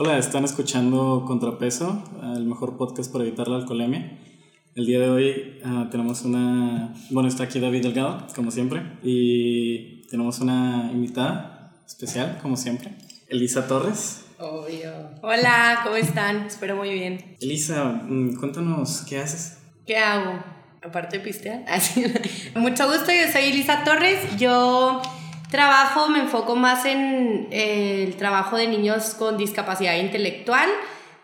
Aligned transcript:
Hola, 0.00 0.16
están 0.16 0.44
escuchando 0.44 1.24
Contrapeso, 1.26 2.04
el 2.36 2.44
mejor 2.44 2.76
podcast 2.76 3.12
para 3.12 3.24
evitar 3.24 3.48
la 3.48 3.56
alcoholemia. 3.56 4.16
El 4.76 4.86
día 4.86 5.00
de 5.00 5.10
hoy 5.10 5.60
uh, 5.64 5.90
tenemos 5.90 6.22
una... 6.22 6.94
Bueno, 7.10 7.28
está 7.28 7.42
aquí 7.42 7.58
David 7.58 7.82
Delgado, 7.82 8.24
como 8.32 8.52
siempre, 8.52 8.80
y 9.02 10.06
tenemos 10.06 10.38
una 10.38 10.88
invitada 10.92 11.72
especial, 11.84 12.38
como 12.40 12.56
siempre, 12.56 12.96
Elisa 13.28 13.66
Torres. 13.66 14.24
Obvio. 14.38 14.92
Hola, 15.20 15.80
¿cómo 15.82 15.96
están? 15.96 16.46
Espero 16.46 16.76
muy 16.76 16.94
bien. 16.94 17.36
Elisa, 17.40 17.86
mm, 17.86 18.36
cuéntanos, 18.36 19.00
¿qué 19.00 19.18
haces? 19.18 19.58
¿Qué 19.84 19.96
hago? 19.96 20.38
Aparte 20.80 21.18
de 21.18 21.24
pistear. 21.24 21.64
Mucho 22.54 22.86
gusto, 22.86 23.10
yo 23.10 23.32
soy 23.32 23.46
Elisa 23.46 23.82
Torres. 23.82 24.38
Yo 24.38 25.02
trabajo, 25.50 26.08
me 26.08 26.20
enfoco 26.20 26.56
más 26.56 26.84
en 26.84 27.48
el 27.50 28.16
trabajo 28.16 28.56
de 28.56 28.68
niños 28.68 29.14
con 29.18 29.36
discapacidad 29.36 29.96
intelectual. 29.96 30.68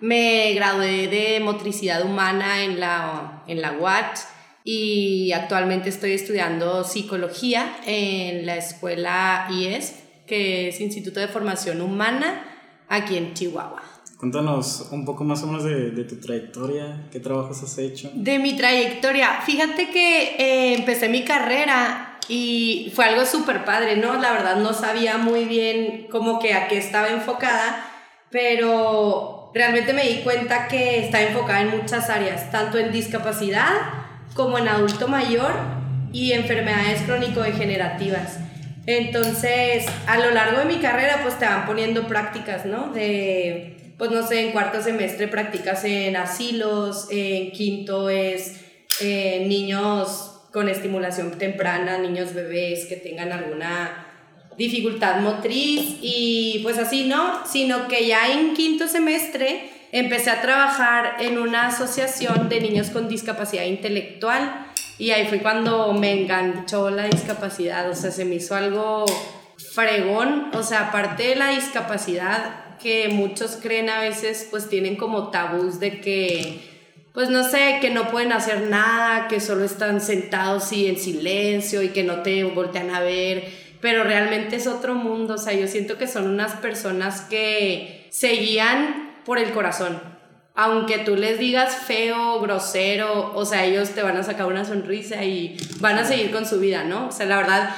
Me 0.00 0.52
gradué 0.54 1.08
de 1.08 1.40
motricidad 1.40 2.04
humana 2.04 2.62
en 2.62 2.80
la, 2.80 3.42
en 3.46 3.62
la 3.62 3.72
UAT 3.72 4.18
y 4.64 5.32
actualmente 5.32 5.88
estoy 5.88 6.12
estudiando 6.12 6.84
psicología 6.84 7.76
en 7.86 8.46
la 8.46 8.56
escuela 8.56 9.46
IES, 9.50 9.94
que 10.26 10.68
es 10.68 10.80
Instituto 10.80 11.20
de 11.20 11.28
Formación 11.28 11.80
Humana, 11.80 12.42
aquí 12.88 13.16
en 13.16 13.34
Chihuahua. 13.34 13.93
Cuéntanos 14.24 14.88
un 14.90 15.04
poco 15.04 15.22
más 15.22 15.42
o 15.42 15.48
menos 15.48 15.64
de, 15.64 16.02
tu 16.04 16.18
trayectoria, 16.18 17.02
qué 17.12 17.20
trabajos 17.20 17.62
has 17.62 17.76
hecho. 17.76 18.10
De 18.14 18.38
mi 18.38 18.56
trayectoria, 18.56 19.42
fíjate 19.44 19.90
que 19.90 20.36
eh, 20.38 20.74
empecé 20.78 21.10
mi 21.10 21.24
carrera 21.24 22.16
y 22.26 22.90
fue 22.96 23.04
algo 23.04 23.26
súper 23.26 23.66
padre, 23.66 23.96
¿no? 23.96 24.14
La 24.14 24.32
verdad 24.32 24.56
no 24.56 24.72
sabía 24.72 25.18
muy 25.18 25.44
bien 25.44 26.06
como 26.10 26.38
que 26.38 26.54
a 26.54 26.68
qué 26.68 26.78
estaba 26.78 27.10
enfocada, 27.10 27.86
pero 28.30 29.50
realmente 29.52 29.92
me 29.92 30.08
di 30.08 30.22
cuenta 30.22 30.68
que 30.68 31.04
estaba 31.04 31.24
enfocada 31.24 31.60
en 31.60 31.78
muchas 31.78 32.08
áreas, 32.08 32.50
tanto 32.50 32.78
en 32.78 32.92
discapacidad 32.92 33.74
como 34.32 34.56
en 34.56 34.68
adulto 34.68 35.06
mayor 35.06 35.52
y 36.14 36.32
enfermedades 36.32 37.02
crónico-degenerativas. 37.02 38.38
Entonces, 38.86 39.84
a 40.06 40.18
lo 40.18 40.30
largo 40.30 40.60
de 40.60 40.64
mi 40.64 40.76
carrera, 40.76 41.20
pues 41.22 41.38
te 41.38 41.44
van 41.44 41.66
poniendo 41.66 42.06
prácticas, 42.08 42.64
¿no? 42.64 42.88
De, 42.88 43.83
pues 44.04 44.20
no 44.20 44.28
sé, 44.28 44.40
en 44.40 44.52
cuarto 44.52 44.82
semestre 44.82 45.28
practicas 45.28 45.82
en 45.84 46.14
asilos, 46.14 47.06
en 47.10 47.52
quinto 47.52 48.10
es 48.10 48.60
eh, 49.00 49.46
niños 49.48 50.42
con 50.52 50.68
estimulación 50.68 51.38
temprana, 51.38 51.96
niños 51.96 52.34
bebés 52.34 52.84
que 52.84 52.96
tengan 52.96 53.32
alguna 53.32 54.06
dificultad 54.58 55.20
motriz 55.22 55.96
y 56.02 56.60
pues 56.62 56.76
así, 56.76 57.04
¿no? 57.04 57.46
Sino 57.46 57.88
que 57.88 58.06
ya 58.06 58.30
en 58.30 58.52
quinto 58.52 58.88
semestre 58.88 59.70
empecé 59.90 60.28
a 60.28 60.42
trabajar 60.42 61.16
en 61.20 61.38
una 61.38 61.68
asociación 61.68 62.50
de 62.50 62.60
niños 62.60 62.90
con 62.90 63.08
discapacidad 63.08 63.64
intelectual 63.64 64.66
y 64.98 65.12
ahí 65.12 65.28
fue 65.28 65.38
cuando 65.38 65.94
me 65.94 66.12
enganchó 66.12 66.90
la 66.90 67.06
discapacidad, 67.06 67.88
o 67.88 67.94
sea, 67.94 68.10
se 68.10 68.26
me 68.26 68.34
hizo 68.34 68.54
algo 68.54 69.06
fregón, 69.72 70.50
o 70.52 70.62
sea, 70.62 70.88
aparte 70.88 71.28
de 71.28 71.36
la 71.36 71.48
discapacidad 71.48 72.63
que 72.84 73.08
muchos 73.08 73.58
creen 73.60 73.88
a 73.88 73.98
veces, 73.98 74.46
pues 74.50 74.68
tienen 74.68 74.96
como 74.96 75.30
tabús 75.30 75.80
de 75.80 76.02
que 76.02 76.60
pues 77.14 77.30
no 77.30 77.48
sé, 77.48 77.78
que 77.80 77.90
no 77.90 78.10
pueden 78.10 78.32
hacer 78.32 78.62
nada, 78.62 79.28
que 79.28 79.40
solo 79.40 79.64
están 79.64 80.00
sentados 80.00 80.70
y 80.72 80.88
en 80.88 80.98
silencio 80.98 81.80
y 81.80 81.90
que 81.90 82.02
no 82.02 82.22
te 82.22 82.42
voltean 82.42 82.90
a 82.90 83.00
ver, 83.00 83.44
pero 83.80 84.02
realmente 84.02 84.56
es 84.56 84.66
otro 84.66 84.94
mundo, 84.94 85.34
o 85.34 85.38
sea, 85.38 85.52
yo 85.52 85.68
siento 85.68 85.96
que 85.96 86.08
son 86.08 86.28
unas 86.28 86.56
personas 86.56 87.20
que 87.22 88.08
se 88.10 88.32
guían 88.32 89.14
por 89.24 89.38
el 89.38 89.52
corazón. 89.52 90.02
Aunque 90.56 90.98
tú 90.98 91.16
les 91.16 91.38
digas 91.38 91.76
feo, 91.86 92.40
grosero, 92.40 93.32
o 93.34 93.44
sea, 93.44 93.64
ellos 93.64 93.90
te 93.90 94.02
van 94.02 94.16
a 94.16 94.22
sacar 94.24 94.46
una 94.46 94.64
sonrisa 94.64 95.24
y 95.24 95.56
van 95.80 95.98
a 95.98 96.04
seguir 96.04 96.32
con 96.32 96.46
su 96.46 96.58
vida, 96.60 96.84
¿no? 96.84 97.08
O 97.08 97.12
sea, 97.12 97.26
la 97.26 97.36
verdad, 97.36 97.70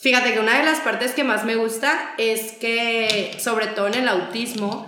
fíjate 0.00 0.32
que 0.32 0.40
una 0.40 0.58
de 0.58 0.64
las 0.64 0.80
partes 0.80 1.12
que 1.12 1.24
más 1.24 1.44
me 1.44 1.56
gusta 1.56 2.14
es 2.18 2.52
que, 2.52 3.36
sobre 3.38 3.66
todo 3.68 3.88
en 3.88 3.94
el 3.94 4.08
autismo, 4.08 4.86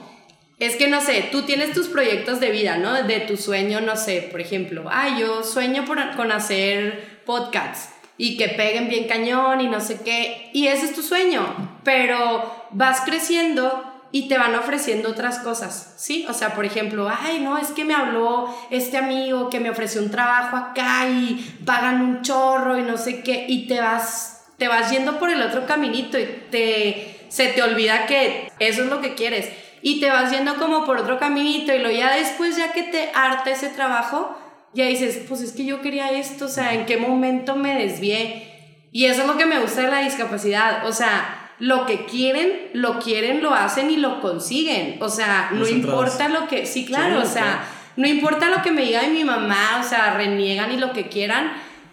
es 0.59 0.77
que 0.77 0.89
no 0.89 1.01
sé, 1.01 1.29
tú 1.33 1.43
tienes 1.43 1.73
tus 1.73 1.89
proyectos 1.89 2.39
de 2.39 2.51
vida, 2.51 2.77
¿no? 2.77 3.03
De 3.03 3.21
tu 3.21 3.37
sueño, 3.37 3.81
no 3.81 3.97
sé, 3.97 4.29
por 4.31 4.41
ejemplo, 4.41 4.85
ah, 4.91 5.19
yo 5.19 5.43
sueño 5.43 5.85
con 6.17 6.33
hacer 6.33 7.23
podcasts 7.25 7.95
y 8.19 8.37
que 8.37 8.51
peguen 8.51 8.91
bien 8.91 9.09
cañón 9.09 9.63
y 9.63 9.69
no 9.69 9.81
sé 9.81 10.01
qué, 10.05 10.51
y 10.53 10.67
ese 10.67 10.85
es 10.85 10.95
tu 10.95 11.03
sueño, 11.03 11.79
pero 11.85 12.67
vas 12.71 13.01
creciendo 13.01 13.87
y 14.13 14.29
te 14.29 14.37
van 14.37 14.55
ofreciendo 14.55 15.09
otras 15.09 15.39
cosas, 15.39 15.95
¿sí? 15.97 16.27
O 16.29 16.35
sea, 16.35 16.55
por 16.55 16.67
ejemplo, 16.67 17.09
ay, 17.09 17.41
no, 17.41 17.57
es 17.57 17.69
que 17.69 17.87
me 17.87 17.95
habló 17.95 18.55
este 18.71 18.99
amigo 18.99 19.49
que 19.49 19.61
me 19.61 19.71
ofreció 19.71 20.03
un 20.03 20.11
trabajo 20.11 20.57
acá 20.57 21.09
y 21.09 21.59
pagan 21.65 22.03
un 22.03 22.23
chorro 22.23 22.77
y 22.77 22.83
no 22.83 22.99
sé 22.99 23.23
qué, 23.23 23.47
y 23.49 23.67
te 23.67 23.81
vas, 23.81 24.40
te 24.61 24.69
vas 24.69 24.91
yendo 24.91 25.19
por 25.19 25.31
el 25.31 25.41
otro 25.41 25.65
caminito 25.65 26.19
y 26.19 26.27
te, 26.51 27.17
se 27.31 27.47
te 27.47 27.63
olvida 27.63 28.05
que 28.05 28.53
eso 28.59 28.83
es 28.83 28.91
lo 28.91 29.01
que 29.01 29.15
quieres. 29.15 29.49
Y 29.81 30.01
te 30.01 30.11
vas 30.11 30.31
yendo 30.31 30.57
como 30.57 30.85
por 30.85 30.99
otro 30.99 31.19
caminito 31.19 31.75
y 31.75 31.79
lo 31.79 31.91
ya 31.91 32.15
después, 32.15 32.59
ya 32.59 32.71
que 32.73 32.83
te 32.83 33.11
harta 33.15 33.51
ese 33.51 33.71
trabajo, 33.71 34.37
ya 34.75 34.85
dices, 34.85 35.23
pues 35.27 35.41
es 35.41 35.53
que 35.53 35.65
yo 35.65 35.81
quería 35.81 36.11
esto, 36.11 36.45
o 36.45 36.49
sea, 36.49 36.75
¿en 36.75 36.85
qué 36.85 36.99
momento 36.99 37.57
me 37.57 37.75
desvié? 37.75 38.89
Y 38.93 39.07
eso 39.07 39.23
es 39.23 39.29
lo 39.29 39.39
que 39.39 39.47
me 39.47 39.59
gusta 39.61 39.81
de 39.81 39.89
la 39.89 40.03
discapacidad, 40.03 40.87
o 40.87 40.93
sea, 40.93 41.53
lo 41.59 41.87
que 41.87 42.05
quieren, 42.05 42.69
lo 42.75 42.99
quieren, 42.99 43.43
lo 43.43 43.55
hacen 43.55 43.91
y 43.91 43.97
lo 43.97 44.21
consiguen, 44.21 44.99
o 45.01 45.09
sea, 45.09 45.49
no 45.53 45.67
importa 45.67 46.29
lo 46.29 46.49
que, 46.49 46.67
sí, 46.67 46.85
claro, 46.85 47.23
o 47.23 47.27
sea, 47.27 47.65
no 47.97 48.07
importa 48.07 48.51
lo 48.51 48.61
que 48.61 48.73
me 48.73 48.83
diga 48.83 49.01
mi 49.09 49.25
mamá, 49.25 49.81
o 49.81 49.89
sea, 49.89 50.13
reniegan 50.13 50.71
y 50.71 50.77
lo 50.77 50.93
que 50.93 51.09
quieran, 51.09 51.51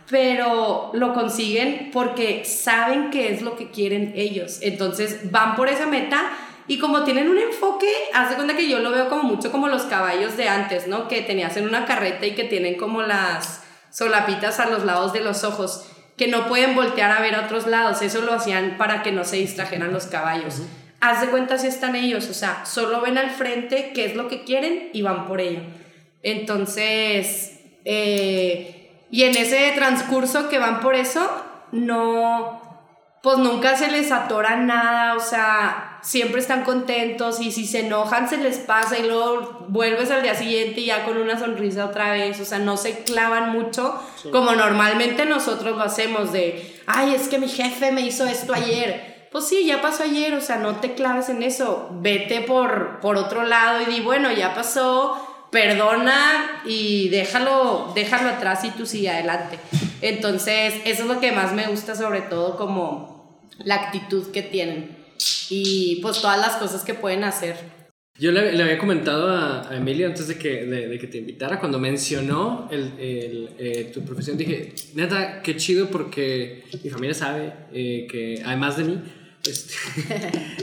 pero 0.10 0.92
lo 0.94 1.14
consiguen 1.14 1.90
porque 1.92 2.46
saben 2.46 3.10
que 3.10 3.34
es 3.34 3.42
lo 3.42 3.56
que 3.56 3.72
quieren 3.72 4.14
ellos. 4.16 4.60
Entonces 4.62 5.32
van 5.32 5.56
por 5.56 5.68
esa 5.68 5.86
meta 5.86 6.32
y 6.68 6.80
como 6.80 7.04
tienen 7.04 7.30
un 7.30 7.38
enfoque, 7.38 7.90
haz 8.14 8.30
de 8.30 8.36
cuenta 8.36 8.56
que 8.56 8.70
yo 8.70 8.80
lo 8.80 8.92
veo 8.92 9.10
como 9.10 9.24
mucho 9.24 9.52
como 9.52 9.68
los 9.68 9.84
caballos 9.84 10.36
de 10.38 10.50
antes, 10.50 10.88
¿no? 10.88 11.08
Que 11.08 11.22
tenías 11.22 11.56
en 11.58 11.66
una 11.66 11.86
carreta 11.86 12.26
y 12.26 12.36
que 12.36 12.44
tienen 12.44 12.76
como 12.76 13.02
las 13.02 13.64
solapitas 13.90 14.60
a 14.60 14.70
los 14.70 14.84
lados 14.84 15.14
de 15.14 15.22
los 15.22 15.44
ojos, 15.44 15.90
que 16.18 16.28
no 16.28 16.48
pueden 16.48 16.76
voltear 16.76 17.12
a 17.12 17.22
ver 17.22 17.36
a 17.36 17.46
otros 17.46 17.68
lados. 17.68 18.02
Eso 18.02 18.22
lo 18.22 18.34
hacían 18.34 18.76
para 18.78 19.02
que 19.02 19.12
no 19.12 19.24
se 19.24 19.38
distrajeran 19.38 19.94
los 19.94 20.08
caballos. 20.08 20.62
Haz 21.00 21.22
de 21.22 21.28
cuenta 21.28 21.58
si 21.58 21.68
están 21.68 21.96
ellos, 21.96 22.30
o 22.30 22.34
sea, 22.34 22.66
solo 22.66 23.02
ven 23.02 23.18
al 23.18 23.30
frente 23.30 23.92
qué 23.94 24.06
es 24.06 24.16
lo 24.16 24.28
que 24.28 24.44
quieren 24.44 24.90
y 24.94 25.04
van 25.04 25.28
por 25.28 25.40
ello. 25.40 25.62
Entonces, 26.24 27.60
eh, 27.86 28.77
y 29.10 29.24
en 29.24 29.38
ese 29.38 29.72
transcurso 29.76 30.50
que 30.50 30.60
van 30.60 30.82
por 30.82 30.96
eso, 30.96 31.30
no, 31.72 32.62
pues 33.24 33.38
nunca 33.40 33.76
se 33.76 33.90
les 33.90 34.12
atora 34.12 34.58
nada, 34.58 35.16
o 35.16 35.20
sea, 35.20 36.00
siempre 36.02 36.40
están 36.40 36.64
contentos 36.64 37.42
y 37.42 37.52
si 37.52 37.66
se 37.66 37.86
enojan 37.86 38.30
se 38.30 38.38
les 38.38 38.58
pasa 38.58 38.98
y 38.98 39.08
luego 39.08 39.66
vuelves 39.68 40.12
al 40.12 40.24
día 40.24 40.36
siguiente 40.36 40.82
y 40.82 40.86
ya 40.86 41.04
con 41.04 41.18
una 41.18 41.38
sonrisa 41.38 41.86
otra 41.86 42.12
vez, 42.12 42.40
o 42.40 42.46
sea, 42.46 42.60
no 42.60 42.78
se 42.78 43.04
clavan 43.04 43.52
mucho 43.52 44.02
como 44.32 44.54
normalmente 44.54 45.26
nosotros 45.26 45.76
lo 45.76 45.84
hacemos 45.84 46.32
de, 46.32 46.80
ay, 46.86 47.16
es 47.16 47.28
que 47.28 47.40
mi 47.40 47.50
jefe 47.50 47.92
me 47.92 48.02
hizo 48.02 48.26
esto 48.26 48.54
ayer. 48.54 49.28
Pues 49.32 49.46
sí, 49.46 49.66
ya 49.66 49.82
pasó 49.82 50.04
ayer, 50.04 50.34
o 50.34 50.42
sea, 50.42 50.56
no 50.56 50.78
te 50.78 50.94
claves 50.94 51.28
en 51.28 51.44
eso, 51.44 51.90
vete 51.92 52.40
por, 52.42 53.02
por 53.02 53.18
otro 53.18 53.44
lado 53.44 53.82
y 53.82 53.86
di, 53.86 54.00
bueno, 54.00 54.32
ya 54.32 54.56
pasó, 54.56 55.27
perdona 55.52 56.62
y 56.66 57.10
déjalo, 57.10 57.92
déjalo 57.96 58.30
atrás 58.30 58.64
y 58.64 58.72
tú 58.72 58.86
sigue 58.86 59.10
adelante. 59.10 59.60
Entonces, 60.02 60.76
eso 60.86 61.04
es 61.04 61.08
lo 61.08 61.20
que 61.20 61.32
más 61.32 61.54
me 61.54 61.68
gusta 61.68 61.96
sobre 61.96 62.22
todo 62.22 62.58
como 62.58 63.40
la 63.64 63.76
actitud 63.76 64.32
que 64.32 64.44
tienen 64.44 64.96
y 65.50 66.00
pues 66.02 66.22
todas 66.22 66.40
las 66.40 66.58
cosas 66.58 66.84
que 66.84 66.94
pueden 66.94 67.24
hacer. 67.24 67.56
Yo 68.20 68.32
le, 68.32 68.52
le 68.52 68.64
había 68.64 68.80
comentado 68.80 69.30
a, 69.30 69.70
a, 69.70 69.78
Emilio 69.78 70.08
antes 70.08 70.28
de 70.28 70.40
que, 70.40 70.66
de, 70.66 70.98
que 70.98 71.06
te 71.06 71.20
invitara, 71.20 71.60
cuando 71.60 71.78
mencionó 71.78 72.68
el, 72.72 72.94
eh, 72.98 73.92
tu 73.94 74.04
profesión, 74.04 74.38
dije, 74.38 74.74
neta, 74.96 75.44
qué 75.44 75.56
chido 75.56 75.90
porque 75.90 76.64
mi 76.84 76.90
familia 76.90 77.14
sabe 77.14 77.54
eh, 77.72 78.08
que 78.10 78.42
además 78.44 78.78
de 78.78 78.84
mí, 78.86 79.02
este, 79.46 79.74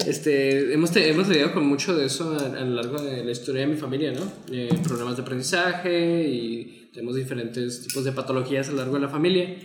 este, 0.10 0.72
hemos, 0.72 0.94
hemos 0.96 1.28
lidiado 1.28 1.52
con 1.52 1.66
mucho 1.66 1.94
de 1.96 2.06
eso 2.06 2.36
a, 2.38 2.46
a, 2.58 2.64
lo 2.64 2.82
largo 2.82 3.02
de 3.02 3.24
la 3.24 3.30
historia 3.30 3.62
de 3.62 3.68
mi 3.68 3.76
familia, 3.76 4.12
¿no? 4.12 4.30
Eh, 4.52 4.68
problemas 4.82 5.16
de 5.16 5.22
aprendizaje 5.22 6.28
y 6.28 6.88
tenemos 6.92 7.16
diferentes 7.16 7.86
tipos 7.86 8.04
de 8.04 8.12
patologías 8.12 8.68
a 8.68 8.72
lo 8.72 8.78
largo 8.78 8.94
de 8.94 9.00
la 9.00 9.08
familia. 9.08 9.56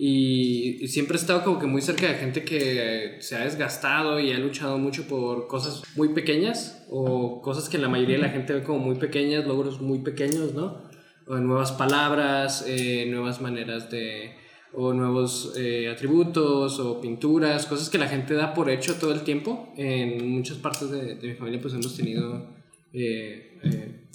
Y, 0.00 0.86
siempre 0.86 1.16
he 1.16 1.20
estado 1.20 1.42
como 1.42 1.58
que 1.58 1.66
muy 1.66 1.82
cerca 1.82 2.06
de 2.06 2.14
gente 2.14 2.44
que 2.44 3.18
se 3.18 3.34
ha 3.34 3.40
desgastado 3.40 4.20
y 4.20 4.30
ha 4.32 4.38
luchado 4.38 4.78
mucho 4.78 5.08
por 5.08 5.48
cosas 5.48 5.82
muy 5.96 6.10
pequeñas 6.10 6.86
o 6.88 7.42
cosas 7.42 7.68
que 7.68 7.78
la 7.78 7.88
mayoría 7.88 8.16
de 8.16 8.22
la 8.22 8.28
gente 8.28 8.54
ve 8.54 8.62
como 8.62 8.78
muy 8.78 8.94
pequeñas, 8.94 9.44
logros 9.44 9.80
muy 9.80 9.98
pequeños, 9.98 10.54
¿no? 10.54 10.88
O 11.26 11.36
nuevas 11.36 11.72
palabras, 11.72 12.64
eh, 12.66 13.06
nuevas 13.10 13.40
maneras 13.40 13.90
de... 13.90 14.36
o 14.72 14.92
nuevos 14.92 15.54
eh, 15.56 15.88
atributos 15.88 16.78
o 16.78 17.00
pinturas, 17.00 17.66
cosas 17.66 17.88
que 17.90 17.98
la 17.98 18.08
gente 18.08 18.34
da 18.34 18.54
por 18.54 18.70
hecho 18.70 18.94
todo 18.94 19.12
el 19.12 19.22
tiempo. 19.22 19.72
En 19.76 20.30
muchas 20.30 20.58
partes 20.58 20.90
de, 20.90 21.16
de 21.16 21.28
mi 21.28 21.34
familia 21.34 21.60
pues 21.60 21.74
hemos 21.74 21.96
tenido 21.96 22.58
eh, 22.92 23.58
eh, 23.62 24.08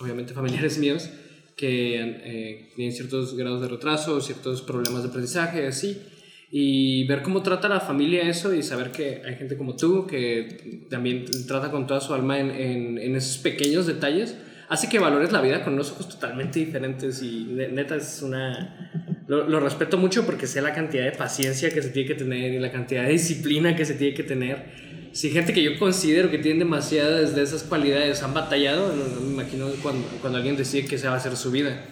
obviamente 0.00 0.34
familiares 0.34 0.78
míos, 0.78 1.10
que 1.56 2.00
eh, 2.00 2.70
tienen 2.74 2.94
ciertos 2.94 3.36
grados 3.36 3.60
de 3.60 3.68
retraso, 3.68 4.20
ciertos 4.20 4.62
problemas 4.62 5.02
de 5.02 5.08
aprendizaje, 5.08 5.66
así. 5.66 6.00
Y 6.52 7.06
ver 7.06 7.22
cómo 7.22 7.42
trata 7.42 7.68
la 7.68 7.78
familia 7.78 8.28
eso 8.28 8.52
y 8.52 8.62
saber 8.62 8.90
que 8.90 9.22
hay 9.24 9.36
gente 9.36 9.56
como 9.56 9.76
tú 9.76 10.04
que 10.06 10.86
también 10.90 11.26
trata 11.46 11.70
con 11.70 11.86
toda 11.86 12.00
su 12.00 12.12
alma 12.12 12.40
en, 12.40 12.50
en, 12.50 12.98
en 12.98 13.14
esos 13.14 13.38
pequeños 13.38 13.86
detalles, 13.86 14.36
hace 14.68 14.88
que 14.88 14.98
valores 14.98 15.30
la 15.30 15.42
vida 15.42 15.62
con 15.62 15.74
unos 15.74 15.92
ojos 15.92 16.08
totalmente 16.08 16.58
diferentes 16.58 17.22
y 17.22 17.44
neta 17.44 17.94
es 17.96 18.22
una... 18.22 19.09
Lo, 19.30 19.48
lo, 19.48 19.60
respeto 19.60 19.96
mucho 19.96 20.26
porque 20.26 20.48
sé 20.48 20.60
la 20.60 20.74
cantidad 20.74 21.04
de 21.04 21.12
paciencia 21.12 21.70
que 21.70 21.82
se 21.82 21.90
tiene 21.90 22.08
que 22.08 22.14
tener 22.16 22.52
y 22.52 22.58
la 22.58 22.72
cantidad 22.72 23.04
de 23.04 23.12
disciplina 23.12 23.76
que 23.76 23.84
se 23.84 23.94
tiene 23.94 24.12
que 24.12 24.24
tener 24.24 24.90
si 25.12 25.30
gente 25.30 25.52
que 25.52 25.62
yo 25.62 25.78
considero 25.78 26.30
que 26.30 26.38
tienen 26.38 26.60
demasiadas 26.60 27.34
de 27.34 27.42
esas 27.42 27.64
cualidades 27.64 28.22
han 28.22 28.32
batallado, 28.32 28.94
no, 28.94 29.20
me 29.20 29.32
imagino 29.32 29.66
cuando, 29.82 30.06
cuando, 30.20 30.38
alguien 30.38 30.56
decide 30.56 30.86
que 30.86 30.98
se 30.98 31.08
va 31.08 31.14
a 31.14 31.16
hacer 31.16 31.36
su 31.36 31.50
vida. 31.50 31.84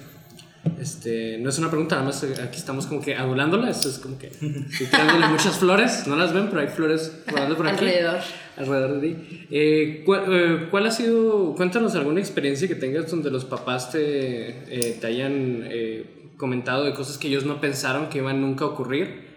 Este, 0.80 1.38
no 1.38 1.50
es 1.50 1.58
una 1.58 1.70
pregunta, 1.70 1.96
nada 1.96 2.06
más 2.06 2.22
eh, 2.22 2.34
aquí 2.42 2.58
estamos 2.58 2.86
como 2.86 3.00
que 3.00 3.16
adulándola, 3.16 3.70
esto 3.70 3.88
es 3.88 3.98
como 3.98 4.18
que 4.18 4.28
tirándole 4.78 5.26
muchas 5.28 5.58
flores, 5.58 6.06
no 6.06 6.14
las 6.14 6.32
ven, 6.32 6.48
pero 6.48 6.60
hay 6.60 6.68
flores 6.68 7.22
rodando 7.26 7.56
por 7.56 7.66
aquí. 7.66 7.84
Alrededor. 7.84 8.20
Alrededor 8.56 9.00
de 9.00 9.08
ti. 9.08 9.46
Eh, 9.50 10.02
¿cuál, 10.04 10.24
eh, 10.28 10.68
¿cuál, 10.70 10.86
ha 10.86 10.90
sido, 10.90 11.54
cuéntanos 11.56 11.94
alguna 11.94 12.20
experiencia 12.20 12.68
que 12.68 12.74
tengas 12.74 13.10
donde 13.10 13.30
los 13.30 13.44
papás 13.44 13.90
te, 13.90 14.48
eh, 14.68 14.98
te 15.00 15.06
hayan 15.06 15.64
eh, 15.64 16.17
comentado 16.38 16.84
de 16.84 16.94
cosas 16.94 17.18
que 17.18 17.28
ellos 17.28 17.44
no 17.44 17.60
pensaron 17.60 18.08
que 18.08 18.18
iban 18.18 18.40
nunca 18.40 18.64
a 18.64 18.68
ocurrir? 18.68 19.28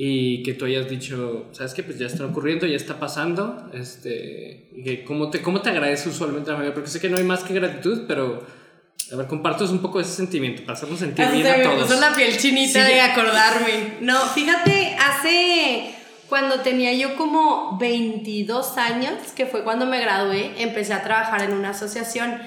y 0.00 0.44
que 0.44 0.54
tú 0.54 0.64
hayas 0.66 0.88
dicho, 0.88 1.46
¿sabes 1.50 1.74
qué? 1.74 1.82
Pues 1.82 1.98
ya 1.98 2.06
está 2.06 2.24
ocurriendo, 2.24 2.68
ya 2.68 2.76
está 2.76 3.00
pasando, 3.00 3.68
este, 3.74 4.68
y 4.72 4.84
que 4.84 5.02
cómo 5.02 5.28
te, 5.28 5.42
cómo 5.42 5.60
te 5.60 5.70
agradece 5.70 6.08
usualmente 6.08 6.50
la 6.50 6.56
familia, 6.56 6.72
porque 6.72 6.88
sé 6.88 7.00
que 7.00 7.08
no 7.10 7.16
hay 7.16 7.24
más 7.24 7.42
que 7.42 7.52
gratitud, 7.52 8.02
pero, 8.06 8.46
a 9.12 9.16
ver, 9.16 9.26
compartos 9.26 9.70
un 9.72 9.80
poco 9.80 9.98
ese 9.98 10.12
sentimiento, 10.12 10.62
para 10.62 10.74
hacernos 10.74 11.00
sentir 11.00 11.26
bien 11.32 11.44
a 11.48 11.56
me 11.56 11.64
todos. 11.64 11.82
puso 11.88 11.98
la 12.00 12.14
piel 12.14 12.36
chinita 12.38 12.86
Sí. 12.86 12.92
de 12.94 13.00
acordarme. 13.00 13.94
No, 14.00 14.20
fíjate, 14.26 14.94
hace, 15.00 15.96
cuando 16.28 16.60
tenía 16.60 16.92
yo 16.92 17.16
como 17.16 17.76
22 17.80 18.76
años, 18.78 19.14
que 19.34 19.46
fue 19.46 19.64
cuando 19.64 19.84
me 19.86 20.00
gradué, 20.00 20.52
empecé 20.62 20.92
a 20.92 21.02
trabajar 21.02 21.42
en 21.42 21.54
una 21.54 21.70
asociación 21.70 22.38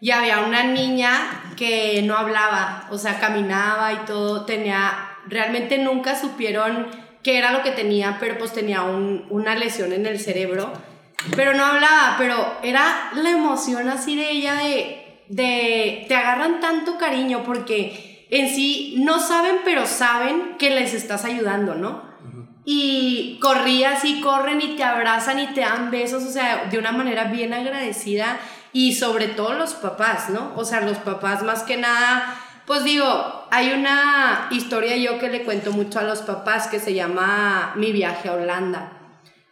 y 0.00 0.10
había 0.12 0.40
una 0.40 0.62
niña 0.64 1.12
que 1.56 2.02
no 2.02 2.16
hablaba, 2.16 2.86
o 2.90 2.98
sea, 2.98 3.18
caminaba 3.18 3.92
y 3.92 3.96
todo, 4.06 4.44
tenía 4.44 4.92
realmente 5.26 5.78
nunca 5.78 6.18
supieron 6.18 6.86
qué 7.22 7.36
era 7.38 7.52
lo 7.52 7.62
que 7.62 7.72
tenía, 7.72 8.16
pero 8.20 8.38
pues 8.38 8.52
tenía 8.52 8.82
un- 8.82 9.26
una 9.30 9.54
lesión 9.56 9.92
en 9.92 10.06
el 10.06 10.18
cerebro. 10.20 10.72
Pero 11.34 11.52
no 11.54 11.64
hablaba, 11.64 12.14
pero 12.16 12.58
era 12.62 13.10
la 13.14 13.30
emoción 13.30 13.88
así 13.88 14.14
de 14.16 14.30
ella 14.30 14.54
de, 14.54 15.24
de, 15.28 16.04
te 16.08 16.14
agarran 16.14 16.60
tanto 16.60 16.96
cariño 16.96 17.42
porque 17.44 18.26
en 18.30 18.48
sí 18.48 18.94
no 18.98 19.18
saben, 19.18 19.56
pero 19.64 19.84
saben 19.86 20.56
que 20.58 20.70
les 20.70 20.94
estás 20.94 21.24
ayudando, 21.24 21.74
¿no? 21.74 22.06
Y 22.64 23.38
corrías 23.40 24.04
y 24.04 24.20
corren 24.20 24.60
y 24.60 24.76
te 24.76 24.84
abrazan 24.84 25.38
y 25.40 25.46
te 25.48 25.62
dan 25.62 25.90
besos, 25.90 26.22
o 26.24 26.30
sea, 26.30 26.66
de 26.70 26.78
una 26.78 26.92
manera 26.92 27.24
bien 27.24 27.52
agradecida 27.54 28.38
y 28.72 28.94
sobre 28.94 29.28
todo 29.28 29.54
los 29.54 29.74
papás, 29.74 30.30
¿no? 30.30 30.52
O 30.56 30.64
sea, 30.64 30.80
los 30.80 30.98
papás 30.98 31.42
más 31.42 31.62
que 31.62 31.76
nada, 31.76 32.34
pues 32.66 32.84
digo, 32.84 33.46
hay 33.50 33.72
una 33.72 34.48
historia 34.50 34.96
yo 34.96 35.18
que 35.18 35.30
le 35.30 35.44
cuento 35.44 35.72
mucho 35.72 35.98
a 35.98 36.02
los 36.02 36.20
papás 36.20 36.66
que 36.68 36.80
se 36.80 36.94
llama 36.94 37.72
Mi 37.76 37.92
viaje 37.92 38.28
a 38.28 38.34
Holanda. 38.34 38.92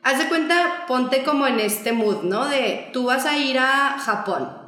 Haz 0.02 0.18
de 0.18 0.28
cuenta, 0.28 0.84
ponte 0.86 1.24
como 1.24 1.46
en 1.46 1.58
este 1.58 1.92
mood, 1.92 2.22
¿no? 2.22 2.46
De 2.46 2.90
tú 2.92 3.06
vas 3.06 3.26
a 3.26 3.36
ir 3.36 3.58
a 3.58 3.98
Japón. 3.98 4.66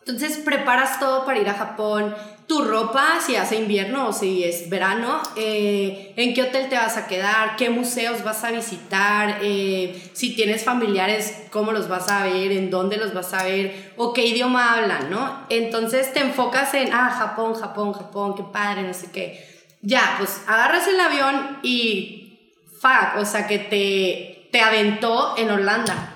Entonces 0.00 0.38
preparas 0.38 0.98
todo 0.98 1.26
para 1.26 1.38
ir 1.38 1.48
a 1.48 1.54
Japón, 1.54 2.14
tu 2.48 2.64
ropa, 2.64 3.20
si 3.20 3.36
hace 3.36 3.56
invierno 3.56 4.08
o 4.08 4.12
si 4.12 4.42
es 4.42 4.70
verano, 4.70 5.20
eh, 5.36 6.14
en 6.16 6.32
qué 6.32 6.42
hotel 6.44 6.70
te 6.70 6.76
vas 6.76 6.96
a 6.96 7.06
quedar, 7.06 7.56
qué 7.56 7.68
museos 7.68 8.24
vas 8.24 8.42
a 8.42 8.50
visitar, 8.50 9.40
eh, 9.42 10.10
si 10.14 10.34
tienes 10.34 10.64
familiares, 10.64 11.42
cómo 11.50 11.72
los 11.72 11.88
vas 11.88 12.08
a 12.08 12.24
ver, 12.24 12.50
en 12.52 12.70
dónde 12.70 12.96
los 12.96 13.12
vas 13.12 13.34
a 13.34 13.44
ver 13.44 13.92
o 13.98 14.14
qué 14.14 14.24
idioma 14.26 14.72
hablan, 14.72 15.10
¿no? 15.10 15.44
Entonces 15.50 16.10
te 16.14 16.20
enfocas 16.20 16.72
en, 16.72 16.90
ah, 16.94 17.10
Japón, 17.10 17.52
Japón, 17.54 17.92
Japón, 17.92 18.34
qué 18.34 18.42
padre, 18.50 18.82
no 18.82 18.94
sé 18.94 19.10
qué. 19.12 19.46
Ya, 19.82 20.14
pues 20.18 20.42
agarras 20.46 20.88
el 20.88 20.98
avión 20.98 21.58
y, 21.62 22.48
fuck, 22.80 23.20
o 23.20 23.26
sea 23.26 23.46
que 23.46 23.58
te, 23.58 24.48
te 24.50 24.60
aventó 24.62 25.34
en 25.36 25.50
Holanda. 25.50 26.14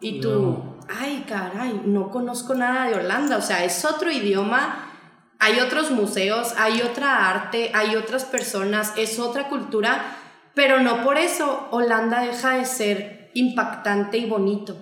Y 0.00 0.20
tú, 0.22 0.30
No. 0.30 0.78
ay, 0.88 1.24
caray, 1.28 1.82
no 1.84 2.10
conozco 2.10 2.54
nada 2.54 2.88
de 2.88 2.94
Holanda, 2.94 3.36
o 3.36 3.42
sea, 3.42 3.62
es 3.62 3.84
otro 3.84 4.10
idioma, 4.10 4.85
hay 5.38 5.60
otros 5.60 5.90
museos, 5.90 6.54
hay 6.56 6.82
otra 6.82 7.28
arte, 7.30 7.70
hay 7.74 7.96
otras 7.96 8.24
personas, 8.24 8.92
es 8.96 9.18
otra 9.18 9.48
cultura, 9.48 10.16
pero 10.54 10.80
no 10.80 11.02
por 11.02 11.18
eso 11.18 11.68
Holanda 11.70 12.20
deja 12.20 12.56
de 12.56 12.64
ser 12.64 13.30
impactante 13.34 14.18
y 14.18 14.26
bonito. 14.26 14.76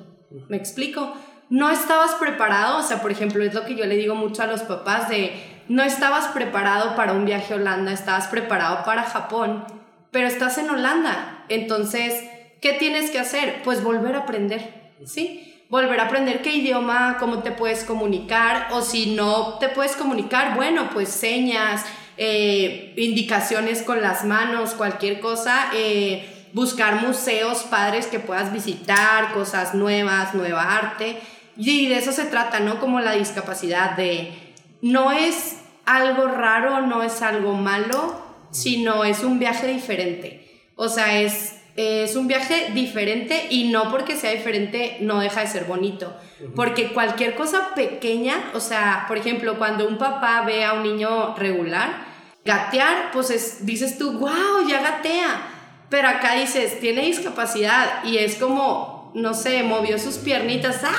¿Me 0.48 0.56
explico? 0.56 1.14
No 1.50 1.70
estabas 1.70 2.14
preparado, 2.14 2.78
o 2.78 2.82
sea, 2.82 3.02
por 3.02 3.10
ejemplo, 3.10 3.44
es 3.44 3.54
lo 3.54 3.64
que 3.64 3.74
yo 3.74 3.84
le 3.84 3.96
digo 3.96 4.14
mucho 4.14 4.42
a 4.42 4.46
los 4.46 4.62
papás 4.62 5.08
de, 5.08 5.32
no 5.68 5.82
estabas 5.82 6.28
preparado 6.28 6.96
para 6.96 7.12
un 7.12 7.24
viaje 7.24 7.52
a 7.52 7.56
Holanda, 7.56 7.92
estabas 7.92 8.28
preparado 8.28 8.84
para 8.84 9.04
Japón, 9.04 9.64
pero 10.10 10.26
estás 10.26 10.58
en 10.58 10.70
Holanda, 10.70 11.44
entonces, 11.48 12.22
¿qué 12.60 12.72
tienes 12.74 13.10
que 13.10 13.18
hacer? 13.18 13.62
Pues 13.64 13.82
volver 13.82 14.14
a 14.16 14.20
aprender, 14.20 14.92
¿sí? 15.04 15.53
Volver 15.68 15.98
a 16.00 16.04
aprender 16.04 16.42
qué 16.42 16.56
idioma, 16.56 17.16
cómo 17.18 17.42
te 17.42 17.50
puedes 17.50 17.84
comunicar, 17.84 18.68
o 18.72 18.82
si 18.82 19.14
no 19.14 19.58
te 19.58 19.68
puedes 19.68 19.96
comunicar, 19.96 20.54
bueno, 20.54 20.90
pues 20.92 21.08
señas, 21.08 21.84
eh, 22.16 22.94
indicaciones 22.96 23.82
con 23.82 24.00
las 24.00 24.24
manos, 24.24 24.74
cualquier 24.74 25.20
cosa, 25.20 25.70
eh, 25.74 26.48
buscar 26.52 27.02
museos 27.02 27.64
padres 27.64 28.06
que 28.06 28.20
puedas 28.20 28.52
visitar, 28.52 29.32
cosas 29.32 29.74
nuevas, 29.74 30.34
nueva 30.34 30.76
arte, 30.76 31.18
y 31.56 31.88
de 31.88 31.98
eso 31.98 32.12
se 32.12 32.24
trata, 32.24 32.60
¿no? 32.60 32.78
Como 32.78 33.00
la 33.00 33.12
discapacidad, 33.12 33.96
de 33.96 34.32
no 34.80 35.12
es 35.12 35.56
algo 35.86 36.28
raro, 36.28 36.82
no 36.82 37.02
es 37.02 37.22
algo 37.22 37.54
malo, 37.54 38.22
sino 38.50 39.04
es 39.04 39.24
un 39.24 39.38
viaje 39.38 39.66
diferente. 39.66 40.62
O 40.76 40.88
sea, 40.88 41.20
es 41.20 41.56
es 41.76 42.14
un 42.14 42.28
viaje 42.28 42.70
diferente 42.72 43.46
y 43.50 43.64
no 43.70 43.90
porque 43.90 44.16
sea 44.16 44.30
diferente 44.30 44.98
no 45.00 45.18
deja 45.20 45.40
de 45.40 45.46
ser 45.48 45.64
bonito. 45.64 46.14
Porque 46.54 46.92
cualquier 46.92 47.34
cosa 47.34 47.74
pequeña, 47.74 48.50
o 48.54 48.60
sea, 48.60 49.04
por 49.08 49.18
ejemplo, 49.18 49.58
cuando 49.58 49.88
un 49.88 49.98
papá 49.98 50.42
ve 50.46 50.64
a 50.64 50.74
un 50.74 50.82
niño 50.84 51.34
regular, 51.36 52.04
gatear, 52.44 53.10
pues 53.12 53.30
es- 53.30 53.66
dices 53.66 53.98
tú, 53.98 54.18
wow, 54.18 54.68
ya 54.68 54.80
gatea. 54.82 55.50
Pero 55.88 56.08
acá 56.08 56.34
dices, 56.34 56.78
tiene 56.80 57.02
discapacidad 57.02 58.04
y 58.04 58.18
es 58.18 58.36
como, 58.36 59.10
no 59.14 59.34
sé, 59.34 59.62
movió 59.62 59.98
sus 59.98 60.16
piernitas, 60.18 60.80
¡ay, 60.84 60.92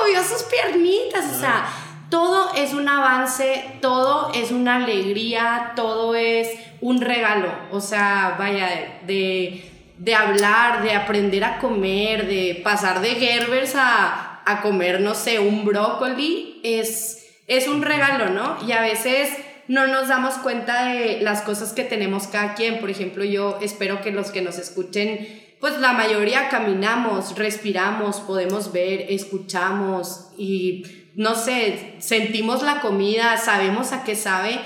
movió 0.00 0.22
sus 0.22 0.42
piernitas! 0.44 1.24
O 1.36 1.40
sea, 1.40 1.66
todo 2.10 2.52
es 2.54 2.72
un 2.74 2.88
avance, 2.88 3.64
todo 3.80 4.30
es 4.34 4.50
una 4.52 4.76
alegría, 4.76 5.72
todo 5.76 6.14
es 6.14 6.48
un 6.80 7.00
regalo. 7.00 7.48
O 7.72 7.80
sea, 7.80 8.36
vaya, 8.38 8.68
de, 8.68 9.12
de 9.14 9.72
hablar, 10.14 10.82
de 10.82 10.92
aprender 10.92 11.44
a 11.44 11.58
comer, 11.58 12.26
de 12.26 12.60
pasar 12.62 13.00
de 13.00 13.10
Gerbers 13.10 13.74
a, 13.76 14.42
a 14.44 14.60
comer, 14.62 15.00
no 15.00 15.14
sé, 15.14 15.38
un 15.38 15.64
brócoli, 15.64 16.60
es, 16.62 17.26
es 17.46 17.66
un 17.68 17.82
regalo, 17.82 18.30
¿no? 18.30 18.58
Y 18.66 18.72
a 18.72 18.82
veces 18.82 19.30
no 19.68 19.86
nos 19.86 20.08
damos 20.08 20.34
cuenta 20.34 20.86
de 20.86 21.20
las 21.20 21.42
cosas 21.42 21.72
que 21.72 21.84
tenemos 21.84 22.26
cada 22.28 22.54
quien. 22.54 22.78
Por 22.78 22.90
ejemplo, 22.90 23.24
yo 23.24 23.58
espero 23.60 24.00
que 24.00 24.12
los 24.12 24.30
que 24.30 24.42
nos 24.42 24.58
escuchen, 24.58 25.42
pues 25.60 25.78
la 25.80 25.92
mayoría 25.92 26.48
caminamos, 26.48 27.36
respiramos, 27.36 28.20
podemos 28.20 28.72
ver, 28.72 29.06
escuchamos 29.08 30.28
y 30.38 30.84
no 31.16 31.34
sé, 31.34 31.94
sentimos 31.98 32.62
la 32.62 32.80
comida, 32.80 33.38
sabemos 33.38 33.92
a 33.92 34.04
qué 34.04 34.14
sabe, 34.14 34.60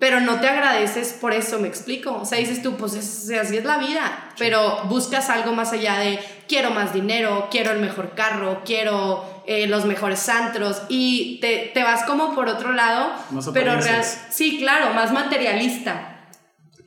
pero 0.00 0.18
no 0.20 0.40
te 0.40 0.48
agradeces 0.48 1.12
por 1.12 1.32
eso, 1.32 1.60
me 1.60 1.68
explico. 1.68 2.12
O 2.20 2.24
sea, 2.24 2.38
dices 2.38 2.62
tú, 2.62 2.76
pues 2.76 2.94
es- 2.94 3.30
así 3.38 3.56
es 3.58 3.64
la 3.64 3.78
vida, 3.78 4.30
pero 4.38 4.82
buscas 4.86 5.30
algo 5.30 5.52
más 5.52 5.72
allá 5.72 5.98
de 5.98 6.18
quiero 6.48 6.70
más 6.70 6.92
dinero, 6.92 7.46
quiero 7.50 7.70
el 7.70 7.78
mejor 7.78 8.14
carro, 8.16 8.62
quiero 8.64 9.42
eh, 9.46 9.66
los 9.68 9.84
mejores 9.84 10.28
antros 10.28 10.82
y 10.88 11.38
te, 11.40 11.70
te 11.74 11.82
vas 11.82 12.02
como 12.04 12.34
por 12.34 12.48
otro 12.48 12.72
lado, 12.72 13.12
Más 13.30 13.48
pero 13.52 13.72
real, 13.78 14.02
sí, 14.30 14.58
claro, 14.58 14.92
más 14.94 15.12
materialista. 15.12 16.26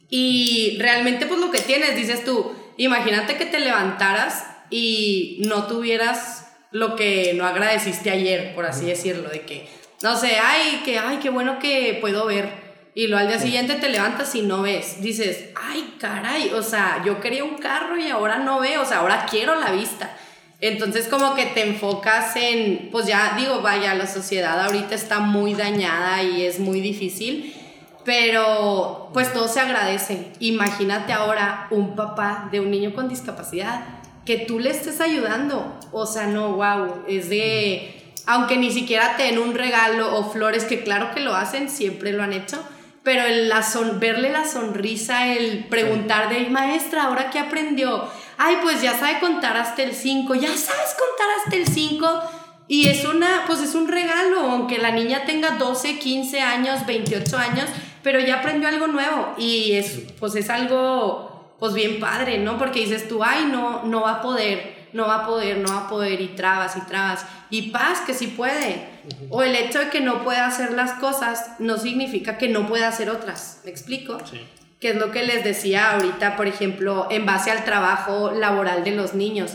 Y 0.10 0.77
realmente 0.79 1.25
pues 1.25 1.39
lo 1.39 1.51
que 1.51 1.60
tienes, 1.60 1.96
dices 1.96 2.24
tú, 2.24 2.53
imagínate 2.77 3.38
que 3.38 3.46
te 3.46 3.60
levantaras 3.60 4.46
y 4.70 5.41
no 5.48 5.67
tuvieras 5.67 6.48
lo 6.72 6.96
que 6.96 7.34
no 7.36 7.46
agradeciste 7.46 8.10
ayer, 8.12 8.55
por 8.55 8.65
así 8.65 8.86
decirlo, 8.86 9.29
de 9.29 9.41
que, 9.41 9.67
no 10.01 10.15
sé, 10.17 10.38
ay, 10.43 10.82
que, 10.84 10.98
ay, 11.00 11.20
qué 11.22 11.29
bueno 11.29 11.60
que 11.60 11.98
puedo 12.01 12.25
ver. 12.25 12.62
Y 12.96 13.08
luego 13.08 13.22
al 13.22 13.28
día 13.28 13.40
siguiente 13.40 13.76
te 13.76 13.90
levantas 13.90 14.36
y 14.36 14.42
no 14.44 14.62
ves. 14.62 15.02
Dices, 15.02 15.50
ay, 15.56 15.96
caray, 16.00 16.52
o 16.54 16.62
sea, 16.62 17.02
yo 17.06 17.20
quería 17.20 17.44
un 17.44 17.58
carro 17.58 17.98
y 17.98 18.10
ahora 18.10 18.38
no 18.38 18.60
veo, 18.60 18.84
o 18.84 18.86
sea, 18.86 19.00
ahora 19.00 19.26
quiero 19.30 19.56
la 19.56 19.72
vista. 19.72 20.16
Entonces 20.60 21.08
como 21.08 21.36
que 21.36 21.48
te 21.48 21.68
enfocas 21.68 22.36
en, 22.36 22.90
pues 22.92 23.06
ya 23.06 23.34
digo, 23.38 23.62
vaya, 23.62 23.96
la 23.96 24.08
sociedad 24.08 24.62
ahorita 24.62 24.96
está 24.96 25.20
muy 25.20 25.56
dañada 25.56 26.24
y 26.24 26.46
es 26.46 26.60
muy 26.60 26.80
difícil, 26.80 27.54
pero 28.06 29.10
pues 29.12 29.34
todo 29.34 29.48
se 29.48 29.60
agradece. 29.60 30.32
Imagínate 30.40 31.12
ahora 31.12 31.68
un 31.70 31.96
papá 31.96 32.48
de 32.52 32.62
un 32.62 32.72
niño 32.72 32.94
con 32.94 33.10
discapacidad 33.10 33.84
que 34.26 34.38
tú 34.38 34.60
le 34.60 34.70
estés 34.70 35.02
ayudando. 35.02 35.80
O 35.92 36.06
sea, 36.06 36.28
no, 36.28 36.54
wow, 36.54 37.04
es 37.08 37.30
de, 37.30 38.02
aunque 38.26 38.58
ni 38.58 38.72
siquiera 38.72 39.18
te 39.18 39.24
den 39.24 39.40
un 39.40 39.56
regalo 39.56 40.16
o 40.16 40.32
flores, 40.32 40.64
que 40.64 40.84
claro 40.84 41.14
que 41.14 41.20
lo 41.20 41.36
hacen, 41.36 41.70
siempre 41.70 42.14
lo 42.14 42.24
han 42.24 42.32
hecho, 42.34 42.64
pero 43.03 43.24
el, 43.24 43.50
la 43.50 43.63
son, 43.63 44.00
verle 44.00 44.31
la 44.31 44.48
sonrisa, 44.48 45.27
el 45.27 45.65
preguntar 45.65 46.29
de 46.29 46.50
maestra, 46.50 47.03
¿ahora 47.03 47.29
qué 47.29 47.39
aprendió? 47.39 48.07
Ay, 48.38 48.57
pues 48.63 48.81
ya 48.81 48.98
sabe 48.98 49.19
contar 49.19 49.57
hasta 49.57 49.83
el 49.83 49.93
5, 49.93 50.33
ya 50.36 50.48
sabes 50.48 50.95
contar 50.98 51.27
hasta 51.43 51.55
el 51.57 51.67
5. 51.67 52.22
Y 52.69 52.88
es 52.88 53.03
una, 53.03 53.43
pues 53.45 53.62
es 53.62 53.75
un 53.75 53.89
regalo, 53.89 54.39
aunque 54.39 54.77
la 54.77 54.91
niña 54.91 55.25
tenga 55.25 55.51
12, 55.51 56.00
15 56.00 56.39
años, 56.39 56.86
28 56.86 57.38
años, 57.38 57.65
pero 58.01 58.19
ya 58.19 58.36
aprendió 58.36 58.69
algo 58.69 58.88
nuevo. 58.88 59.33
Y 59.38 59.74
es, 59.74 60.00
pues 60.19 60.36
es 60.36 60.50
algo, 60.50 61.55
pues 61.60 61.74
bien 61.74 62.00
padre, 62.00 62.38
¿no? 62.38 62.57
Porque 62.57 62.79
dices 62.79 63.10
tú, 63.10 63.22
ay, 63.22 63.50
no, 63.51 63.83
no 63.83 64.01
va 64.01 64.12
a 64.13 64.22
poder, 64.22 64.88
no 64.93 65.07
va 65.07 65.24
a 65.24 65.25
poder, 65.25 65.57
no 65.57 65.74
va 65.74 65.81
a 65.81 65.89
poder, 65.89 66.22
y 66.22 66.29
trabas 66.29 66.77
y 66.77 66.81
trabas. 66.81 67.25
Y 67.50 67.72
paz, 67.72 68.00
que 68.05 68.13
sí 68.13 68.27
puede. 68.27 68.93
O 69.29 69.43
el 69.43 69.55
hecho 69.55 69.79
de 69.79 69.89
que 69.89 70.01
no 70.01 70.24
pueda 70.24 70.45
hacer 70.45 70.72
las 70.74 70.93
cosas 71.00 71.51
no 71.60 71.77
significa 71.77 72.38
que 72.38 72.50
no 72.50 72.67
pueda 72.67 72.88
hacer 72.88 73.10
otras. 73.10 73.62
¿Me 73.63 73.72
explico? 73.72 74.17
Sí 74.29 74.39
que 74.83 74.89
es 74.89 74.98
lo 74.98 75.12
que 75.12 75.24
les 75.24 75.45
decía 75.45 75.93
ahorita, 75.93 76.36
por 76.36 76.45
ejemplo, 76.45 77.07
en 77.10 77.25
base 77.25 77.50
al 77.50 77.63
trabajo 77.63 78.31
laboral 78.31 78.83
de 78.83 78.91
los 78.91 79.13
niños. 79.13 79.53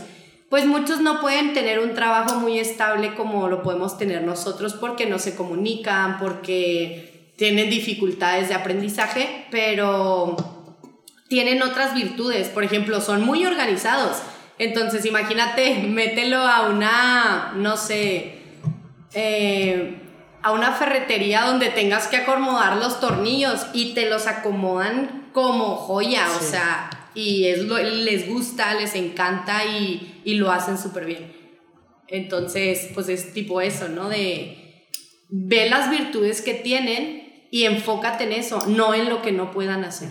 Pues 0.49 0.65
muchos 0.65 1.01
no 1.01 1.21
pueden 1.21 1.53
tener 1.53 1.77
un 1.77 1.93
trabajo 1.93 2.39
muy 2.39 2.57
estable 2.57 3.13
como 3.13 3.47
lo 3.47 3.61
podemos 3.61 3.99
tener 3.99 4.23
nosotros 4.23 4.73
porque 4.73 5.05
no 5.05 5.19
se 5.19 5.35
comunican, 5.35 6.17
porque 6.17 7.31
tienen 7.37 7.69
dificultades 7.69 8.49
de 8.49 8.55
aprendizaje, 8.55 9.45
pero 9.51 10.35
tienen 11.27 11.61
otras 11.61 11.93
virtudes. 11.93 12.49
Por 12.49 12.63
ejemplo, 12.63 12.99
son 12.99 13.23
muy 13.23 13.45
organizados. 13.45 14.23
Entonces, 14.57 15.05
imagínate, 15.05 15.75
mételo 15.87 16.37
a 16.37 16.69
una, 16.69 17.53
no 17.55 17.77
sé, 17.77 18.38
eh, 19.13 20.01
a 20.41 20.51
una 20.51 20.73
ferretería 20.73 21.45
donde 21.45 21.69
tengas 21.69 22.07
que 22.07 22.17
acomodar 22.17 22.77
los 22.77 22.99
tornillos 22.99 23.67
y 23.73 23.93
te 23.93 24.09
los 24.09 24.27
acomodan 24.27 25.29
como 25.33 25.75
joya, 25.75 26.27
o 26.37 26.41
sea, 26.41 26.89
y 27.13 27.45
es 27.45 27.65
lo, 27.65 27.77
les 27.77 28.29
gusta, 28.29 28.73
les 28.75 28.95
encanta 28.95 29.65
y, 29.65 30.21
y 30.23 30.35
lo 30.35 30.51
hacen 30.51 30.77
súper 30.77 31.05
bien. 31.05 31.33
Entonces, 32.07 32.89
pues 32.93 33.09
es 33.09 33.33
tipo 33.33 33.61
eso, 33.61 33.89
¿no? 33.89 34.09
De 34.09 34.59
ve 35.29 35.69
las 35.69 35.91
virtudes 35.91 36.41
que 36.41 36.55
tienen 36.55 37.47
y 37.51 37.63
enfócate 37.63 38.25
en 38.25 38.33
eso, 38.33 38.59
no 38.67 38.93
en 38.93 39.09
lo 39.09 39.21
que 39.21 39.31
no 39.31 39.51
puedan 39.51 39.83
hacer. 39.83 40.09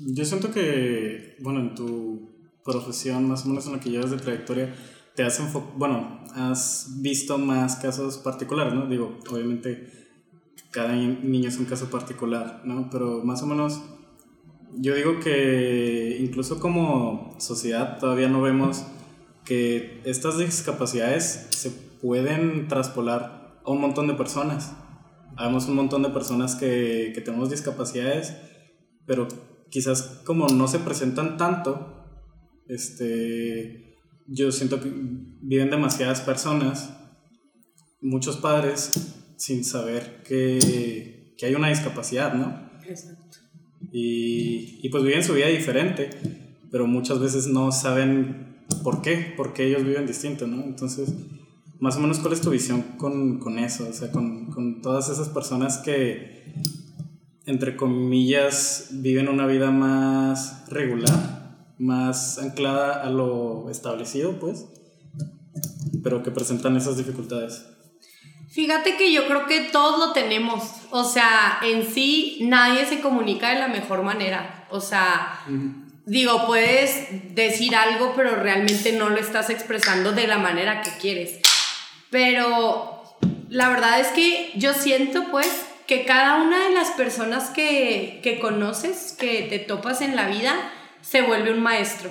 Yo 0.00 0.24
siento 0.24 0.52
que, 0.52 1.36
bueno, 1.40 1.60
en 1.60 1.74
tu 1.74 2.30
profesión, 2.64 3.28
más 3.28 3.44
o 3.44 3.48
menos 3.48 3.66
en 3.66 3.72
lo 3.72 3.80
que 3.80 3.90
llevas 3.90 4.10
de 4.10 4.16
trayectoria, 4.18 4.74
te 5.14 5.22
has 5.22 5.40
bueno, 5.76 6.21
has 6.34 7.00
visto 7.00 7.38
más 7.38 7.76
casos 7.76 8.18
particulares, 8.18 8.74
¿no? 8.74 8.86
Digo, 8.86 9.18
obviamente 9.30 10.02
cada 10.70 10.94
niño 10.94 11.48
es 11.48 11.58
un 11.58 11.66
caso 11.66 11.90
particular, 11.90 12.62
¿no? 12.64 12.88
Pero 12.90 13.22
más 13.24 13.42
o 13.42 13.46
menos 13.46 13.82
yo 14.74 14.94
digo 14.94 15.20
que 15.20 16.16
incluso 16.20 16.58
como 16.58 17.36
sociedad 17.38 17.98
todavía 17.98 18.28
no 18.28 18.40
vemos 18.40 18.84
que 19.44 20.00
estas 20.04 20.38
discapacidades 20.38 21.48
se 21.50 21.70
pueden 21.70 22.68
traspolar 22.68 23.60
a 23.64 23.70
un 23.70 23.80
montón 23.80 24.06
de 24.06 24.14
personas. 24.14 24.72
Habemos 25.36 25.66
un 25.68 25.76
montón 25.76 26.02
de 26.02 26.10
personas 26.10 26.54
que, 26.54 27.12
que 27.14 27.20
tenemos 27.20 27.50
discapacidades, 27.50 28.36
pero 29.06 29.28
quizás 29.70 30.22
como 30.24 30.48
no 30.48 30.68
se 30.68 30.78
presentan 30.78 31.36
tanto, 31.36 32.06
este, 32.68 33.91
yo 34.32 34.50
siento 34.50 34.80
que 34.80 34.90
viven 35.42 35.70
demasiadas 35.70 36.22
personas, 36.22 36.90
muchos 38.00 38.38
padres, 38.38 39.14
sin 39.36 39.64
saber 39.64 40.22
que, 40.26 41.34
que 41.36 41.46
hay 41.46 41.54
una 41.54 41.68
discapacidad, 41.68 42.32
¿no? 42.32 42.70
Exacto. 42.88 43.38
Y, 43.92 44.80
y, 44.82 44.88
pues 44.88 45.04
viven 45.04 45.22
su 45.22 45.34
vida 45.34 45.48
diferente, 45.48 46.08
pero 46.70 46.86
muchas 46.86 47.20
veces 47.20 47.46
no 47.46 47.72
saben 47.72 48.64
por 48.82 49.02
qué, 49.02 49.34
por 49.36 49.52
qué 49.52 49.66
ellos 49.66 49.84
viven 49.84 50.06
distinto, 50.06 50.46
¿no? 50.46 50.62
Entonces, 50.64 51.12
más 51.78 51.96
o 51.96 52.00
menos, 52.00 52.20
¿cuál 52.20 52.32
es 52.32 52.40
tu 52.40 52.50
visión 52.50 52.82
con, 52.96 53.38
con 53.38 53.58
eso? 53.58 53.86
O 53.88 53.92
sea, 53.92 54.10
con, 54.10 54.46
con 54.46 54.80
todas 54.80 55.10
esas 55.10 55.28
personas 55.28 55.78
que, 55.78 56.54
entre 57.44 57.76
comillas, 57.76 58.88
viven 58.92 59.28
una 59.28 59.46
vida 59.46 59.70
más 59.70 60.64
regular 60.70 61.41
más 61.78 62.38
anclada 62.38 63.02
a 63.02 63.10
lo 63.10 63.70
establecido, 63.70 64.38
pues, 64.38 64.66
pero 66.02 66.22
que 66.22 66.30
presentan 66.30 66.76
esas 66.76 66.96
dificultades. 66.96 67.66
Fíjate 68.52 68.98
que 68.98 69.12
yo 69.12 69.26
creo 69.26 69.46
que 69.46 69.60
todos 69.72 69.98
lo 69.98 70.12
tenemos. 70.12 70.62
O 70.90 71.04
sea, 71.04 71.58
en 71.62 71.86
sí 71.86 72.38
nadie 72.42 72.84
se 72.84 73.00
comunica 73.00 73.48
de 73.48 73.58
la 73.58 73.68
mejor 73.68 74.02
manera. 74.02 74.66
O 74.70 74.80
sea, 74.80 75.40
digo, 76.04 76.46
puedes 76.46 77.34
decir 77.34 77.74
algo, 77.74 78.12
pero 78.14 78.36
realmente 78.36 78.92
no 78.92 79.08
lo 79.08 79.16
estás 79.16 79.48
expresando 79.48 80.12
de 80.12 80.26
la 80.26 80.36
manera 80.36 80.82
que 80.82 80.90
quieres. 81.00 81.40
Pero 82.10 83.02
la 83.48 83.70
verdad 83.70 84.00
es 84.00 84.08
que 84.08 84.52
yo 84.54 84.74
siento, 84.74 85.30
pues, 85.30 85.48
que 85.86 86.04
cada 86.04 86.42
una 86.42 86.68
de 86.68 86.74
las 86.74 86.90
personas 86.90 87.48
que, 87.48 88.20
que 88.22 88.38
conoces, 88.38 89.16
que 89.18 89.44
te 89.48 89.60
topas 89.60 90.02
en 90.02 90.14
la 90.14 90.28
vida, 90.28 90.54
se 91.02 91.22
vuelve 91.22 91.52
un 91.52 91.62
maestro. 91.62 92.10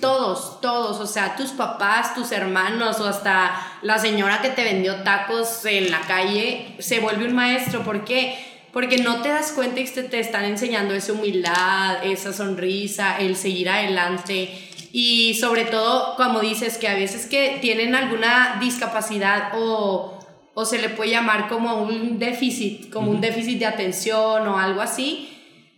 Todos, 0.00 0.60
todos, 0.60 0.98
o 0.98 1.06
sea, 1.06 1.36
tus 1.36 1.50
papás, 1.50 2.12
tus 2.16 2.32
hermanos 2.32 2.98
o 2.98 3.06
hasta 3.06 3.78
la 3.82 3.98
señora 3.98 4.42
que 4.42 4.48
te 4.50 4.64
vendió 4.64 5.04
tacos 5.04 5.64
en 5.66 5.92
la 5.92 6.00
calle, 6.00 6.74
se 6.80 6.98
vuelve 6.98 7.26
un 7.26 7.36
maestro. 7.36 7.84
¿Por 7.84 8.04
qué? 8.04 8.36
Porque 8.72 8.98
no 8.98 9.22
te 9.22 9.28
das 9.28 9.52
cuenta 9.52 9.78
y 9.78 9.84
te, 9.84 10.02
te 10.02 10.18
están 10.18 10.44
enseñando 10.46 10.94
esa 10.94 11.12
humildad, 11.12 12.04
esa 12.04 12.32
sonrisa, 12.32 13.18
el 13.18 13.36
seguir 13.36 13.70
adelante. 13.70 14.50
Y 14.92 15.34
sobre 15.34 15.64
todo, 15.64 16.16
como 16.16 16.40
dices, 16.40 16.76
que 16.76 16.88
a 16.88 16.94
veces 16.94 17.26
que 17.26 17.58
tienen 17.60 17.94
alguna 17.94 18.56
discapacidad 18.60 19.52
o, 19.54 20.18
o 20.54 20.64
se 20.64 20.78
le 20.78 20.88
puede 20.88 21.10
llamar 21.12 21.48
como 21.48 21.82
un 21.82 22.18
déficit, 22.18 22.90
como 22.90 23.12
un 23.12 23.20
déficit 23.20 23.60
de 23.60 23.66
atención 23.66 24.48
o 24.48 24.58
algo 24.58 24.80
así. 24.80 25.28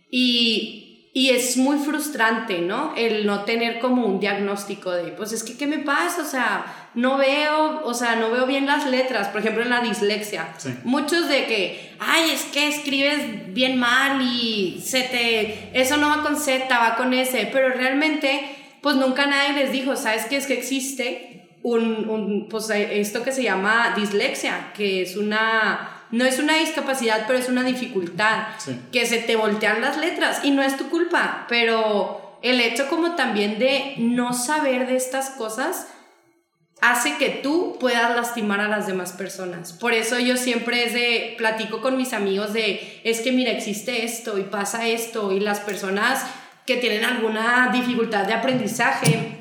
Y 0.09 0.80
y 1.13 1.31
es 1.31 1.57
muy 1.57 1.77
frustrante, 1.77 2.59
¿no? 2.59 2.93
El 2.95 3.25
no 3.25 3.43
tener 3.43 3.79
como 3.79 4.05
un 4.05 4.21
diagnóstico 4.21 4.91
de, 4.91 5.11
pues 5.11 5.33
es 5.33 5.43
que, 5.43 5.57
¿qué 5.57 5.67
me 5.67 5.79
pasa? 5.79 6.21
O 6.21 6.25
sea, 6.25 6.89
no 6.93 7.17
veo, 7.17 7.81
o 7.83 7.93
sea, 7.93 8.15
no 8.15 8.31
veo 8.31 8.45
bien 8.45 8.65
las 8.65 8.89
letras, 8.89 9.27
por 9.27 9.41
ejemplo, 9.41 9.61
en 9.61 9.71
la 9.71 9.81
dislexia. 9.81 10.53
Muchos 10.85 11.27
de 11.27 11.45
que, 11.47 11.95
ay, 11.99 12.31
es 12.31 12.43
que 12.45 12.69
escribes 12.69 13.53
bien 13.53 13.77
mal 13.77 14.21
y 14.21 14.81
se 14.85 15.01
te, 15.01 15.69
eso 15.73 15.97
no 15.97 16.09
va 16.09 16.21
con 16.21 16.37
Z, 16.37 16.67
va 16.79 16.95
con 16.95 17.13
S, 17.13 17.49
pero 17.51 17.69
realmente, 17.69 18.55
pues 18.81 18.95
nunca 18.95 19.25
nadie 19.25 19.53
les 19.53 19.73
dijo, 19.73 19.97
¿sabes 19.97 20.25
qué? 20.25 20.37
Es 20.37 20.47
que 20.47 20.53
existe 20.53 21.57
un, 21.61 22.09
un 22.09 22.47
pues 22.47 22.69
esto 22.69 23.21
que 23.21 23.33
se 23.33 23.43
llama 23.43 23.93
dislexia, 23.97 24.71
que 24.73 25.01
es 25.01 25.17
una 25.17 26.00
no 26.11 26.25
es 26.25 26.39
una 26.39 26.57
discapacidad, 26.57 27.25
pero 27.27 27.39
es 27.39 27.49
una 27.49 27.63
dificultad. 27.63 28.47
Que 28.91 29.05
se 29.05 29.19
te 29.19 29.35
voltean 29.35 29.81
las 29.81 29.97
letras 29.97 30.41
y 30.43 30.51
no 30.51 30.61
es 30.61 30.77
tu 30.77 30.89
culpa, 30.89 31.45
pero 31.47 32.37
el 32.41 32.59
hecho 32.59 32.87
como 32.89 33.15
también 33.15 33.59
de 33.59 33.95
no 33.97 34.33
saber 34.33 34.87
de 34.87 34.95
estas 34.95 35.31
cosas 35.31 35.87
hace 36.81 37.17
que 37.17 37.29
tú 37.29 37.77
puedas 37.79 38.15
lastimar 38.15 38.59
a 38.59 38.67
las 38.67 38.87
demás 38.87 39.13
personas. 39.13 39.71
Por 39.73 39.93
eso 39.93 40.19
yo 40.19 40.35
siempre 40.35 40.85
es 40.85 40.93
de, 40.93 41.35
platico 41.37 41.79
con 41.79 41.95
mis 41.95 42.11
amigos 42.11 42.53
de, 42.53 43.01
es 43.03 43.21
que 43.21 43.31
mira, 43.31 43.51
existe 43.51 44.03
esto 44.03 44.39
y 44.39 44.43
pasa 44.43 44.87
esto 44.87 45.31
y 45.31 45.39
las 45.39 45.59
personas 45.59 46.25
que 46.65 46.77
tienen 46.77 47.05
alguna 47.05 47.69
dificultad 47.71 48.25
de 48.25 48.33
aprendizaje 48.33 49.37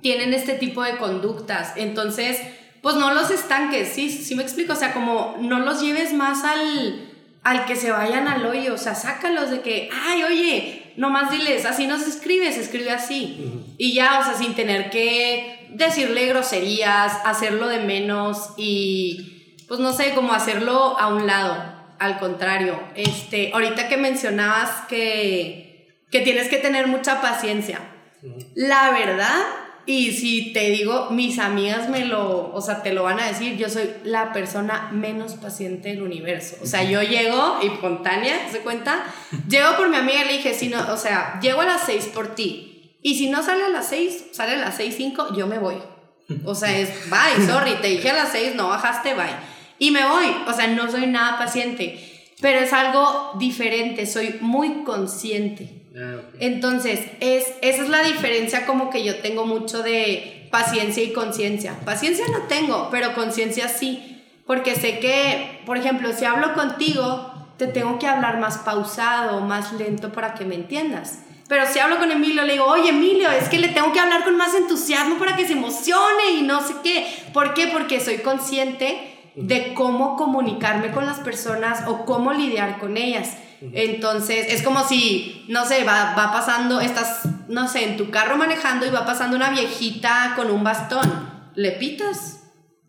tienen 0.00 0.32
este 0.32 0.54
tipo 0.54 0.82
de 0.82 0.96
conductas. 0.96 1.74
Entonces, 1.76 2.40
pues 2.82 2.96
no 2.96 3.12
los 3.12 3.30
estanques, 3.30 3.88
sí, 3.88 4.10
sí 4.10 4.34
me 4.34 4.42
explico, 4.42 4.72
o 4.72 4.76
sea, 4.76 4.92
como 4.92 5.36
no 5.40 5.60
los 5.60 5.82
lleves 5.82 6.12
más 6.12 6.44
al, 6.44 7.10
al 7.42 7.66
que 7.66 7.76
se 7.76 7.90
vayan 7.90 8.26
al 8.26 8.44
hoyo, 8.46 8.74
o 8.74 8.78
sea, 8.78 8.94
sácalos 8.94 9.50
de 9.50 9.60
que, 9.60 9.90
ay, 10.06 10.22
oye, 10.22 10.92
nomás 10.96 11.30
diles, 11.30 11.66
así 11.66 11.86
no 11.86 11.98
se 11.98 12.08
escribe, 12.08 12.52
se 12.52 12.60
escribe 12.60 12.90
así. 12.90 13.74
Y 13.76 13.92
ya, 13.92 14.20
o 14.20 14.24
sea, 14.24 14.34
sin 14.34 14.54
tener 14.54 14.90
que 14.90 15.68
decirle 15.70 16.26
groserías, 16.26 17.12
hacerlo 17.24 17.68
de 17.68 17.80
menos 17.80 18.50
y, 18.56 19.56
pues 19.68 19.78
no 19.80 19.92
sé, 19.92 20.14
como 20.14 20.32
hacerlo 20.32 20.98
a 20.98 21.08
un 21.08 21.26
lado. 21.26 21.78
Al 21.98 22.18
contrario, 22.18 22.80
este, 22.94 23.50
ahorita 23.52 23.88
que 23.88 23.98
mencionabas 23.98 24.86
que, 24.88 25.98
que 26.10 26.20
tienes 26.20 26.48
que 26.48 26.56
tener 26.56 26.86
mucha 26.86 27.20
paciencia, 27.20 27.78
la 28.54 28.90
verdad 28.90 29.38
y 29.86 30.12
si 30.12 30.52
te 30.52 30.70
digo, 30.70 31.08
mis 31.10 31.38
amigas 31.38 31.88
me 31.88 32.04
lo, 32.04 32.52
o 32.54 32.60
sea, 32.60 32.82
te 32.82 32.92
lo 32.92 33.02
van 33.02 33.18
a 33.18 33.26
decir, 33.26 33.56
yo 33.56 33.68
soy 33.68 33.90
la 34.04 34.32
persona 34.32 34.90
menos 34.92 35.34
paciente 35.34 35.88
del 35.88 36.02
universo. 36.02 36.56
O 36.62 36.66
sea, 36.66 36.84
yo 36.84 37.02
llego, 37.02 37.58
espontánea, 37.62 38.48
¿se 38.50 38.60
cuenta? 38.60 39.04
Llego 39.48 39.76
por 39.76 39.88
mi 39.88 39.96
amiga 39.96 40.22
y 40.22 40.26
le 40.26 40.32
dije, 40.34 40.54
si 40.54 40.68
no, 40.68 40.92
o 40.92 40.96
sea, 40.96 41.40
llego 41.40 41.62
a 41.62 41.66
las 41.66 41.86
6 41.86 42.10
por 42.14 42.34
ti. 42.34 42.98
Y 43.02 43.16
si 43.16 43.30
no 43.30 43.42
sale 43.42 43.64
a 43.64 43.68
las 43.68 43.88
6, 43.88 44.26
sale 44.32 44.52
a 44.52 44.58
las 44.58 44.76
6, 44.76 44.94
5, 44.96 45.34
yo 45.34 45.46
me 45.46 45.58
voy. 45.58 45.76
O 46.44 46.54
sea, 46.54 46.78
es, 46.78 46.90
bye, 47.10 47.46
sorry, 47.46 47.74
te 47.80 47.88
dije 47.88 48.10
a 48.10 48.14
las 48.14 48.32
6, 48.32 48.54
no 48.54 48.68
bajaste, 48.68 49.14
bye. 49.14 49.24
Y 49.78 49.90
me 49.90 50.06
voy. 50.06 50.26
O 50.46 50.52
sea, 50.52 50.68
no 50.68 50.90
soy 50.90 51.06
nada 51.06 51.38
paciente. 51.38 51.98
Pero 52.40 52.60
es 52.60 52.72
algo 52.72 53.32
diferente, 53.38 54.06
soy 54.06 54.36
muy 54.40 54.84
consciente. 54.84 55.79
Ah, 55.96 56.20
Entonces, 56.38 57.00
es, 57.20 57.46
esa 57.62 57.82
es 57.82 57.88
la 57.88 58.02
diferencia 58.02 58.66
como 58.66 58.90
que 58.90 59.04
yo 59.04 59.20
tengo 59.20 59.46
mucho 59.46 59.82
de 59.82 60.48
paciencia 60.50 61.02
y 61.02 61.12
conciencia. 61.12 61.78
Paciencia 61.84 62.24
no 62.30 62.46
tengo, 62.46 62.88
pero 62.90 63.14
conciencia 63.14 63.68
sí. 63.68 64.22
Porque 64.46 64.74
sé 64.74 64.98
que, 64.98 65.60
por 65.66 65.76
ejemplo, 65.76 66.12
si 66.12 66.24
hablo 66.24 66.54
contigo, 66.54 67.32
te 67.56 67.66
tengo 67.66 67.98
que 67.98 68.06
hablar 68.06 68.38
más 68.40 68.58
pausado, 68.58 69.40
más 69.40 69.72
lento 69.72 70.12
para 70.12 70.34
que 70.34 70.44
me 70.44 70.54
entiendas. 70.54 71.20
Pero 71.48 71.64
si 71.66 71.80
hablo 71.80 71.98
con 71.98 72.10
Emilio, 72.10 72.44
le 72.44 72.52
digo, 72.52 72.64
oye 72.64 72.90
Emilio, 72.90 73.28
es 73.30 73.48
que 73.48 73.58
le 73.58 73.68
tengo 73.68 73.92
que 73.92 73.98
hablar 73.98 74.22
con 74.24 74.36
más 74.36 74.54
entusiasmo 74.54 75.18
para 75.18 75.36
que 75.36 75.46
se 75.46 75.54
emocione 75.54 76.30
y 76.38 76.42
no 76.42 76.66
sé 76.66 76.74
qué. 76.82 77.06
¿Por 77.32 77.54
qué? 77.54 77.66
Porque 77.66 78.00
soy 78.00 78.18
consciente 78.18 79.30
de 79.34 79.74
cómo 79.74 80.16
comunicarme 80.16 80.92
con 80.92 81.06
las 81.06 81.18
personas 81.18 81.86
o 81.88 82.04
cómo 82.04 82.32
lidiar 82.32 82.78
con 82.78 82.96
ellas. 82.96 83.36
Entonces, 83.60 84.46
es 84.48 84.62
como 84.62 84.86
si, 84.86 85.44
no 85.48 85.66
sé, 85.66 85.84
va, 85.84 86.14
va 86.14 86.32
pasando, 86.32 86.80
estás, 86.80 87.22
no 87.48 87.68
sé, 87.68 87.84
en 87.84 87.96
tu 87.96 88.10
carro 88.10 88.36
manejando 88.36 88.86
y 88.86 88.90
va 88.90 89.04
pasando 89.04 89.36
una 89.36 89.50
viejita 89.50 90.32
con 90.36 90.50
un 90.50 90.64
bastón. 90.64 91.30
¿Le 91.54 91.72
pitas? 91.72 92.36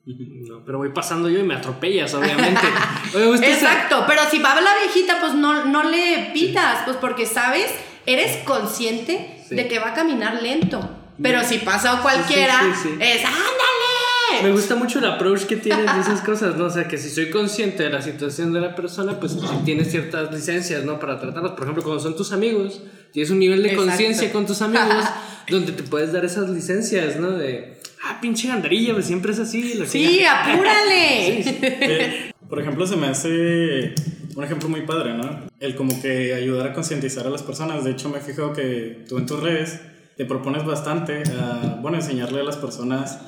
No, 0.51 0.65
pero 0.65 0.79
voy 0.79 0.89
pasando 0.89 1.29
yo 1.29 1.39
y 1.39 1.43
me 1.43 1.55
atropellas, 1.55 2.13
obviamente. 2.13 2.67
Exacto, 3.43 4.03
pero 4.05 4.23
si 4.29 4.39
va 4.39 4.59
la 4.59 4.75
viejita, 4.83 5.21
pues 5.21 5.33
no, 5.33 5.63
no 5.65 5.83
le 5.83 6.31
pitas, 6.33 6.79
pues 6.83 6.97
porque 6.97 7.25
sabes, 7.25 7.71
eres 8.05 8.43
consciente 8.43 9.45
de 9.49 9.67
que 9.67 9.79
va 9.79 9.89
a 9.89 9.93
caminar 9.93 10.41
lento. 10.41 10.97
Pero 11.21 11.43
si 11.43 11.59
pasa 11.59 12.01
cualquiera, 12.01 12.61
es 12.99 13.23
¡ándale! 13.23 13.70
Me 14.43 14.51
gusta 14.51 14.75
mucho 14.75 14.99
el 14.99 15.05
approach 15.05 15.43
que 15.43 15.57
tienes 15.57 15.85
de 15.93 16.01
esas 16.01 16.21
cosas, 16.21 16.55
¿no? 16.57 16.65
O 16.65 16.69
sea, 16.69 16.87
que 16.87 16.97
si 16.97 17.09
soy 17.09 17.29
consciente 17.29 17.83
de 17.83 17.89
la 17.89 18.01
situación 18.01 18.53
de 18.53 18.61
la 18.61 18.75
persona, 18.75 19.19
pues 19.19 19.37
tienes 19.65 19.91
ciertas 19.91 20.33
licencias, 20.33 20.83
¿no? 20.83 20.99
Para 20.99 21.19
tratarlos. 21.19 21.51
Por 21.51 21.63
ejemplo, 21.63 21.83
cuando 21.83 22.01
son 22.01 22.15
tus 22.15 22.31
amigos, 22.31 22.81
tienes 23.11 23.29
un 23.29 23.39
nivel 23.39 23.61
de 23.63 23.75
conciencia 23.75 24.31
con 24.31 24.45
tus 24.45 24.61
amigos 24.61 25.05
donde 25.49 25.71
te 25.73 25.83
puedes 25.83 26.11
dar 26.11 26.25
esas 26.25 26.49
licencias, 26.49 27.17
¿no? 27.17 27.31
De, 27.31 27.79
ah, 28.03 28.19
pinche 28.21 28.47
gandarilla, 28.47 28.93
pues 28.93 29.05
siempre 29.05 29.31
es 29.33 29.39
así. 29.39 29.85
sí, 29.85 30.23
apúrale. 30.25 31.41
Eh, 31.83 32.31
por 32.49 32.59
ejemplo, 32.59 32.85
se 32.85 32.97
me 32.97 33.07
hace 33.07 33.95
un 34.35 34.43
ejemplo 34.43 34.69
muy 34.69 34.81
padre, 34.81 35.13
¿no? 35.13 35.47
El 35.59 35.75
como 35.75 36.01
que 36.01 36.33
ayudar 36.33 36.67
a 36.67 36.73
concientizar 36.73 37.25
a 37.25 37.29
las 37.29 37.43
personas. 37.43 37.83
De 37.83 37.91
hecho, 37.91 38.09
me 38.09 38.19
fijo 38.19 38.53
que 38.53 39.05
tú 39.07 39.17
en 39.17 39.25
tus 39.25 39.41
redes 39.41 39.79
te 40.17 40.25
propones 40.25 40.65
bastante 40.65 41.23
a, 41.39 41.79
bueno, 41.81 41.97
enseñarle 41.97 42.41
a 42.41 42.43
las 42.43 42.57
personas 42.57 43.19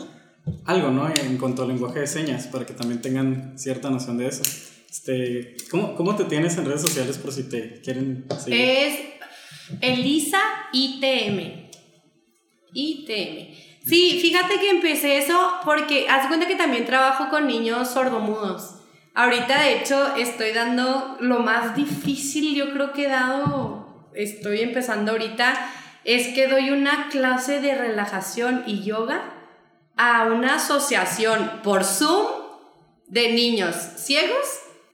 algo, 0.66 0.90
¿no? 0.92 1.10
En 1.10 1.38
cuanto 1.38 1.64
al 1.64 1.70
lenguaje 1.70 2.02
de 2.02 2.08
señas, 2.08 2.48
para 2.48 2.66
que 2.66 2.74
también 2.74 3.02
tengan 3.02 3.58
cierta 3.58 3.90
noción 3.90 4.18
de 4.18 4.28
eso. 4.28 4.44
Este, 4.90 5.56
¿cómo, 5.72 5.96
¿Cómo 5.96 6.16
te 6.16 6.26
tienes 6.26 6.58
en 6.58 6.66
redes 6.66 6.82
sociales 6.82 7.18
por 7.18 7.32
si 7.32 7.50
te 7.50 7.82
quieren 7.82 8.26
seguir? 8.40 8.60
Es 8.60 9.00
Elisa 9.82 10.40
ITM. 10.72 11.70
ITM. 12.74 13.64
Sí, 13.86 14.20
fíjate 14.22 14.60
que 14.60 14.70
empecé 14.70 15.18
eso 15.18 15.38
porque 15.66 16.08
haz 16.10 16.28
cuenta 16.28 16.48
que 16.48 16.56
también 16.56 16.86
trabajo 16.86 17.30
con 17.30 17.48
niños 17.48 17.90
sordomudos. 17.90 18.76
Ahorita, 19.14 19.62
de 19.62 19.78
hecho, 19.80 20.16
estoy 20.16 20.52
dando 20.54 21.18
lo 21.20 21.40
más 21.40 21.76
difícil, 21.76 22.56
yo 22.56 22.72
creo 22.74 22.94
que 22.94 23.06
he 23.06 23.10
dado, 23.10 24.10
estoy 24.16 24.62
empezando 24.62 25.12
ahorita, 25.12 25.54
es 26.04 26.30
que 26.30 26.48
doy 26.48 26.72
una 26.72 27.10
clase 27.10 27.60
de 27.60 27.76
relajación 27.76 28.64
y 28.66 28.84
yoga 28.84 29.43
a 29.98 30.24
una 30.26 30.56
asociación 30.56 31.62
por 31.64 31.84
Zoom 31.84 32.28
de 33.08 33.32
niños 33.32 33.76
ciegos, 33.98 34.46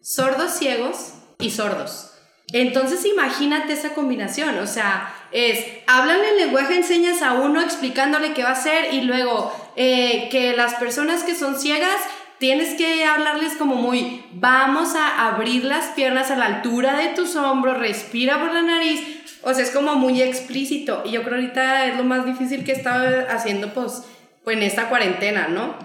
sordos 0.02 0.52
ciegos 0.58 1.14
y 1.40 1.52
sordos. 1.52 2.12
Entonces 2.52 3.06
imagínate 3.06 3.74
esa 3.74 3.94
combinación, 3.94 4.58
o 4.58 4.66
sea, 4.66 5.14
es, 5.32 5.64
hablan 5.86 6.20
el 6.24 6.38
lenguaje 6.38 6.76
enseñas 6.76 7.22
a 7.22 7.34
uno 7.34 7.62
explicándole 7.62 8.34
qué 8.34 8.44
va 8.44 8.50
a 8.50 8.54
hacer 8.54 8.94
y 8.94 9.02
luego 9.02 9.54
eh, 9.76 10.30
que 10.32 10.56
las 10.56 10.74
personas 10.76 11.24
que 11.24 11.36
son 11.36 11.60
ciegas 11.60 11.98
tienes 12.40 12.76
que 12.76 13.06
hablarles 13.06 13.54
como 13.54 13.76
muy, 13.76 14.26
vamos 14.32 14.96
a 14.96 15.28
abrir 15.28 15.64
las 15.64 15.90
piernas 15.90 16.32
a 16.32 16.38
la 16.38 16.46
altura 16.46 16.98
de 16.98 17.10
tus 17.10 17.36
hombros, 17.36 17.78
respira 17.78 18.40
por 18.40 18.52
la 18.52 18.64
nariz, 18.64 19.02
o 19.44 19.54
sea, 19.54 19.64
es 19.64 19.72
como 19.72 19.96
muy 19.96 20.22
explícito 20.22 21.04
y 21.06 21.12
yo 21.12 21.24
creo 21.24 21.36
ahorita 21.36 21.86
es 21.86 21.98
lo 21.98 22.04
más 22.04 22.26
difícil 22.26 22.66
que 22.66 22.72
he 22.72 22.76
estado 22.76 23.28
haciendo 23.30 23.74
pues 23.74 24.04
pues, 24.44 24.58
en 24.58 24.64
esta 24.64 24.90
cuarentena, 24.90 25.48
¿no? 25.48 25.78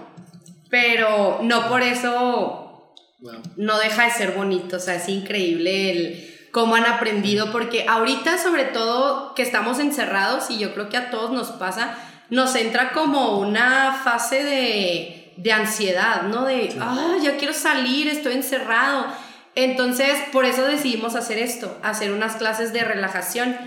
Pero 0.69 1.39
no 1.43 1.67
por 1.67 1.81
eso 1.81 2.93
no 3.55 3.79
deja 3.79 4.05
de 4.05 4.11
ser 4.11 4.31
bonito, 4.31 4.77
o 4.77 4.79
sea, 4.79 4.95
es 4.95 5.09
increíble 5.09 5.91
el 5.91 6.35
cómo 6.51 6.75
han 6.75 6.85
aprendido, 6.85 7.51
porque 7.51 7.85
ahorita 7.87 8.37
sobre 8.37 8.63
todo 8.65 9.33
que 9.35 9.41
estamos 9.41 9.79
encerrados 9.79 10.49
y 10.49 10.57
yo 10.57 10.73
creo 10.73 10.89
que 10.89 10.97
a 10.97 11.09
todos 11.09 11.31
nos 11.31 11.49
pasa, 11.51 11.97
nos 12.29 12.55
entra 12.55 12.91
como 12.91 13.39
una 13.39 13.93
fase 14.03 14.43
de, 14.43 15.33
de 15.37 15.51
ansiedad, 15.51 16.23
¿no? 16.23 16.45
De, 16.45 16.73
ah, 16.79 17.17
ya 17.21 17.37
quiero 17.37 17.53
salir, 17.53 18.07
estoy 18.07 18.35
encerrado. 18.35 19.05
Entonces, 19.55 20.17
por 20.31 20.45
eso 20.45 20.65
decidimos 20.65 21.15
hacer 21.15 21.39
esto, 21.39 21.77
hacer 21.83 22.11
unas 22.11 22.35
clases 22.35 22.73
de 22.73 22.83
relajación 22.83 23.57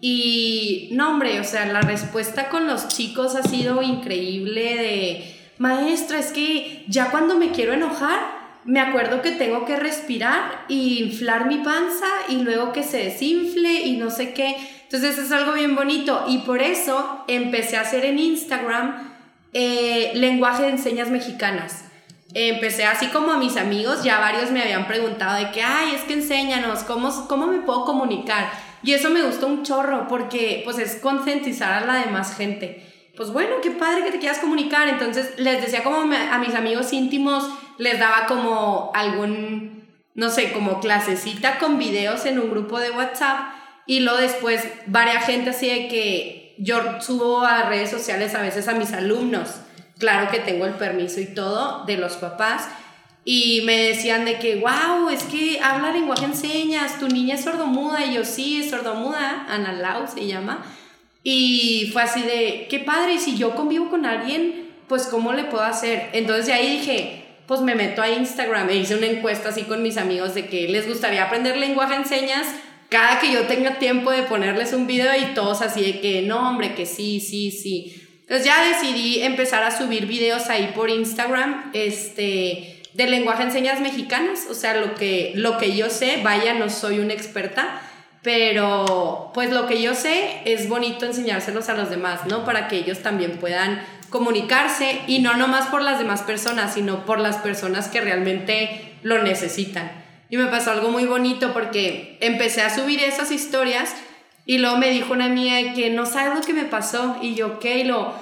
y 0.00 0.88
no, 0.92 1.10
hombre, 1.10 1.40
o 1.40 1.44
sea, 1.44 1.66
la 1.66 1.82
respuesta 1.82 2.48
con 2.48 2.66
los 2.66 2.88
chicos 2.88 3.34
ha 3.36 3.42
sido 3.42 3.82
increíble 3.82 4.76
de, 4.76 5.40
maestra, 5.60 6.18
es 6.18 6.32
que 6.32 6.84
ya 6.88 7.10
cuando 7.10 7.36
me 7.36 7.50
quiero 7.50 7.74
enojar, 7.74 8.18
me 8.64 8.80
acuerdo 8.80 9.20
que 9.20 9.32
tengo 9.32 9.66
que 9.66 9.76
respirar 9.76 10.64
e 10.70 10.74
inflar 10.74 11.46
mi 11.46 11.58
panza 11.58 12.06
y 12.30 12.36
luego 12.36 12.72
que 12.72 12.82
se 12.82 12.96
desinfle 12.96 13.82
y 13.82 13.98
no 13.98 14.10
sé 14.10 14.32
qué. 14.32 14.56
Entonces 14.84 15.18
es 15.18 15.30
algo 15.32 15.52
bien 15.52 15.76
bonito 15.76 16.24
y 16.28 16.38
por 16.38 16.62
eso 16.62 17.24
empecé 17.28 17.76
a 17.76 17.82
hacer 17.82 18.06
en 18.06 18.18
Instagram 18.18 19.12
eh, 19.52 20.12
lenguaje 20.14 20.62
de 20.62 20.70
enseñas 20.70 21.10
mexicanas. 21.10 21.84
Empecé 22.32 22.84
así 22.84 23.08
como 23.08 23.32
a 23.32 23.36
mis 23.38 23.58
amigos, 23.58 24.02
ya 24.02 24.18
varios 24.18 24.50
me 24.50 24.62
habían 24.62 24.86
preguntado 24.86 25.36
de 25.36 25.50
que, 25.50 25.62
ay, 25.62 25.94
es 25.94 26.02
que 26.02 26.14
enséñanos, 26.14 26.84
¿cómo, 26.84 27.26
cómo 27.28 27.48
me 27.48 27.58
puedo 27.58 27.84
comunicar? 27.84 28.50
Y 28.82 28.92
eso 28.92 29.10
me 29.10 29.22
gustó 29.22 29.46
un 29.46 29.62
chorro 29.62 30.06
porque 30.08 30.62
pues 30.64 30.78
es 30.78 30.96
concientizar 30.96 31.82
a 31.82 31.86
la 31.86 32.04
demás 32.04 32.36
gente. 32.36 32.86
Pues 33.16 33.32
bueno, 33.32 33.56
qué 33.62 33.70
padre 33.70 34.04
que 34.04 34.12
te 34.12 34.18
quieras 34.18 34.38
comunicar. 34.38 34.88
Entonces 34.88 35.38
les 35.38 35.60
decía 35.60 35.82
como 35.82 35.98
a 35.98 36.38
mis 36.38 36.54
amigos 36.54 36.92
íntimos, 36.92 37.48
les 37.78 37.98
daba 37.98 38.26
como 38.26 38.90
algún, 38.94 39.88
no 40.14 40.30
sé, 40.30 40.52
como 40.52 40.80
clasecita 40.80 41.58
con 41.58 41.78
videos 41.78 42.24
en 42.26 42.38
un 42.38 42.50
grupo 42.50 42.78
de 42.78 42.90
WhatsApp. 42.90 43.52
Y 43.86 44.00
luego 44.00 44.18
después 44.18 44.66
varias 44.86 45.26
gente 45.26 45.50
así 45.50 45.68
de 45.68 45.88
que 45.88 46.54
yo 46.58 47.00
subo 47.00 47.42
a 47.42 47.64
redes 47.64 47.90
sociales 47.90 48.34
a 48.34 48.42
veces 48.42 48.68
a 48.68 48.74
mis 48.74 48.92
alumnos. 48.92 49.60
Claro 49.98 50.30
que 50.30 50.38
tengo 50.38 50.64
el 50.64 50.74
permiso 50.74 51.20
y 51.20 51.26
todo 51.26 51.84
de 51.84 51.98
los 51.98 52.16
papás 52.16 52.68
y 53.24 53.62
me 53.64 53.76
decían 53.76 54.24
de 54.24 54.38
que, 54.38 54.56
wow, 54.56 55.08
es 55.10 55.24
que 55.24 55.60
habla 55.60 55.92
lenguaje 55.92 56.24
en 56.24 56.34
señas, 56.34 56.98
tu 56.98 57.08
niña 57.08 57.34
es 57.34 57.44
sordomuda. 57.44 58.04
Y 58.06 58.14
yo, 58.14 58.24
sí, 58.24 58.60
es 58.62 58.70
sordomuda, 58.70 59.46
Ana 59.48 59.72
Lau 59.72 60.06
se 60.08 60.26
llama. 60.26 60.64
Y 61.22 61.90
fue 61.92 62.02
así 62.02 62.22
de, 62.22 62.66
qué 62.70 62.78
padre, 62.78 63.18
si 63.18 63.36
yo 63.36 63.54
convivo 63.54 63.90
con 63.90 64.06
alguien, 64.06 64.70
pues 64.88 65.04
¿cómo 65.04 65.32
le 65.32 65.44
puedo 65.44 65.62
hacer? 65.62 66.08
Entonces 66.14 66.46
de 66.46 66.54
ahí 66.54 66.78
dije, 66.78 67.24
pues 67.46 67.60
me 67.60 67.74
meto 67.74 68.00
a 68.00 68.08
Instagram 68.08 68.70
e 68.70 68.76
hice 68.76 68.96
una 68.96 69.06
encuesta 69.06 69.50
así 69.50 69.64
con 69.64 69.82
mis 69.82 69.98
amigos 69.98 70.34
de 70.34 70.46
que 70.46 70.68
les 70.68 70.88
gustaría 70.88 71.24
aprender 71.24 71.56
lenguaje 71.58 71.94
en 71.94 72.06
señas 72.06 72.46
cada 72.88 73.20
que 73.20 73.32
yo 73.32 73.46
tenga 73.46 73.78
tiempo 73.78 74.10
de 74.10 74.24
ponerles 74.24 74.72
un 74.72 74.86
video 74.86 75.12
y 75.16 75.32
todos 75.34 75.62
así 75.62 75.80
de 75.80 76.00
que, 76.00 76.22
no, 76.22 76.48
hombre, 76.48 76.74
que 76.74 76.86
sí, 76.86 77.20
sí, 77.20 77.52
sí. 77.52 78.02
Entonces 78.22 78.46
ya 78.46 78.64
decidí 78.64 79.22
empezar 79.22 79.62
a 79.62 79.76
subir 79.76 80.06
videos 80.06 80.48
ahí 80.48 80.72
por 80.74 80.90
Instagram, 80.90 81.70
este 81.72 82.79
de 82.94 83.06
lenguaje 83.06 83.44
en 83.44 83.52
señas 83.52 83.80
mexicanas, 83.80 84.46
o 84.50 84.54
sea, 84.54 84.74
lo 84.74 84.94
que, 84.94 85.32
lo 85.36 85.58
que 85.58 85.76
yo 85.76 85.90
sé, 85.90 86.20
vaya, 86.22 86.54
no 86.54 86.70
soy 86.70 86.98
una 86.98 87.12
experta, 87.12 87.80
pero 88.22 89.30
pues 89.32 89.50
lo 89.50 89.66
que 89.66 89.80
yo 89.80 89.94
sé 89.94 90.42
es 90.44 90.68
bonito 90.68 91.06
enseñárselos 91.06 91.68
a 91.68 91.74
los 91.74 91.88
demás, 91.88 92.26
¿no? 92.26 92.44
Para 92.44 92.68
que 92.68 92.76
ellos 92.76 93.00
también 93.00 93.38
puedan 93.38 93.82
comunicarse 94.10 95.00
y 95.06 95.20
no 95.20 95.36
nomás 95.36 95.68
por 95.68 95.82
las 95.82 95.98
demás 95.98 96.22
personas, 96.22 96.74
sino 96.74 97.06
por 97.06 97.20
las 97.20 97.36
personas 97.36 97.88
que 97.88 98.00
realmente 98.00 98.94
lo 99.02 99.22
necesitan. 99.22 99.90
Y 100.28 100.36
me 100.36 100.46
pasó 100.46 100.72
algo 100.72 100.90
muy 100.90 101.06
bonito 101.06 101.52
porque 101.52 102.18
empecé 102.20 102.62
a 102.62 102.74
subir 102.74 103.02
esas 103.02 103.30
historias 103.30 103.94
y 104.44 104.58
luego 104.58 104.76
me 104.76 104.90
dijo 104.90 105.12
una 105.12 105.26
amiga 105.26 105.74
que 105.74 105.90
no 105.90 106.06
sabes 106.06 106.34
lo 106.34 106.40
que 106.42 106.52
me 106.52 106.64
pasó 106.64 107.16
y 107.22 107.34
yo, 107.34 107.54
ok, 107.54 107.64
lo 107.84 108.12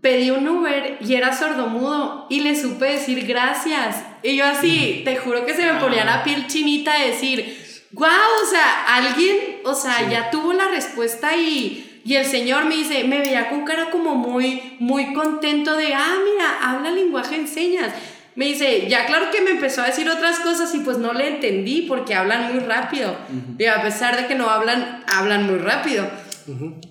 pedí 0.00 0.30
un 0.30 0.46
Uber 0.46 0.98
y 1.00 1.14
era 1.14 1.36
sordomudo 1.36 2.26
y 2.28 2.40
le 2.40 2.60
supe 2.60 2.86
decir 2.86 3.26
gracias. 3.26 4.04
Y 4.22 4.36
yo 4.36 4.46
así, 4.46 5.02
te 5.04 5.16
juro 5.16 5.46
que 5.46 5.54
se 5.54 5.64
me 5.64 5.80
ponía 5.80 6.04
la 6.04 6.24
piel 6.24 6.46
chinita 6.46 6.98
de 6.98 7.10
decir, 7.10 7.64
wow, 7.92 8.08
o 8.08 8.50
sea, 8.50 8.96
alguien, 8.96 9.36
o 9.64 9.74
sea, 9.74 10.08
ya 10.10 10.30
tuvo 10.30 10.52
la 10.52 10.68
respuesta 10.68 11.36
y, 11.36 12.00
y 12.04 12.16
el 12.16 12.26
señor 12.26 12.64
me 12.64 12.76
dice, 12.76 13.04
me 13.04 13.20
veía 13.20 13.48
con 13.48 13.64
cara 13.64 13.90
como 13.90 14.14
muy, 14.14 14.76
muy 14.78 15.12
contento 15.14 15.76
de, 15.76 15.94
ah, 15.94 16.16
mira, 16.24 16.58
habla 16.62 16.90
lenguaje 16.90 17.36
en 17.36 17.48
señas. 17.48 17.92
Me 18.36 18.46
dice, 18.46 18.88
ya 18.88 19.06
claro 19.06 19.30
que 19.30 19.40
me 19.42 19.52
empezó 19.52 19.82
a 19.82 19.86
decir 19.86 20.08
otras 20.10 20.40
cosas 20.40 20.74
y 20.74 20.80
pues 20.80 20.98
no 20.98 21.12
le 21.12 21.28
entendí 21.28 21.82
porque 21.82 22.16
hablan 22.16 22.52
muy 22.52 22.64
rápido. 22.64 23.16
Y 23.58 23.64
a 23.66 23.80
pesar 23.80 24.16
de 24.16 24.26
que 24.26 24.34
no 24.34 24.50
hablan, 24.50 25.04
hablan 25.06 25.46
muy 25.46 25.58
rápido. 25.58 26.10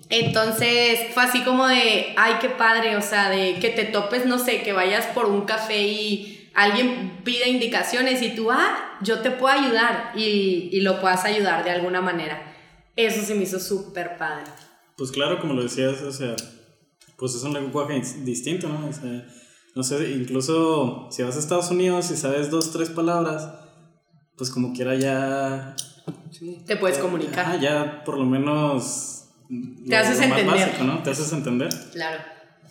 Entonces 0.09 0.99
fue 1.13 1.23
así 1.23 1.43
como 1.43 1.67
de, 1.67 2.13
ay, 2.17 2.35
qué 2.41 2.49
padre, 2.49 2.95
o 2.95 3.01
sea, 3.01 3.29
de 3.29 3.59
que 3.59 3.69
te 3.69 3.85
topes, 3.85 4.25
no 4.25 4.39
sé, 4.39 4.61
que 4.61 4.73
vayas 4.73 5.05
por 5.07 5.25
un 5.25 5.41
café 5.45 5.83
y 5.83 6.49
alguien 6.53 7.21
pide 7.23 7.49
indicaciones 7.49 8.21
y 8.21 8.35
tú, 8.35 8.51
ah, 8.51 8.97
yo 9.01 9.19
te 9.19 9.31
puedo 9.31 9.53
ayudar 9.53 10.11
y, 10.15 10.69
y 10.71 10.81
lo 10.81 10.99
puedas 11.01 11.25
ayudar 11.25 11.63
de 11.63 11.71
alguna 11.71 12.01
manera. 12.01 12.53
Eso 12.95 13.23
se 13.23 13.35
me 13.35 13.43
hizo 13.43 13.59
súper 13.59 14.17
padre. 14.17 14.45
Pues 14.97 15.11
claro, 15.11 15.39
como 15.39 15.53
lo 15.53 15.63
decías, 15.63 16.01
o 16.01 16.11
sea, 16.11 16.35
pues 17.17 17.35
es 17.35 17.43
un 17.43 17.53
lenguaje 17.53 18.01
distinto, 18.23 18.67
¿no? 18.69 18.87
O 18.87 18.93
sea, 18.93 19.25
no 19.75 19.83
sé, 19.83 20.11
incluso 20.11 21.07
si 21.09 21.23
vas 21.23 21.35
a 21.35 21.39
Estados 21.39 21.71
Unidos 21.71 22.11
y 22.11 22.17
sabes 22.17 22.51
dos, 22.51 22.71
tres 22.71 22.89
palabras, 22.89 23.49
pues 24.37 24.51
como 24.51 24.73
quiera 24.73 24.95
ya... 24.95 25.75
Te 26.67 26.75
puedes 26.75 26.97
comunicar. 26.97 27.45
Ah, 27.47 27.57
ya 27.57 28.03
por 28.03 28.17
lo 28.17 28.25
menos... 28.25 29.22
Te 29.87 29.95
haces 29.95 30.21
entender. 30.21 30.45
Básico, 30.45 30.83
¿no? 30.83 31.03
Te 31.03 31.09
haces 31.09 31.31
entender. 31.33 31.69
Claro. 31.91 32.21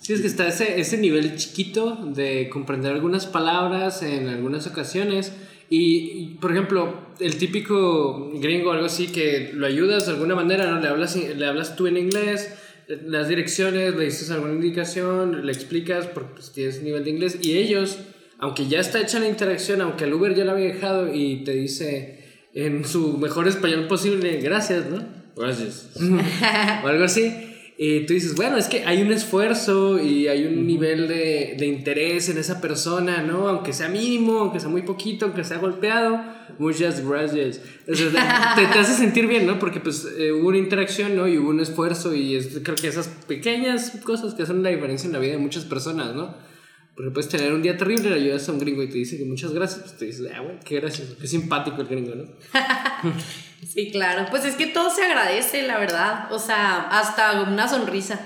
Sí, 0.01 0.13
es 0.13 0.21
que 0.21 0.27
está 0.27 0.47
ese, 0.47 0.81
ese 0.81 0.97
nivel 0.97 1.35
chiquito 1.37 1.95
de 1.95 2.49
comprender 2.49 2.91
algunas 2.91 3.25
palabras 3.25 4.03
en 4.03 4.27
algunas 4.27 4.67
ocasiones. 4.67 5.31
Y, 5.69 6.35
por 6.41 6.51
ejemplo, 6.51 7.07
el 7.19 7.37
típico 7.37 8.31
gringo 8.35 8.69
o 8.69 8.73
algo 8.73 8.85
así 8.85 9.07
que 9.07 9.51
lo 9.53 9.65
ayudas 9.65 10.05
de 10.05 10.11
alguna 10.11 10.35
manera, 10.35 10.69
¿no? 10.69 10.79
Le 10.79 10.87
hablas, 10.87 11.15
le 11.15 11.45
hablas 11.45 11.75
tú 11.75 11.87
en 11.87 11.97
inglés, 11.97 12.53
las 13.05 13.27
direcciones, 13.27 13.95
le 13.95 14.05
dices 14.05 14.29
alguna 14.29 14.53
indicación, 14.53 15.45
le 15.45 15.51
explicas 15.51 16.07
porque 16.07 16.33
pues, 16.33 16.51
tienes 16.51 16.83
nivel 16.83 17.03
de 17.03 17.11
inglés 17.11 17.39
y 17.41 17.57
ellos, 17.57 17.97
aunque 18.39 18.67
ya 18.67 18.79
está 18.79 18.99
hecha 18.99 19.19
la 19.19 19.27
interacción, 19.27 19.81
aunque 19.81 20.03
el 20.03 20.13
Uber 20.13 20.35
ya 20.35 20.43
lo 20.43 20.51
había 20.51 20.67
dejado 20.67 21.13
y 21.13 21.43
te 21.43 21.53
dice 21.53 22.49
en 22.53 22.85
su 22.85 23.17
mejor 23.17 23.47
español 23.47 23.87
posible, 23.87 24.41
gracias, 24.41 24.85
¿no? 24.89 25.22
Gracias. 25.35 25.89
o 26.83 26.87
algo 26.87 27.03
así 27.03 27.49
y 27.77 28.05
tú 28.05 28.13
dices, 28.13 28.35
bueno, 28.35 28.57
es 28.57 28.67
que 28.67 28.85
hay 28.85 29.01
un 29.01 29.11
esfuerzo 29.11 29.99
y 29.99 30.27
hay 30.27 30.45
un 30.45 30.67
nivel 30.67 31.07
de, 31.07 31.55
de, 31.57 31.65
interés 31.65 32.29
en 32.29 32.37
esa 32.37 32.61
persona, 32.61 33.23
¿no? 33.23 33.47
Aunque 33.49 33.73
sea 33.73 33.89
mínimo, 33.89 34.39
aunque 34.39 34.59
sea 34.59 34.69
muy 34.69 34.83
poquito, 34.83 35.25
aunque 35.25 35.43
sea 35.43 35.57
golpeado, 35.57 36.23
muchas 36.59 37.05
gracias. 37.05 37.61
O 37.89 37.95
sea, 37.95 38.53
te, 38.55 38.67
te, 38.67 38.79
hace 38.79 38.93
sentir 38.93 39.27
bien, 39.27 39.47
¿no? 39.47 39.57
Porque 39.57 39.79
pues 39.79 40.07
eh, 40.17 40.31
hubo 40.31 40.49
una 40.49 40.59
interacción, 40.59 41.15
¿no? 41.15 41.27
Y 41.27 41.39
hubo 41.39 41.49
un 41.49 41.61
esfuerzo 41.61 42.13
y 42.13 42.35
es, 42.35 42.59
creo 42.63 42.75
que 42.75 42.87
esas 42.87 43.07
pequeñas 43.27 43.99
cosas 44.03 44.35
que 44.35 44.43
hacen 44.43 44.61
la 44.61 44.69
diferencia 44.69 45.07
en 45.07 45.13
la 45.13 45.19
vida 45.19 45.31
de 45.31 45.39
muchas 45.39 45.65
personas, 45.65 46.15
¿no? 46.15 46.35
Porque 46.95 47.09
puedes 47.09 47.27
tener 47.27 47.51
un 47.53 47.63
día 47.63 47.75
terrible, 47.75 48.11
le 48.11 48.17
ayudas 48.17 48.47
a 48.47 48.51
un 48.51 48.59
gringo 48.59 48.83
y 48.83 48.87
te 48.87 48.99
dice 48.99 49.17
que 49.17 49.25
muchas 49.25 49.51
gracias, 49.51 49.81
pues 49.81 49.97
te 49.97 50.05
dices, 50.05 50.29
ah, 50.31 50.41
bueno, 50.41 50.59
qué 50.63 50.79
gracioso, 50.79 51.17
qué 51.19 51.25
simpático 51.25 51.81
el 51.81 51.87
gringo, 51.87 52.13
¿no? 52.13 52.23
sí, 53.67 53.91
claro, 53.91 54.25
pues 54.29 54.45
es 54.45 54.55
que 54.55 54.67
todo 54.67 54.89
se 54.89 55.03
agradece, 55.03 55.63
la 55.63 55.77
verdad, 55.77 56.31
o 56.31 56.39
sea, 56.39 56.87
hasta 56.91 57.41
una 57.41 57.67
sonrisa. 57.67 58.19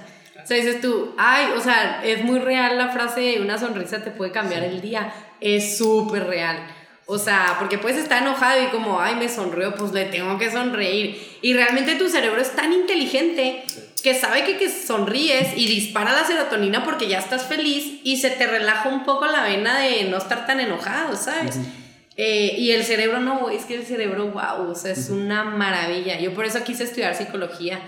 O 0.43 0.47
sea, 0.47 0.57
dices 0.57 0.79
tú, 0.79 1.13
ay, 1.17 1.47
o 1.57 1.59
sea, 1.59 2.01
es 2.03 2.23
muy 2.23 2.39
real 2.39 2.77
la 2.77 2.89
frase, 2.89 3.41
una 3.41 3.57
sonrisa 3.57 4.03
te 4.03 4.11
puede 4.11 4.31
cambiar 4.31 4.63
el 4.63 4.79
día, 4.79 5.13
es 5.41 5.77
súper 5.77 6.25
real. 6.27 6.57
O 7.05 7.17
sea, 7.17 7.55
porque 7.57 7.77
puedes 7.77 7.97
estar 7.97 8.21
enojado 8.21 8.61
y 8.63 8.67
como, 8.67 8.99
ay, 8.99 9.15
me 9.15 9.29
sonrió, 9.29 9.73
pues 9.75 9.93
le 9.93 10.05
tengo 10.05 10.37
que 10.37 10.51
sonreír. 10.51 11.21
Y 11.41 11.53
realmente 11.53 11.95
tu 11.95 12.09
cerebro 12.09 12.41
es 12.41 12.51
tan 12.51 12.73
inteligente 12.73 13.63
que 14.03 14.13
sabe 14.13 14.43
que, 14.43 14.57
que 14.57 14.69
sonríes 14.69 15.57
y 15.57 15.67
dispara 15.67 16.11
la 16.11 16.25
serotonina 16.25 16.83
porque 16.83 17.07
ya 17.07 17.19
estás 17.19 17.45
feliz 17.45 18.01
y 18.03 18.17
se 18.17 18.29
te 18.29 18.45
relaja 18.45 18.89
un 18.89 19.05
poco 19.05 19.25
la 19.25 19.43
vena 19.43 19.79
de 19.79 20.03
no 20.05 20.17
estar 20.17 20.45
tan 20.45 20.59
enojado, 20.59 21.15
¿sabes? 21.15 21.59
Eh, 22.17 22.55
y 22.57 22.71
el 22.71 22.83
cerebro 22.83 23.19
no, 23.19 23.49
es 23.49 23.65
que 23.65 23.75
el 23.75 23.85
cerebro, 23.85 24.31
wow, 24.31 24.69
o 24.69 24.75
sea, 24.75 24.91
es 24.91 25.09
una 25.09 25.43
maravilla. 25.43 26.19
Yo 26.19 26.33
por 26.33 26.45
eso 26.45 26.63
quise 26.63 26.83
estudiar 26.83 27.15
psicología, 27.15 27.79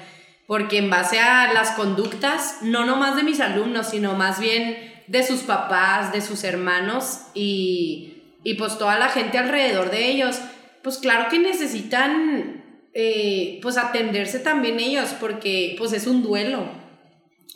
porque 0.48 0.78
en 0.78 0.90
base 0.90 1.20
a 1.20 1.52
las 1.52 1.72
conductas, 1.72 2.60
no 2.62 2.86
nomás 2.86 3.16
de 3.16 3.24
mis 3.24 3.40
alumnos, 3.40 3.90
sino 3.90 4.14
más 4.14 4.40
bien 4.40 5.04
de 5.08 5.24
sus 5.24 5.42
papás, 5.42 6.14
de 6.14 6.22
sus 6.22 6.44
hermanos 6.44 7.22
y 7.34 8.20
y 8.44 8.56
pues 8.56 8.78
toda 8.78 8.98
la 8.98 9.10
gente 9.10 9.38
alrededor 9.38 9.92
de 9.92 10.10
ellos, 10.10 10.40
pues 10.82 10.98
claro 10.98 11.30
que 11.30 11.40
necesitan 11.40 12.64
eh, 12.94 13.60
pues 13.62 13.78
atenderse 13.78 14.40
también 14.40 14.80
ellos 14.80 15.16
porque 15.20 15.76
pues 15.78 15.94
es 15.94 16.08
un 16.08 16.24
duelo. 16.24 16.68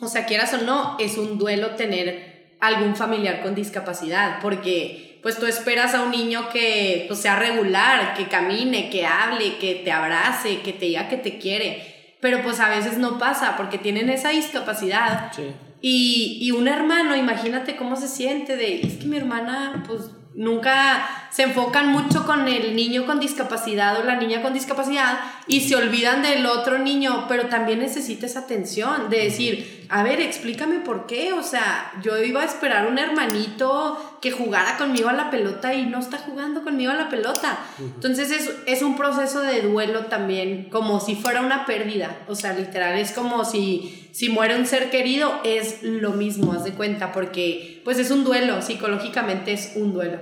O 0.00 0.08
sea, 0.08 0.26
quieras 0.26 0.52
o 0.54 0.58
no, 0.58 0.96
es 0.98 1.16
un 1.16 1.38
duelo 1.38 1.70
tener 1.70 2.56
algún 2.60 2.96
familiar 2.96 3.42
con 3.42 3.54
discapacidad 3.54 4.40
porque 4.42 5.13
pues 5.24 5.38
tú 5.38 5.46
esperas 5.46 5.94
a 5.94 6.02
un 6.02 6.10
niño 6.10 6.50
que 6.50 7.06
pues, 7.08 7.18
sea 7.18 7.36
regular, 7.36 8.12
que 8.12 8.28
camine, 8.28 8.90
que 8.90 9.06
hable, 9.06 9.56
que 9.56 9.76
te 9.76 9.90
abrace, 9.90 10.60
que 10.60 10.74
te 10.74 10.84
diga 10.84 11.08
que 11.08 11.16
te 11.16 11.38
quiere. 11.38 12.16
Pero 12.20 12.42
pues 12.42 12.60
a 12.60 12.68
veces 12.68 12.98
no 12.98 13.18
pasa 13.18 13.56
porque 13.56 13.78
tienen 13.78 14.10
esa 14.10 14.28
discapacidad. 14.28 15.32
Y, 15.80 16.40
y 16.42 16.50
un 16.50 16.68
hermano, 16.68 17.16
imagínate 17.16 17.74
cómo 17.74 17.96
se 17.96 18.06
siente 18.06 18.58
de, 18.58 18.82
es 18.82 18.98
que 18.98 19.06
mi 19.06 19.16
hermana 19.16 19.82
pues 19.86 20.10
Nunca 20.34 21.28
se 21.30 21.44
enfocan 21.44 21.92
mucho 21.92 22.26
con 22.26 22.48
el 22.48 22.74
niño 22.74 23.06
con 23.06 23.20
discapacidad 23.20 24.00
o 24.00 24.02
la 24.02 24.16
niña 24.16 24.42
con 24.42 24.52
discapacidad 24.52 25.20
y 25.46 25.60
se 25.60 25.76
olvidan 25.76 26.22
del 26.22 26.44
otro 26.46 26.78
niño, 26.78 27.26
pero 27.28 27.46
también 27.46 27.78
necesita 27.78 28.26
esa 28.26 28.40
atención 28.40 29.10
de 29.10 29.18
decir, 29.18 29.83
a 29.88 30.02
ver, 30.02 30.20
explícame 30.20 30.80
por 30.80 31.06
qué, 31.06 31.32
o 31.32 31.42
sea, 31.42 31.92
yo 32.02 32.16
iba 32.22 32.42
a 32.42 32.44
esperar 32.44 32.86
un 32.86 32.98
hermanito 32.98 34.18
que 34.20 34.30
jugara 34.30 34.76
conmigo 34.76 35.08
a 35.08 35.12
la 35.12 35.30
pelota 35.30 35.74
y 35.74 35.86
no 35.86 35.98
está 35.98 36.18
jugando 36.18 36.62
conmigo 36.62 36.90
a 36.90 36.96
la 36.96 37.08
pelota. 37.08 37.58
Entonces 37.78 38.30
es, 38.30 38.50
es 38.66 38.82
un 38.82 38.96
proceso 38.96 39.40
de 39.40 39.62
duelo 39.62 40.06
también, 40.06 40.68
como 40.70 41.00
si 41.00 41.16
fuera 41.16 41.40
una 41.40 41.66
pérdida, 41.66 42.16
o 42.28 42.34
sea, 42.34 42.52
literal, 42.52 42.98
es 42.98 43.12
como 43.12 43.44
si, 43.44 44.08
si 44.12 44.28
muere 44.28 44.56
un 44.56 44.66
ser 44.66 44.90
querido, 44.90 45.40
es 45.44 45.82
lo 45.82 46.10
mismo, 46.10 46.52
haz 46.52 46.64
de 46.64 46.72
cuenta, 46.72 47.12
porque 47.12 47.80
pues 47.84 47.98
es 47.98 48.10
un 48.10 48.24
duelo, 48.24 48.62
psicológicamente 48.62 49.52
es 49.52 49.72
un 49.76 49.92
duelo. 49.92 50.20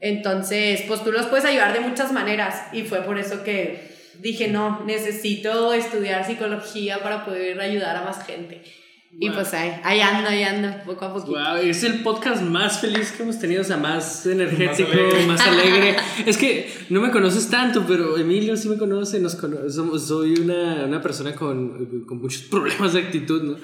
Entonces, 0.00 0.82
pues 0.86 1.02
tú 1.02 1.12
los 1.12 1.26
puedes 1.26 1.46
ayudar 1.46 1.72
de 1.72 1.80
muchas 1.80 2.12
maneras 2.12 2.66
y 2.72 2.82
fue 2.82 3.00
por 3.00 3.18
eso 3.18 3.42
que 3.42 3.93
dije, 4.20 4.48
no, 4.48 4.84
necesito 4.84 5.72
estudiar 5.72 6.26
psicología 6.26 7.02
para 7.02 7.24
poder 7.24 7.60
ayudar 7.60 7.96
a 7.96 8.04
más 8.04 8.26
gente. 8.26 8.62
Y 9.20 9.30
pues 9.30 9.54
ahí, 9.54 9.72
ahí 9.84 10.00
ando, 10.00 10.28
ahí 10.28 10.42
ando, 10.42 10.68
poco 10.84 11.04
a 11.04 11.14
poco. 11.14 11.26
Wow, 11.28 11.56
es 11.62 11.84
el 11.84 12.02
podcast 12.02 12.42
más 12.42 12.80
feliz 12.80 13.12
que 13.12 13.22
hemos 13.22 13.38
tenido, 13.38 13.62
o 13.62 13.64
sea, 13.64 13.76
más 13.76 14.26
energético, 14.26 14.90
más 15.28 15.40
alegre. 15.40 15.96
es 16.26 16.36
que 16.36 16.68
no 16.90 17.00
me 17.00 17.12
conoces 17.12 17.48
tanto, 17.48 17.84
pero 17.86 18.18
Emilio 18.18 18.56
sí 18.56 18.68
me 18.68 18.76
conoce, 18.76 19.20
nos 19.20 19.38
somos, 19.68 20.06
soy 20.06 20.34
una, 20.34 20.84
una 20.84 21.00
persona 21.00 21.32
con, 21.34 22.04
con, 22.06 22.20
muchos 22.20 22.42
problemas 22.50 22.92
de 22.92 23.00
actitud, 23.00 23.42
¿no? 23.42 23.56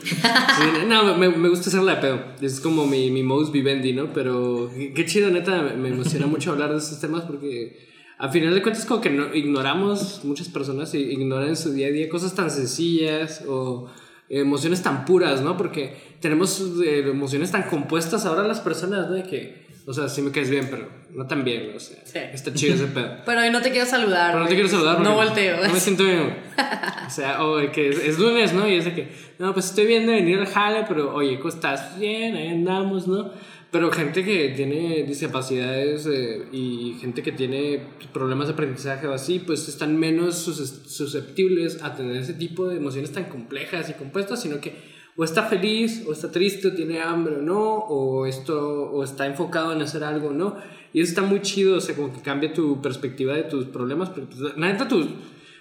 no, 0.86 1.16
me, 1.16 1.28
me, 1.28 1.48
gusta 1.48 1.68
hacerla 1.68 1.96
de 1.96 2.00
pedo, 2.00 2.24
es 2.40 2.60
como 2.60 2.86
mi, 2.86 3.10
mi 3.10 3.24
modus 3.24 3.50
vivendi, 3.50 3.92
¿no? 3.92 4.12
Pero 4.12 4.70
qué, 4.94 5.04
chido, 5.04 5.30
neta, 5.30 5.62
me 5.76 5.88
emociona 5.88 6.26
mucho 6.26 6.52
hablar 6.52 6.70
de 6.70 6.78
estos 6.78 7.00
temas 7.00 7.24
porque 7.24 7.89
a 8.20 8.28
final 8.28 8.54
de 8.54 8.60
cuentas 8.60 8.84
como 8.84 9.00
que 9.00 9.08
no, 9.08 9.34
ignoramos, 9.34 10.20
muchas 10.24 10.48
personas 10.48 10.94
ignoran 10.94 11.48
en 11.48 11.56
su 11.56 11.72
día 11.72 11.86
a 11.86 11.90
día 11.90 12.08
cosas 12.10 12.34
tan 12.34 12.50
sencillas 12.50 13.42
o 13.48 13.88
emociones 14.28 14.82
tan 14.82 15.06
puras, 15.06 15.40
¿no? 15.40 15.56
Porque 15.56 15.96
tenemos 16.20 16.62
eh, 16.84 17.00
emociones 17.08 17.50
tan 17.50 17.62
compuestas 17.62 18.26
ahora 18.26 18.46
las 18.46 18.60
personas, 18.60 19.08
¿no? 19.08 19.14
De 19.14 19.22
que, 19.22 19.66
o 19.86 19.94
sea, 19.94 20.10
sí 20.10 20.20
me 20.20 20.30
caes 20.32 20.50
bien, 20.50 20.68
pero 20.70 20.86
no 21.14 21.26
tan 21.26 21.44
bien, 21.44 21.72
o 21.74 21.80
sea, 21.80 21.98
está 22.04 22.52
chido 22.52 22.74
ese 22.74 22.88
pedo. 22.88 23.16
pero 23.26 23.40
hoy 23.40 23.50
no 23.50 23.62
te 23.62 23.70
quiero 23.70 23.86
saludar. 23.86 24.32
Pero 24.32 24.44
no 24.44 24.48
te 24.48 24.54
quiero 24.54 24.68
saludar. 24.68 25.00
No 25.00 25.14
volteo. 25.14 25.66
No 25.66 25.72
me 25.72 25.80
siento 25.80 26.04
bien. 26.04 26.36
o 27.06 27.10
sea, 27.10 27.42
o 27.42 27.72
que 27.72 27.88
es, 27.88 28.18
lunes, 28.18 28.52
¿no? 28.52 28.68
Y 28.68 28.74
es 28.74 28.84
de 28.84 28.94
que, 28.94 29.08
no, 29.38 29.54
pues 29.54 29.64
estoy 29.64 29.86
bien 29.86 30.06
de 30.06 30.12
venir 30.12 30.38
al 30.38 30.46
jale, 30.46 30.84
pero 30.86 31.14
oye, 31.14 31.38
¿cómo 31.38 31.48
estás? 31.48 31.98
Bien, 31.98 32.36
ahí 32.36 32.48
andamos, 32.48 33.08
¿no? 33.08 33.32
Pero 33.70 33.92
gente 33.92 34.24
que 34.24 34.48
tiene 34.48 35.04
discapacidades 35.04 36.06
eh, 36.06 36.46
y 36.50 36.96
gente 37.00 37.22
que 37.22 37.30
tiene 37.30 37.80
problemas 38.12 38.48
de 38.48 38.54
aprendizaje 38.54 39.06
o 39.06 39.12
así, 39.12 39.38
pues 39.38 39.68
están 39.68 39.96
menos 39.96 40.36
susceptibles 40.38 41.82
a 41.82 41.94
tener 41.94 42.16
ese 42.16 42.34
tipo 42.34 42.66
de 42.66 42.78
emociones 42.78 43.12
tan 43.12 43.24
complejas 43.24 43.88
y 43.88 43.92
compuestas, 43.92 44.42
sino 44.42 44.60
que 44.60 44.74
o 45.16 45.22
está 45.22 45.44
feliz, 45.44 46.04
o 46.06 46.12
está 46.12 46.32
triste, 46.32 46.68
o 46.68 46.72
tiene 46.72 47.00
hambre 47.00 47.36
o 47.36 47.42
no, 47.42 47.60
o, 47.60 48.26
esto, 48.26 48.90
o 48.90 49.04
está 49.04 49.26
enfocado 49.26 49.72
en 49.72 49.82
hacer 49.82 50.02
algo 50.02 50.28
o 50.28 50.32
no. 50.32 50.56
Y 50.92 51.00
eso 51.00 51.10
está 51.10 51.22
muy 51.22 51.40
chido, 51.42 51.76
o 51.76 51.80
sea, 51.80 51.94
como 51.94 52.12
que 52.12 52.20
cambia 52.20 52.52
tu 52.52 52.82
perspectiva 52.82 53.34
de 53.34 53.44
tus 53.44 53.66
problemas, 53.66 54.10
pero 54.10 54.26
pues, 54.26 54.40
la 54.56 54.72
neta 54.72 54.88
tus 54.88 55.06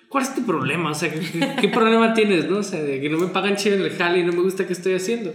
¿cuál 0.07 0.23
es 0.23 0.33
tu 0.33 0.43
problema? 0.45 0.91
O 0.91 0.95
sea, 0.95 1.13
¿qué, 1.13 1.19
qué 1.61 1.69
problema 1.69 2.13
tienes, 2.15 2.49
no? 2.49 2.57
O 2.57 2.63
sea, 2.63 2.81
de 2.81 2.99
que 2.99 3.09
no 3.09 3.19
me 3.19 3.27
pagan 3.27 3.55
chido 3.55 3.75
en 3.75 3.83
el 3.83 3.91
jale 3.91 4.19
y 4.19 4.23
no 4.23 4.33
me 4.33 4.41
gusta 4.41 4.65
qué 4.65 4.73
estoy 4.73 4.93
haciendo. 4.93 5.31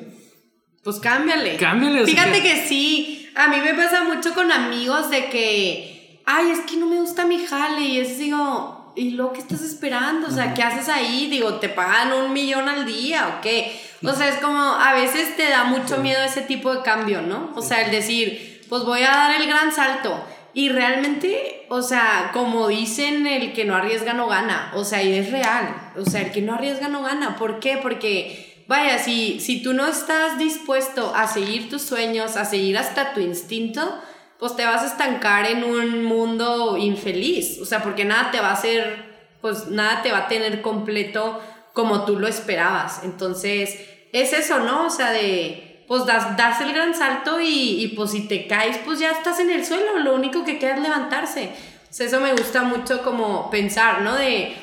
Pues 0.85 1.01
cámbiale. 1.01 1.57
Cámbiale, 1.57 2.05
Fíjate 2.05 2.43
que- 2.43 2.51
que 2.61 2.67
sí, 2.69 3.29
a 3.35 3.49
mí 3.49 3.57
me 3.65 3.75
pasa 3.75 4.05
mucho 4.05 4.35
con 4.35 4.53
amigos 4.53 5.11
de 5.11 5.31
que, 5.31 6.21
ay, 6.27 6.51
es 6.51 6.61
que 6.61 6.77
no 6.77 6.87
me 6.87 6.97
gusta 6.97 7.25
mi 7.27 7.45
jale 7.45 7.81
y 7.81 7.99
es 7.99 8.19
digo, 8.19 8.93
¿y 8.95 9.11
lo 9.13 9.33
que 9.33 9.41
estás 9.41 9.63
esperando? 9.63 10.29
O 10.29 10.31
sea, 10.31 10.55
¿qué 10.55 10.63
haces 10.63 10.89
ahí? 10.89 11.29
Digo, 11.31 11.55
¿te 11.55 11.69
pagan 11.71 12.13
un 12.13 12.33
millón 12.33 12.69
al 12.69 12.85
día 12.87 13.29
o 13.29 13.41
qué? 13.41 13.81
O 14.05 14.13
sea, 14.13 14.29
es 14.29 14.37
como, 14.37 14.59
a 14.61 14.93
veces 14.93 15.37
te 15.37 15.49
da 15.49 15.65
mucho 15.65 15.97
miedo 15.99 16.23
ese 16.23 16.43
tipo 16.43 16.73
de 16.75 16.83
cambio, 16.83 17.23
¿no? 17.23 17.53
O 17.57 17.63
sea, 17.63 17.81
el 17.83 17.91
decir, 17.91 18.63
pues 18.69 18.85
voy 18.85 19.03
a 19.03 19.11
dar 19.11 19.41
el 19.41 19.47
gran 19.49 19.73
salto. 19.73 20.23
Y 20.53 20.69
realmente, 20.69 21.65
o 21.71 21.83
sea, 21.83 22.31
como 22.33 22.69
dicen, 22.69 23.27
el 23.27 23.53
que 23.55 23.65
no 23.65 23.75
arriesga 23.75 24.13
no 24.13 24.29
gana. 24.29 24.71
O 24.77 24.85
sea, 24.85 25.03
y 25.03 25.13
es 25.15 25.33
real. 25.33 25.75
O 25.97 26.05
sea, 26.09 26.21
el 26.21 26.31
que 26.31 26.43
no 26.43 26.55
arriesga 26.55 26.87
no 26.89 27.03
gana. 27.03 27.35
¿Por 27.37 27.59
qué? 27.59 27.79
Porque, 27.83 28.54
vaya, 28.67 28.99
si, 28.99 29.41
si 29.41 29.63
tú 29.63 29.73
no 29.73 29.87
estás 29.87 30.39
dispuesto 30.39 31.15
a 31.15 31.27
seguir 31.27 31.69
tus 31.71 31.83
sueños, 31.83 32.37
a 32.37 32.45
seguir 32.45 32.79
hasta 32.79 33.15
tu 33.15 33.21
instinto, 33.21 34.01
pues 34.39 34.57
te 34.57 34.65
vas 34.65 34.83
a 34.83 34.87
estancar 34.87 35.47
en 35.47 35.65
un 35.65 36.05
mundo 36.05 36.77
infeliz. 36.77 37.59
O 37.61 37.65
sea, 37.65 37.83
porque 37.83 38.05
nada 38.05 38.31
te 38.31 38.41
va 38.41 38.51
a 38.51 38.55
hacer, 38.55 39.05
pues 39.41 39.69
nada 39.69 40.03
te 40.03 40.13
va 40.13 40.19
a 40.19 40.29
tener 40.29 40.63
completo 40.63 41.41
como 41.73 42.05
tú 42.05 42.19
lo 42.19 42.27
esperabas. 42.29 43.03
Entonces, 43.05 43.79
es 44.13 44.33
eso, 44.33 44.61
¿no? 44.61 44.87
O 44.87 44.91
sea, 44.91 45.13
de 45.13 45.71
pues 45.87 46.07
das, 46.07 46.37
das 46.37 46.61
el 46.61 46.73
gran 46.73 46.95
salto 46.95 47.41
y, 47.41 47.83
y, 47.83 47.89
pues 47.89 48.13
si 48.13 48.27
te 48.27 48.47
caes, 48.47 48.79
pues 48.85 48.99
ya 48.99 49.11
estás 49.11 49.39
en 49.41 49.51
el 49.51 49.65
suelo, 49.65 49.99
lo 49.99 50.15
único 50.15 50.45
que 50.45 50.59
queda 50.59 50.77
es 50.77 50.81
levantarse. 50.81 51.51
O 51.91 51.93
sea, 51.93 52.07
eso 52.07 52.21
me 52.21 52.33
gusta 52.33 52.63
mucho 52.63 53.03
como 53.03 53.51
pensar, 53.51 54.03
¿no? 54.03 54.15
De, 54.15 54.57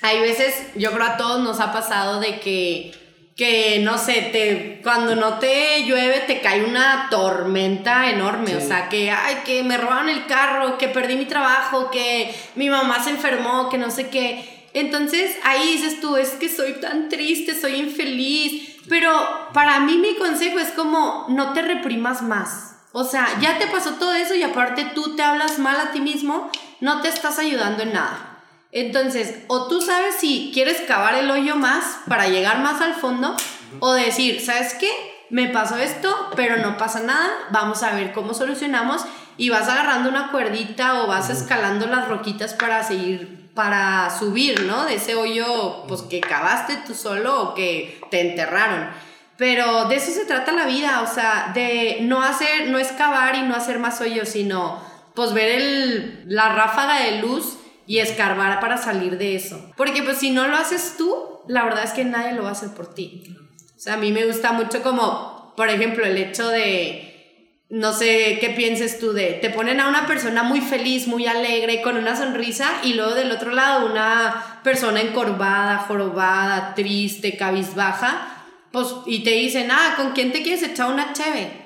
hay 0.00 0.20
veces, 0.20 0.54
yo 0.74 0.90
creo 0.92 1.06
a 1.06 1.16
todos 1.16 1.42
nos 1.42 1.60
ha 1.60 1.72
pasado 1.72 2.20
de 2.20 2.40
que, 2.40 2.92
que 3.38 3.78
no 3.84 3.98
sé, 3.98 4.30
te, 4.32 4.80
cuando 4.82 5.14
no 5.14 5.38
te 5.38 5.84
llueve 5.84 6.24
te 6.26 6.40
cae 6.40 6.64
una 6.64 7.06
tormenta 7.08 8.10
enorme, 8.10 8.56
o 8.56 8.60
sea, 8.60 8.88
que, 8.88 9.12
ay, 9.12 9.42
que 9.46 9.62
me 9.62 9.78
robaron 9.78 10.08
el 10.08 10.26
carro, 10.26 10.76
que 10.76 10.88
perdí 10.88 11.14
mi 11.14 11.24
trabajo, 11.24 11.88
que 11.92 12.34
mi 12.56 12.68
mamá 12.68 13.02
se 13.02 13.10
enfermó, 13.10 13.68
que 13.70 13.78
no 13.78 13.92
sé 13.92 14.08
qué. 14.08 14.66
Entonces 14.74 15.36
ahí 15.44 15.76
dices 15.76 16.00
tú, 16.00 16.16
es 16.16 16.30
que 16.30 16.48
soy 16.48 16.80
tan 16.80 17.08
triste, 17.08 17.58
soy 17.58 17.76
infeliz, 17.76 18.76
pero 18.88 19.12
para 19.52 19.78
mí 19.78 19.98
mi 19.98 20.16
consejo 20.16 20.58
es 20.58 20.70
como 20.70 21.26
no 21.28 21.52
te 21.52 21.62
reprimas 21.62 22.22
más. 22.22 22.74
O 22.90 23.04
sea, 23.04 23.38
ya 23.40 23.56
te 23.58 23.68
pasó 23.68 23.92
todo 23.92 24.14
eso 24.14 24.34
y 24.34 24.42
aparte 24.42 24.84
tú 24.96 25.14
te 25.14 25.22
hablas 25.22 25.60
mal 25.60 25.78
a 25.78 25.92
ti 25.92 26.00
mismo, 26.00 26.50
no 26.80 27.02
te 27.02 27.08
estás 27.08 27.38
ayudando 27.38 27.84
en 27.84 27.92
nada. 27.92 28.37
Entonces, 28.70 29.44
o 29.48 29.66
tú 29.66 29.80
sabes 29.80 30.16
si 30.16 30.50
quieres 30.52 30.82
cavar 30.82 31.14
el 31.14 31.30
hoyo 31.30 31.56
más 31.56 32.00
para 32.06 32.28
llegar 32.28 32.60
más 32.60 32.80
al 32.80 32.94
fondo, 32.94 33.34
o 33.80 33.92
decir, 33.92 34.40
¿sabes 34.40 34.74
qué? 34.74 34.90
Me 35.30 35.48
pasó 35.48 35.76
esto, 35.76 36.14
pero 36.36 36.56
no 36.56 36.76
pasa 36.76 37.00
nada, 37.00 37.28
vamos 37.50 37.82
a 37.82 37.94
ver 37.94 38.12
cómo 38.12 38.34
solucionamos 38.34 39.04
y 39.36 39.50
vas 39.50 39.68
agarrando 39.68 40.08
una 40.08 40.30
cuerdita 40.30 41.02
o 41.02 41.06
vas 41.06 41.30
escalando 41.30 41.86
las 41.86 42.08
roquitas 42.08 42.54
para 42.54 42.82
seguir, 42.82 43.50
para 43.54 44.10
subir, 44.10 44.62
¿no? 44.62 44.84
De 44.84 44.94
ese 44.94 45.16
hoyo, 45.16 45.84
pues 45.86 46.02
que 46.02 46.20
cavaste 46.20 46.78
tú 46.86 46.94
solo 46.94 47.42
o 47.42 47.54
que 47.54 48.00
te 48.10 48.30
enterraron. 48.30 48.88
Pero 49.36 49.84
de 49.84 49.96
eso 49.96 50.10
se 50.10 50.24
trata 50.24 50.52
la 50.52 50.66
vida, 50.66 51.02
o 51.02 51.06
sea, 51.06 51.52
de 51.54 51.98
no 52.00 52.22
hacer, 52.22 52.70
no 52.70 52.78
excavar 52.78 53.36
y 53.36 53.42
no 53.42 53.54
hacer 53.54 53.78
más 53.78 54.00
hoyos, 54.00 54.28
sino 54.28 54.82
pues 55.14 55.32
ver 55.32 55.50
el, 55.50 56.24
la 56.26 56.48
ráfaga 56.48 57.00
de 57.02 57.18
luz 57.20 57.57
y 57.88 58.00
escarbar 58.00 58.60
para 58.60 58.76
salir 58.76 59.16
de 59.16 59.34
eso. 59.34 59.72
Porque 59.74 60.02
pues 60.02 60.18
si 60.18 60.30
no 60.30 60.46
lo 60.46 60.56
haces 60.56 60.96
tú, 60.98 61.40
la 61.48 61.64
verdad 61.64 61.84
es 61.84 61.92
que 61.92 62.04
nadie 62.04 62.34
lo 62.34 62.42
va 62.42 62.50
a 62.50 62.52
hacer 62.52 62.68
por 62.68 62.94
ti. 62.94 63.34
O 63.74 63.80
sea, 63.80 63.94
a 63.94 63.96
mí 63.96 64.12
me 64.12 64.26
gusta 64.26 64.52
mucho 64.52 64.82
como, 64.82 65.54
por 65.56 65.70
ejemplo, 65.70 66.04
el 66.04 66.18
hecho 66.18 66.50
de, 66.50 67.62
no 67.70 67.94
sé 67.94 68.36
qué 68.42 68.50
pienses 68.50 68.98
tú 68.98 69.14
de, 69.14 69.38
te 69.40 69.48
ponen 69.48 69.80
a 69.80 69.88
una 69.88 70.06
persona 70.06 70.42
muy 70.42 70.60
feliz, 70.60 71.06
muy 71.06 71.26
alegre, 71.26 71.80
con 71.80 71.96
una 71.96 72.14
sonrisa, 72.14 72.68
y 72.84 72.92
luego 72.92 73.14
del 73.14 73.32
otro 73.32 73.52
lado 73.52 73.86
una 73.86 74.60
persona 74.62 75.00
encorvada, 75.00 75.78
jorobada, 75.78 76.74
triste, 76.74 77.38
cabizbaja, 77.38 78.44
pues, 78.70 78.88
y 79.06 79.24
te 79.24 79.30
dicen, 79.30 79.70
ah, 79.70 79.94
¿con 79.96 80.12
quién 80.12 80.30
te 80.30 80.42
quieres 80.42 80.62
echar 80.62 80.92
una 80.92 81.14
cheve? 81.14 81.64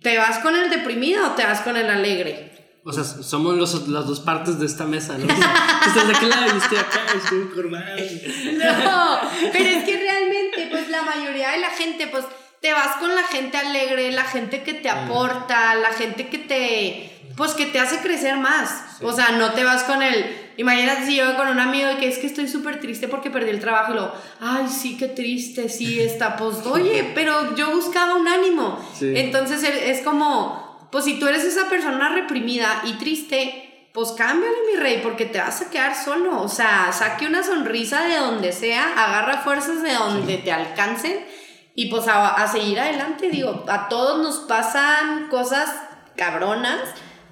¿Te 0.00 0.16
vas 0.16 0.38
con 0.38 0.54
el 0.54 0.70
deprimido 0.70 1.26
o 1.26 1.30
te 1.32 1.42
vas 1.42 1.62
con 1.62 1.76
el 1.76 1.90
alegre? 1.90 2.53
O 2.86 2.92
sea, 2.92 3.02
somos 3.02 3.56
los, 3.56 3.88
las 3.88 4.06
dos 4.06 4.20
partes 4.20 4.58
de 4.58 4.66
esta 4.66 4.84
mesa, 4.84 5.16
¿no? 5.16 5.24
Estás 5.86 6.06
de 6.06 6.14
aquel 6.14 6.28
lado 6.28 6.54
y 6.54 6.58
estoy 6.58 6.78
acá, 6.78 7.00
estoy 7.16 7.38
encorvado. 7.40 7.96
No, 7.96 9.18
pero 9.52 9.64
es 9.70 9.84
que 9.84 9.96
realmente, 9.96 10.68
pues 10.70 10.90
la 10.90 11.02
mayoría 11.02 11.52
de 11.52 11.58
la 11.58 11.70
gente, 11.70 12.06
pues 12.08 12.26
te 12.60 12.72
vas 12.72 12.96
con 12.96 13.14
la 13.14 13.22
gente 13.24 13.56
alegre, 13.56 14.10
la 14.12 14.24
gente 14.24 14.62
que 14.62 14.74
te 14.74 14.90
aporta, 14.90 15.74
la 15.76 15.92
gente 15.94 16.28
que 16.28 16.38
te, 16.38 17.10
pues 17.36 17.52
que 17.52 17.66
te 17.66 17.80
hace 17.80 17.98
crecer 17.98 18.36
más. 18.36 19.00
O 19.02 19.12
sea, 19.12 19.30
no 19.32 19.52
te 19.52 19.64
vas 19.64 19.84
con 19.84 20.02
el, 20.02 20.52
imagínate 20.56 21.06
si 21.06 21.16
yo 21.16 21.26
voy 21.26 21.36
con 21.36 21.48
un 21.48 21.60
amigo 21.60 21.90
y 21.92 21.96
que 21.96 22.08
es 22.08 22.18
que 22.18 22.26
estoy 22.26 22.48
súper 22.48 22.80
triste 22.80 23.08
porque 23.08 23.30
perdí 23.30 23.50
el 23.50 23.60
trabajo 23.60 23.92
y 23.92 23.96
lo, 23.96 24.12
ay, 24.40 24.66
sí, 24.68 24.96
qué 24.96 25.08
triste, 25.08 25.68
sí, 25.68 26.00
está, 26.00 26.36
pues, 26.36 26.64
oye, 26.66 27.12
pero 27.14 27.54
yo 27.54 27.70
buscaba 27.70 28.14
un 28.14 28.28
ánimo. 28.28 28.78
Sí. 28.98 29.12
Entonces 29.14 29.62
es 29.62 30.00
como, 30.02 30.63
pues 30.94 31.06
si 31.06 31.18
tú 31.18 31.26
eres 31.26 31.42
esa 31.42 31.68
persona 31.68 32.08
reprimida 32.10 32.82
y 32.84 32.92
triste, 32.92 33.88
pues 33.92 34.12
cámbiale, 34.12 34.54
mi 34.72 34.78
rey, 34.80 35.00
porque 35.02 35.24
te 35.24 35.38
vas 35.40 35.60
a 35.60 35.68
quedar 35.68 35.96
solo. 35.96 36.40
O 36.40 36.48
sea, 36.48 36.92
saque 36.92 37.26
una 37.26 37.42
sonrisa 37.42 38.02
de 38.04 38.14
donde 38.16 38.52
sea, 38.52 38.92
agarra 38.96 39.38
fuerzas 39.38 39.82
de 39.82 39.92
donde 39.92 40.38
te 40.38 40.52
alcancen 40.52 41.26
y 41.74 41.86
pues 41.90 42.06
a, 42.06 42.28
a 42.34 42.46
seguir 42.46 42.78
adelante. 42.78 43.28
Digo, 43.28 43.64
a 43.66 43.88
todos 43.88 44.22
nos 44.22 44.36
pasan 44.46 45.26
cosas 45.30 45.68
cabronas, 46.16 46.78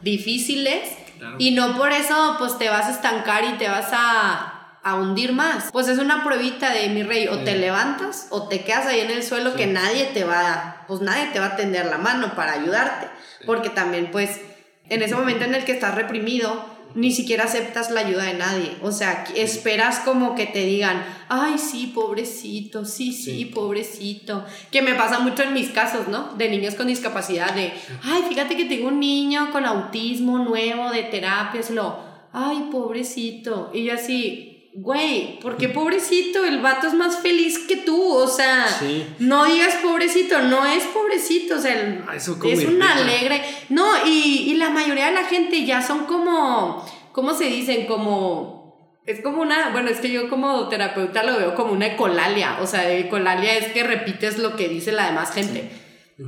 difíciles, 0.03 0.97
Claro. 1.21 1.37
y 1.39 1.53
no 1.53 1.77
por 1.77 1.93
eso 1.93 2.35
pues 2.41 2.59
te 2.59 2.69
vas 2.69 2.87
a 2.87 2.91
estancar 2.91 3.45
y 3.45 3.53
te 3.53 3.69
vas 3.69 3.91
a, 3.93 4.52
a 4.85 4.95
hundir 4.95 5.33
más. 5.33 5.71
Pues 5.73 5.89
es 5.89 5.99
una 5.99 6.25
pruebita 6.25 6.71
de 6.73 6.89
mi 6.89 7.03
rey, 7.03 7.29
o 7.29 7.39
te 7.39 7.57
levantas 7.57 8.27
o 8.31 8.49
te 8.49 8.63
quedas 8.63 8.87
ahí 8.87 9.01
en 9.01 9.11
el 9.11 9.23
suelo 9.23 9.55
que 9.55 9.67
nadie 9.67 10.07
te 10.07 10.25
va, 10.25 10.85
pues 10.89 11.01
nadie 11.01 11.27
te 11.33 11.39
va 11.41 11.47
a 11.47 11.57
tender 11.57 11.87
la 11.87 11.99
mano 11.99 12.35
para 12.35 12.53
ayudarte, 12.53 13.09
porque 13.47 13.71
también 13.71 14.11
pues 14.11 14.41
en 14.89 15.03
ese 15.03 15.15
momento 15.15 15.45
en 15.45 15.55
el 15.55 15.65
que 15.65 15.73
estás 15.73 15.95
reprimido, 15.95 16.65
ni 16.95 17.11
siquiera 17.11 17.45
aceptas 17.45 17.91
la 17.91 18.01
ayuda 18.01 18.25
de 18.25 18.35
nadie. 18.35 18.77
O 18.83 18.93
sea, 18.93 19.25
esperas 19.35 20.01
como 20.01 20.35
que 20.35 20.45
te 20.45 20.59
digan, 20.67 21.03
ay, 21.31 21.57
sí, 21.57 21.91
pobrecito, 21.95 22.85
sí, 22.85 23.15
sí, 23.15 23.23
Sí. 23.39 23.45
pobrecito. 23.47 24.45
Que 24.71 24.83
me 24.83 24.95
pasa 24.95 25.19
mucho 25.21 25.43
en 25.43 25.55
mis 25.55 25.71
casos, 25.71 26.09
¿no? 26.09 26.35
De 26.35 26.51
niños 26.51 26.75
con 26.75 26.89
discapacidad, 26.89 27.55
de, 27.55 27.73
ay, 28.03 28.25
fíjate 28.29 28.59
que 28.59 28.67
tengo 28.67 28.89
un 28.89 29.01
niño 29.01 29.51
con 29.53 29.65
autismo 29.65 30.39
nuevo 30.41 30.91
de 30.91 31.05
terapias, 31.05 31.71
lo, 31.71 31.99
ay, 32.35 32.69
pobrecito. 32.71 33.71
Y 33.73 33.85
yo 33.85 33.95
así, 33.95 34.52
güey, 34.75 35.39
¿por 35.41 35.57
qué 35.59 35.69
pobrecito? 35.69 36.45
El 36.45 36.61
vato 36.61 36.87
es 36.87 36.95
más 36.95 37.19
feliz 37.21 37.59
que 37.69 37.77
tú, 37.77 38.13
o 38.15 38.27
sea, 38.27 38.67
Sí. 38.79 39.05
no 39.19 39.45
digas 39.45 39.75
pobrecito, 39.83 40.41
no 40.41 40.65
es 40.65 40.85
pobrecito, 40.85 41.57
o 41.57 41.59
sea, 41.59 41.75
el- 41.79 42.05
Ah, 42.09 42.17
eso 42.17 42.39
es 42.45 42.65
un 42.67 42.83
alegre. 42.83 43.43
No, 43.69 43.87
y, 44.07 44.45
y 44.51 44.55
la 44.55 44.71
mayoría 44.71 45.07
de 45.07 45.13
la 45.13 45.25
gente 45.25 45.65
ya 45.67 45.83
son 45.83 46.07
como, 46.07 46.85
¿cómo 47.13 47.35
se 47.35 47.45
dicen? 47.45 47.87
Como, 47.87 48.97
es 49.05 49.21
como 49.21 49.43
una, 49.43 49.71
bueno, 49.71 49.91
es 49.91 49.99
que 50.01 50.11
yo 50.11 50.31
como 50.31 50.69
terapeuta 50.69 51.23
lo 51.23 51.37
veo 51.39 51.55
como 51.55 51.73
una 51.73 51.87
ecolalia, 51.89 52.59
o 52.63 52.67
sea, 52.67 52.91
ecolalia 52.93 53.55
es 53.59 53.73
que 53.73 53.83
repites 53.83 54.39
lo 54.39 54.57
que 54.57 54.69
dice 54.69 54.93
la 54.93 55.07
demás 55.07 55.33
gente. 55.35 55.71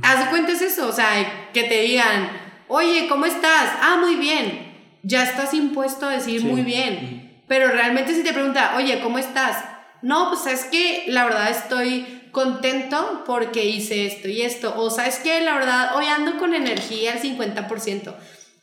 Haz 0.03 0.25
de 0.25 0.29
cuenta 0.29 0.51
es 0.51 0.61
eso, 0.61 0.87
o 0.87 0.91
sea, 0.91 1.49
que 1.53 1.63
te 1.63 1.81
digan, 1.81 2.29
oye, 2.67 3.07
¿cómo 3.07 3.25
estás? 3.25 3.71
Ah, 3.81 3.97
muy 3.99 4.15
bien. 4.15 4.73
Ya 5.03 5.23
estás 5.23 5.53
impuesto 5.53 6.05
a 6.07 6.11
decir 6.11 6.41
Sí. 6.41 6.47
muy 6.47 6.61
bien. 6.61 7.24
Pero 7.47 7.67
realmente 7.69 8.13
si 8.15 8.23
te 8.23 8.33
pregunta, 8.33 8.73
oye, 8.77 9.01
¿cómo 9.01 9.17
estás? 9.19 9.63
No, 10.01 10.29
pues 10.29 10.45
es 10.47 10.65
que 10.65 11.03
la 11.07 11.25
verdad 11.25 11.49
estoy 11.49 12.21
contento 12.31 13.23
porque 13.25 13.65
hice 13.65 14.05
esto 14.05 14.27
y 14.27 14.41
esto. 14.41 14.73
O 14.77 14.89
sabes 14.89 15.19
que 15.19 15.41
la 15.41 15.55
verdad 15.55 15.95
hoy 15.95 16.05
ando 16.05 16.37
con 16.37 16.53
energía 16.53 17.13
al 17.13 17.21
50%. 17.21 18.13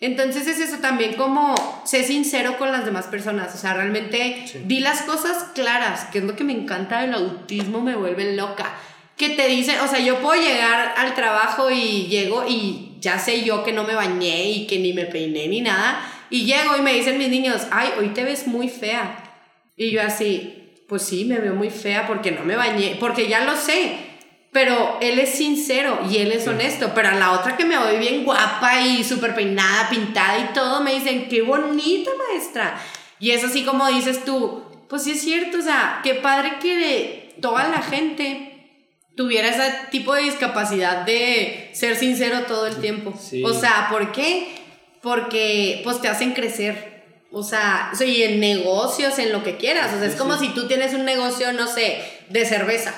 Entonces 0.00 0.48
es 0.48 0.58
eso 0.58 0.78
también 0.78 1.14
como 1.14 1.54
sé 1.84 2.02
sincero 2.04 2.58
con 2.58 2.72
las 2.72 2.84
demás 2.84 3.06
personas. 3.06 3.54
O 3.54 3.58
sea, 3.58 3.74
realmente 3.74 4.44
Sí. 4.46 4.60
di 4.64 4.80
las 4.80 5.02
cosas 5.02 5.46
claras, 5.54 6.06
que 6.06 6.18
es 6.18 6.24
lo 6.24 6.34
que 6.34 6.42
me 6.44 6.52
encanta 6.52 7.00
del 7.02 7.14
autismo, 7.14 7.80
me 7.80 7.94
vuelve 7.94 8.34
loca. 8.34 8.74
Que 9.16 9.30
te 9.30 9.46
dicen, 9.46 9.78
o 9.80 9.86
sea, 9.86 10.00
yo 10.00 10.18
puedo 10.18 10.40
llegar 10.42 10.94
al 10.96 11.14
trabajo 11.14 11.70
y 11.70 12.08
llego 12.08 12.44
y 12.48 12.96
ya 13.00 13.18
sé 13.18 13.44
yo 13.44 13.62
que 13.62 13.72
no 13.72 13.84
me 13.84 13.94
bañé 13.94 14.50
y 14.50 14.66
que 14.66 14.80
ni 14.80 14.92
me 14.92 15.06
peiné 15.06 15.46
ni 15.46 15.60
nada. 15.60 16.00
Y 16.32 16.46
llego 16.46 16.78
y 16.78 16.80
me 16.80 16.94
dicen 16.94 17.18
mis 17.18 17.28
niños, 17.28 17.66
ay, 17.70 17.90
hoy 17.98 18.08
te 18.08 18.24
ves 18.24 18.46
muy 18.46 18.70
fea. 18.70 19.22
Y 19.76 19.90
yo 19.90 20.00
así, 20.00 20.72
pues 20.88 21.02
sí, 21.02 21.26
me 21.26 21.38
veo 21.38 21.54
muy 21.54 21.68
fea 21.68 22.06
porque 22.06 22.30
no 22.30 22.42
me 22.42 22.56
bañé, 22.56 22.96
porque 22.98 23.28
ya 23.28 23.44
lo 23.44 23.54
sé. 23.54 23.96
Pero 24.50 24.96
él 25.02 25.18
es 25.18 25.34
sincero 25.34 26.00
y 26.10 26.16
él 26.16 26.32
es 26.32 26.48
honesto. 26.48 26.92
Pero 26.94 27.08
a 27.08 27.16
la 27.16 27.32
otra 27.32 27.58
que 27.58 27.66
me 27.66 27.76
voy 27.76 27.98
bien 27.98 28.24
guapa 28.24 28.80
y 28.80 29.04
súper 29.04 29.34
peinada, 29.34 29.90
pintada 29.90 30.38
y 30.38 30.54
todo, 30.54 30.82
me 30.82 30.94
dicen, 30.94 31.28
qué 31.28 31.42
bonita 31.42 32.10
maestra. 32.16 32.80
Y 33.18 33.32
es 33.32 33.44
así 33.44 33.62
como 33.64 33.86
dices 33.88 34.24
tú, 34.24 34.64
pues 34.88 35.04
sí 35.04 35.10
es 35.10 35.20
cierto, 35.20 35.58
o 35.58 35.62
sea, 35.62 36.00
qué 36.02 36.14
padre 36.14 36.54
que 36.62 37.34
toda 37.42 37.68
la 37.68 37.82
gente 37.82 38.70
tuviera 39.18 39.48
ese 39.48 39.70
tipo 39.90 40.14
de 40.14 40.22
discapacidad 40.22 41.04
de 41.04 41.68
ser 41.74 41.94
sincero 41.96 42.44
todo 42.48 42.66
el 42.68 42.76
tiempo. 42.76 43.12
Sí. 43.20 43.42
O 43.44 43.52
sea, 43.52 43.88
¿por 43.90 44.12
qué? 44.12 44.61
Porque 45.02 45.80
pues 45.84 46.00
te 46.00 46.08
hacen 46.08 46.32
crecer. 46.32 46.92
O 47.32 47.42
sea, 47.42 47.92
y 48.06 48.22
en 48.22 48.40
negocios, 48.40 49.18
en 49.18 49.32
lo 49.32 49.42
que 49.42 49.56
quieras. 49.56 49.92
O 49.94 49.98
sea, 49.98 50.06
es 50.06 50.16
como 50.16 50.38
si 50.38 50.48
tú 50.50 50.68
tienes 50.68 50.94
un 50.94 51.04
negocio, 51.04 51.52
no 51.52 51.66
sé, 51.66 52.02
de 52.28 52.44
cerveza. 52.44 52.94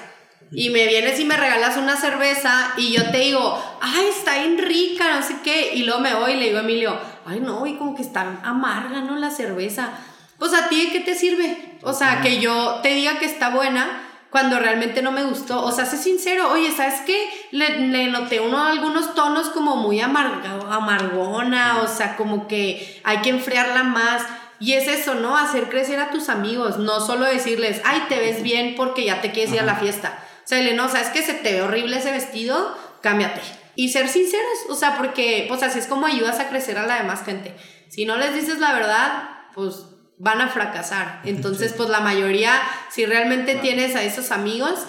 Y 0.52 0.70
me 0.70 0.86
vienes 0.86 1.18
y 1.18 1.24
me 1.24 1.36
regalas 1.36 1.76
una 1.76 1.96
cerveza 1.96 2.74
y 2.76 2.92
yo 2.92 3.10
te 3.10 3.18
digo, 3.18 3.62
ay, 3.80 4.06
está 4.16 4.38
bien 4.38 4.58
rica, 4.58 5.16
no 5.16 5.26
sé 5.26 5.36
qué. 5.42 5.74
Y 5.74 5.84
luego 5.84 6.00
me 6.00 6.14
voy 6.14 6.32
y 6.32 6.36
le 6.36 6.46
digo 6.46 6.58
a 6.58 6.62
Emilio, 6.62 6.98
ay, 7.24 7.40
no, 7.40 7.66
y 7.66 7.76
como 7.76 7.94
que 7.94 8.02
está 8.02 8.40
amarga, 8.42 9.00
¿no? 9.00 9.16
La 9.16 9.30
cerveza. 9.30 9.92
Pues 10.38 10.52
a 10.52 10.68
ti, 10.68 10.86
¿de 10.86 10.92
qué 10.92 11.00
te 11.00 11.14
sirve? 11.14 11.78
O 11.82 11.92
sea, 11.92 12.20
que 12.20 12.40
yo 12.40 12.80
te 12.82 12.90
diga 12.90 13.18
que 13.18 13.26
está 13.26 13.50
buena 13.50 14.03
cuando 14.34 14.58
realmente 14.58 15.00
no 15.00 15.12
me 15.12 15.22
gustó. 15.22 15.64
O 15.64 15.70
sea, 15.70 15.86
sé 15.86 15.96
sincero, 15.96 16.50
oye, 16.50 16.72
¿sabes 16.72 17.02
qué? 17.06 17.30
Le, 17.52 17.86
le 17.86 18.08
noté 18.08 18.40
uno 18.40 18.64
algunos 18.64 19.14
tonos 19.14 19.50
como 19.50 19.76
muy 19.76 20.00
amarga, 20.00 20.58
amargona, 20.74 21.82
o 21.82 21.86
sea, 21.86 22.16
como 22.16 22.48
que 22.48 23.00
hay 23.04 23.18
que 23.18 23.30
enfriarla 23.30 23.84
más. 23.84 24.24
Y 24.58 24.72
es 24.72 24.88
eso, 24.88 25.14
¿no? 25.14 25.36
Hacer 25.36 25.68
crecer 25.68 26.00
a 26.00 26.10
tus 26.10 26.28
amigos, 26.28 26.78
no 26.78 26.98
solo 26.98 27.26
decirles, 27.26 27.80
ay, 27.84 28.06
te 28.08 28.18
ves 28.18 28.42
bien 28.42 28.74
porque 28.76 29.04
ya 29.04 29.20
te 29.20 29.30
quieres 29.30 29.54
ir 29.54 29.60
a 29.60 29.64
la 29.64 29.76
fiesta. 29.76 30.18
O 30.44 30.48
sea, 30.48 30.58
dile, 30.58 30.74
no, 30.74 30.88
¿sabes 30.88 31.10
qué? 31.10 31.22
Se 31.22 31.34
te 31.34 31.52
ve 31.52 31.62
horrible 31.62 31.98
ese 31.98 32.10
vestido, 32.10 32.76
cámbiate. 33.02 33.40
Y 33.76 33.90
ser 33.90 34.08
sinceros, 34.08 34.58
o 34.68 34.74
sea, 34.74 34.96
porque 34.96 35.44
pues 35.46 35.62
así 35.62 35.78
es 35.78 35.86
como 35.86 36.06
ayudas 36.06 36.40
a 36.40 36.48
crecer 36.48 36.76
a 36.76 36.88
la 36.88 36.96
demás 36.96 37.24
gente. 37.24 37.54
Si 37.88 38.04
no 38.04 38.16
les 38.16 38.34
dices 38.34 38.58
la 38.58 38.72
verdad, 38.72 39.28
pues 39.54 39.93
van 40.18 40.40
a 40.40 40.48
fracasar. 40.48 41.20
Entonces, 41.24 41.72
pues 41.76 41.88
la 41.88 42.00
mayoría, 42.00 42.60
si 42.90 43.06
realmente 43.06 43.56
tienes 43.56 43.96
a 43.96 44.02
esos 44.02 44.30
amigos, 44.30 44.80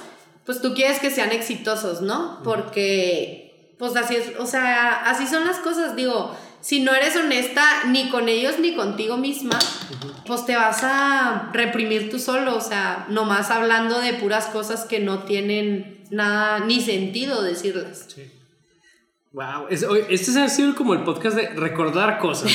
pues 0.46 0.62
tú 0.62 0.74
quieres 0.74 1.00
que 1.00 1.12
sean 1.12 1.32
exitosos, 1.32 2.02
¿no? 2.02 2.42
Porque, 2.44 3.74
pues 3.80 3.96
así 3.96 4.16
es, 4.16 4.40
o 4.40 4.46
sea, 4.46 5.10
así 5.10 5.26
son 5.28 5.46
las 5.46 5.58
cosas, 5.58 5.96
digo, 5.96 6.36
si 6.62 6.80
no 6.80 6.94
eres 6.94 7.16
honesta 7.16 7.64
ni 7.88 8.10
con 8.10 8.28
ellos 8.28 8.60
ni 8.60 8.76
contigo 8.76 9.18
misma, 9.18 9.60
pues 10.26 10.46
te 10.46 10.56
vas 10.56 10.80
a 10.84 11.50
reprimir 11.54 12.10
tú 12.10 12.18
solo, 12.18 12.56
o 12.56 12.62
sea, 12.62 13.06
nomás 13.10 13.52
hablando 13.52 14.00
de 14.02 14.14
puras 14.14 14.48
cosas 14.48 14.86
que 14.86 15.00
no 15.00 15.24
tienen 15.24 16.04
nada 16.10 16.60
ni 16.62 16.82
sentido 16.82 17.44
decirlas. 17.44 18.06
Sí. 18.08 18.32
Wow, 19.36 19.68
es, 19.70 19.86
este 20.08 20.40
ha 20.40 20.48
sido 20.48 20.74
como 20.76 20.94
el 20.94 21.02
podcast 21.02 21.36
de 21.36 21.50
recordar 21.50 22.20
cosas, 22.20 22.50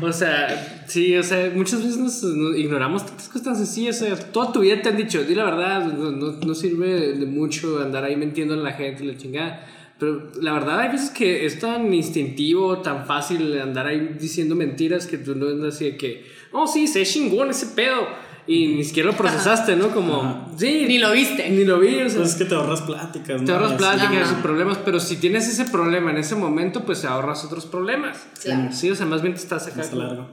¿no? 0.00 0.04
o 0.08 0.12
sea, 0.12 0.82
sí, 0.88 1.16
o 1.16 1.22
sea, 1.22 1.52
muchas 1.54 1.80
veces 1.80 1.98
nos, 1.98 2.24
nos 2.24 2.58
ignoramos 2.58 3.06
tantas 3.06 3.28
cosas 3.28 3.42
tan 3.44 3.56
sencillas. 3.56 4.02
O 4.02 4.04
sea, 4.04 4.16
toda 4.32 4.50
tu 4.50 4.60
vida 4.62 4.82
te 4.82 4.88
han 4.88 4.96
dicho, 4.96 5.22
di 5.22 5.36
la 5.36 5.44
verdad, 5.44 5.84
no, 5.84 6.10
no, 6.10 6.32
no 6.32 6.54
sirve 6.56 7.12
de 7.12 7.26
mucho 7.26 7.80
andar 7.80 8.02
ahí 8.02 8.16
mintiendo 8.16 8.54
a 8.54 8.56
la 8.56 8.72
gente 8.72 9.04
y 9.04 9.06
la 9.06 9.16
chingada. 9.16 9.64
Pero 9.96 10.32
la 10.42 10.54
verdad, 10.54 10.80
hay 10.80 10.90
veces 10.90 11.10
que 11.10 11.46
es 11.46 11.60
tan 11.60 11.94
instintivo, 11.94 12.78
tan 12.78 13.06
fácil 13.06 13.56
andar 13.60 13.86
ahí 13.86 14.16
diciendo 14.18 14.56
mentiras 14.56 15.06
que 15.06 15.18
tú 15.18 15.36
no 15.36 15.46
andas 15.46 15.76
así 15.76 15.84
de 15.84 15.96
que, 15.96 16.26
oh, 16.50 16.66
sí, 16.66 16.88
se 16.88 17.04
chingón 17.04 17.50
ese 17.50 17.66
pedo. 17.76 18.08
Y 18.48 18.68
ni 18.76 18.84
siquiera 18.84 19.10
lo 19.10 19.16
procesaste, 19.16 19.74
¿no? 19.74 19.88
Como, 19.88 20.52
sí, 20.56 20.84
Ni 20.86 20.98
lo 20.98 21.10
viste. 21.12 21.50
Ni 21.50 21.64
lo 21.64 21.80
vi, 21.80 21.96
o 22.00 22.08
sea, 22.08 22.18
Pues 22.18 22.30
es 22.30 22.34
que 22.36 22.44
te 22.44 22.54
ahorras 22.54 22.82
pláticas, 22.82 23.40
¿no? 23.40 23.46
te 23.46 23.52
ahorras 23.52 23.72
pláticas 23.72 24.28
Ajá. 24.30 24.36
y 24.38 24.42
problemas, 24.42 24.78
pero 24.84 25.00
si 25.00 25.16
tienes 25.16 25.48
ese 25.48 25.64
problema 25.64 26.12
en 26.12 26.18
ese 26.18 26.36
momento, 26.36 26.84
pues 26.84 27.04
ahorras 27.04 27.44
otros 27.44 27.66
problemas. 27.66 28.24
Claro. 28.42 28.72
Sí, 28.72 28.90
o 28.90 28.94
sea, 28.94 29.06
más 29.06 29.22
bien 29.22 29.34
te 29.34 29.40
estás 29.40 29.66
acá. 29.66 29.78
Más 29.78 29.92
largo. 29.92 30.28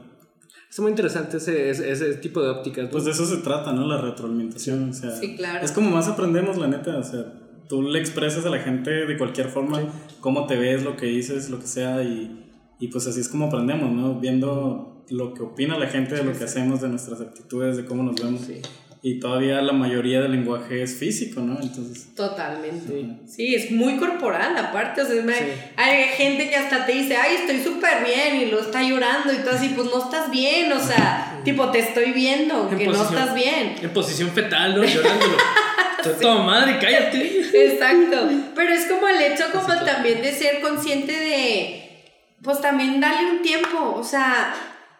Es 0.69 0.79
muy 0.79 0.89
interesante 0.89 1.37
ese, 1.37 1.69
ese, 1.69 1.91
ese 1.91 2.13
tipo 2.15 2.41
de 2.41 2.49
ópticas. 2.49 2.85
¿no? 2.85 2.89
Pues 2.91 3.05
de 3.05 3.11
eso 3.11 3.25
se 3.25 3.37
trata, 3.37 3.73
¿no? 3.73 3.87
La 3.87 3.99
retroalimentación. 4.01 4.89
O 4.89 4.93
sea, 4.93 5.11
Sí, 5.11 5.35
claro. 5.35 5.63
Es 5.65 5.71
como 5.71 5.89
más 5.91 6.07
aprendemos, 6.07 6.57
la 6.57 6.67
neta. 6.67 6.97
O 6.97 7.03
sea, 7.03 7.25
tú 7.67 7.81
le 7.83 7.99
expresas 7.99 8.45
a 8.45 8.49
la 8.49 8.59
gente 8.59 8.89
de 8.91 9.17
cualquier 9.17 9.49
forma 9.49 9.81
cómo 10.19 10.45
te 10.47 10.55
ves, 10.57 10.83
lo 10.83 10.97
que 10.97 11.05
dices, 11.07 11.49
lo 11.49 11.59
que 11.59 11.67
sea. 11.67 12.01
Y, 12.03 12.47
y 12.79 12.87
pues 12.89 13.05
así 13.07 13.19
es 13.19 13.29
como 13.29 13.45
aprendemos, 13.47 13.91
¿no? 13.91 14.19
Viendo 14.19 14.92
lo 15.09 15.33
que 15.33 15.43
opina 15.43 15.77
la 15.77 15.87
gente 15.87 16.15
de 16.15 16.23
lo 16.23 16.37
que 16.37 16.43
hacemos, 16.43 16.81
de 16.81 16.89
nuestras 16.89 17.21
actitudes, 17.21 17.77
de 17.77 17.85
cómo 17.85 18.03
nos 18.03 18.21
vemos. 18.21 18.41
Sí. 18.41 18.61
Y 19.05 19.19
todavía 19.19 19.61
la 19.61 19.73
mayoría 19.73 20.21
del 20.21 20.31
lenguaje 20.31 20.81
es 20.81 20.95
físico, 20.95 21.41
¿no? 21.41 21.59
Entonces, 21.61 22.15
Totalmente. 22.15 23.17
Sí, 23.27 23.53
es 23.53 23.69
muy 23.69 23.97
corporal 23.97 24.55
aparte. 24.57 25.01
O 25.01 25.05
sea, 25.05 25.21
Sí. 25.21 25.43
hay 25.75 26.03
gente 26.15 26.49
que 26.49 26.55
hasta 26.55 26.85
te 26.85 26.93
dice, 26.93 27.17
ay, 27.17 27.35
estoy 27.41 27.59
súper 27.61 28.05
bien 28.05 28.41
y 28.41 28.45
lo 28.45 28.61
está 28.61 28.81
llorando 28.81 29.33
y 29.33 29.37
tú 29.37 29.49
así, 29.51 29.73
pues 29.75 29.89
no 29.93 30.01
estás 30.05 30.31
bien. 30.31 30.71
O 30.71 30.79
sea, 30.79 31.41
tipo, 31.43 31.69
te 31.69 31.79
estoy 31.79 32.13
viendo 32.13 32.69
En 32.71 32.77
que 32.77 32.87
no 32.87 32.93
estás 33.03 33.35
bien. 33.35 33.75
En 33.81 33.89
posición 33.89 34.29
fetal, 34.29 34.73
¿no? 34.75 34.85
Llorándolo. 34.85 35.37
Toda 36.03 36.17
toda 36.19 36.43
madre, 36.43 36.77
cállate. 36.81 37.41
Exacto. 37.65 38.29
Pero 38.55 38.73
es 38.73 38.85
como 38.85 39.07
el 39.07 39.21
hecho 39.21 39.45
como 39.53 39.67
también 39.85 40.21
de 40.21 40.33
ser 40.33 40.59
consciente 40.61 41.13
de, 41.13 42.03
pues 42.41 42.59
también 42.61 42.99
darle 42.99 43.31
un 43.31 43.41
tiempo. 43.41 43.95
O 43.95 44.03
sea, 44.03 44.53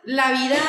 la 0.05 0.31
vida, 0.31 0.61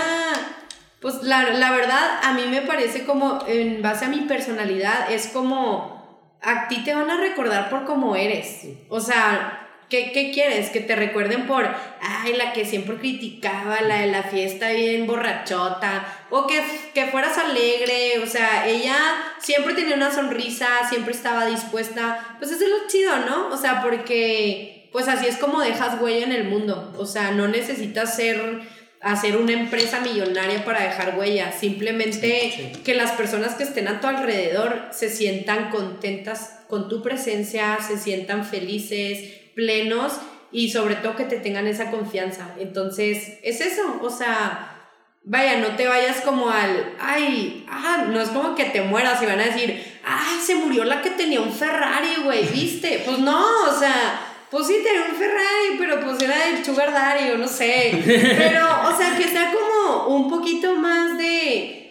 pues 1.00 1.22
la, 1.22 1.50
la 1.50 1.70
verdad 1.70 2.20
a 2.22 2.32
mí 2.34 2.42
me 2.48 2.62
parece 2.62 3.04
como, 3.04 3.44
en 3.46 3.82
base 3.82 4.04
a 4.04 4.08
mi 4.08 4.20
personalidad, 4.20 5.10
es 5.10 5.28
como, 5.28 6.28
a 6.42 6.68
ti 6.68 6.84
te 6.84 6.94
van 6.94 7.10
a 7.10 7.20
recordar 7.20 7.70
por 7.70 7.84
cómo 7.84 8.16
eres. 8.16 8.66
O 8.88 9.00
sea... 9.00 9.60
¿Qué, 9.90 10.12
¿Qué 10.12 10.32
quieres? 10.32 10.70
Que 10.70 10.80
te 10.80 10.96
recuerden 10.96 11.46
por, 11.46 11.68
ay, 12.00 12.32
la 12.32 12.54
que 12.54 12.64
siempre 12.64 12.96
criticaba, 12.96 13.82
la 13.82 14.00
de 14.00 14.06
la 14.06 14.22
fiesta 14.22 14.70
bien 14.70 15.06
borrachota, 15.06 16.06
o 16.30 16.46
que, 16.46 16.64
que 16.94 17.06
fueras 17.08 17.36
alegre, 17.36 18.18
o 18.22 18.26
sea, 18.26 18.66
ella 18.66 18.96
siempre 19.38 19.74
tenía 19.74 19.94
una 19.94 20.10
sonrisa, 20.10 20.66
siempre 20.88 21.12
estaba 21.12 21.46
dispuesta, 21.46 22.36
pues 22.38 22.50
eso 22.50 22.64
es 22.64 22.70
lo 22.70 22.88
chido, 22.88 23.18
¿no? 23.18 23.48
O 23.48 23.56
sea, 23.58 23.82
porque, 23.82 24.88
pues 24.90 25.06
así 25.06 25.26
es 25.26 25.36
como 25.36 25.60
dejas 25.60 26.00
huella 26.00 26.24
en 26.24 26.32
el 26.32 26.44
mundo, 26.44 26.94
o 26.98 27.04
sea, 27.04 27.32
no 27.32 27.46
necesitas 27.46 28.16
ser, 28.16 28.62
hacer 29.04 29.36
una 29.36 29.52
empresa 29.52 30.00
millonaria 30.00 30.64
para 30.64 30.82
dejar 30.82 31.18
huella, 31.18 31.52
simplemente 31.52 32.72
que 32.84 32.94
las 32.94 33.12
personas 33.12 33.54
que 33.54 33.64
estén 33.64 33.86
a 33.86 34.00
tu 34.00 34.06
alrededor 34.06 34.88
se 34.92 35.10
sientan 35.10 35.70
contentas 35.70 36.60
con 36.68 36.88
tu 36.88 37.02
presencia, 37.02 37.78
se 37.86 37.98
sientan 37.98 38.46
felices, 38.46 39.28
plenos 39.54 40.14
y 40.50 40.70
sobre 40.70 40.96
todo 40.96 41.16
que 41.16 41.24
te 41.24 41.36
tengan 41.36 41.66
esa 41.66 41.90
confianza. 41.90 42.54
Entonces, 42.58 43.38
es 43.42 43.60
eso, 43.60 44.00
o 44.00 44.08
sea, 44.08 44.88
vaya, 45.22 45.58
no 45.58 45.76
te 45.76 45.86
vayas 45.86 46.22
como 46.22 46.48
al, 46.48 46.94
ay, 46.98 47.66
ah, 47.68 48.06
no 48.08 48.22
es 48.22 48.30
como 48.30 48.54
que 48.54 48.64
te 48.64 48.80
mueras 48.80 49.22
y 49.22 49.26
van 49.26 49.40
a 49.40 49.46
decir, 49.46 49.84
ay, 50.02 50.38
se 50.42 50.54
murió 50.54 50.82
la 50.84 51.02
que 51.02 51.10
tenía 51.10 51.42
un 51.42 51.52
Ferrari, 51.52 52.22
güey, 52.24 52.46
¿viste? 52.46 53.02
Pues 53.04 53.18
no, 53.18 53.44
o 53.68 53.78
sea, 53.78 54.33
pues 54.50 54.66
sí 54.66 54.74
tenía 54.84 55.06
un 55.10 55.16
Ferrari, 55.16 55.76
pero 55.78 56.00
pues 56.00 56.22
era 56.22 56.48
el 56.48 56.64
Sugar 56.64 56.92
Daddy 56.92 57.30
o 57.32 57.38
no 57.38 57.48
sé. 57.48 58.02
Pero, 58.04 58.66
o 58.88 58.96
sea, 58.96 59.16
que 59.16 59.28
sea 59.28 59.52
como 59.52 60.08
un 60.14 60.30
poquito 60.30 60.74
más 60.74 61.18
de 61.18 61.84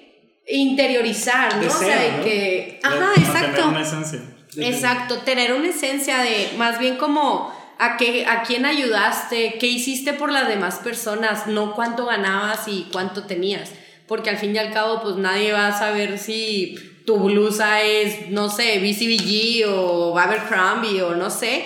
interiorizar, 0.47 1.55
¿no? 1.55 1.61
De 1.61 1.67
o 1.67 1.71
sea, 1.71 1.99
de 1.99 2.11
¿no? 2.17 2.23
que, 2.23 2.29
de 2.29 2.79
ajá, 2.83 2.95
mantener 2.95 3.29
exacto. 3.29 3.67
una 3.69 3.81
esencia. 3.81 4.21
Exacto, 4.57 5.17
tener 5.19 5.53
una 5.53 5.69
esencia 5.69 6.19
de 6.19 6.51
más 6.57 6.79
bien 6.79 6.97
como 6.97 7.53
a 7.79 7.97
qué 7.97 8.25
a 8.25 8.43
quién 8.43 8.65
ayudaste, 8.65 9.57
qué 9.59 9.67
hiciste 9.67 10.13
por 10.13 10.31
las 10.31 10.47
demás 10.47 10.75
personas, 10.75 11.47
no 11.47 11.73
cuánto 11.73 12.05
ganabas 12.05 12.67
y 12.67 12.87
cuánto 12.91 13.23
tenías, 13.23 13.71
porque 14.07 14.29
al 14.29 14.37
fin 14.37 14.55
y 14.55 14.59
al 14.59 14.71
cabo 14.71 15.01
pues 15.01 15.15
nadie 15.15 15.53
va 15.53 15.67
a 15.67 15.77
saber 15.77 16.19
si 16.19 16.75
tu 17.05 17.17
blusa 17.17 17.81
es 17.81 18.29
no 18.29 18.49
sé, 18.49 18.79
BCBG 18.79 19.67
o 19.69 20.17
Abercrombie 20.17 21.01
o 21.01 21.15
no 21.15 21.29
sé, 21.29 21.65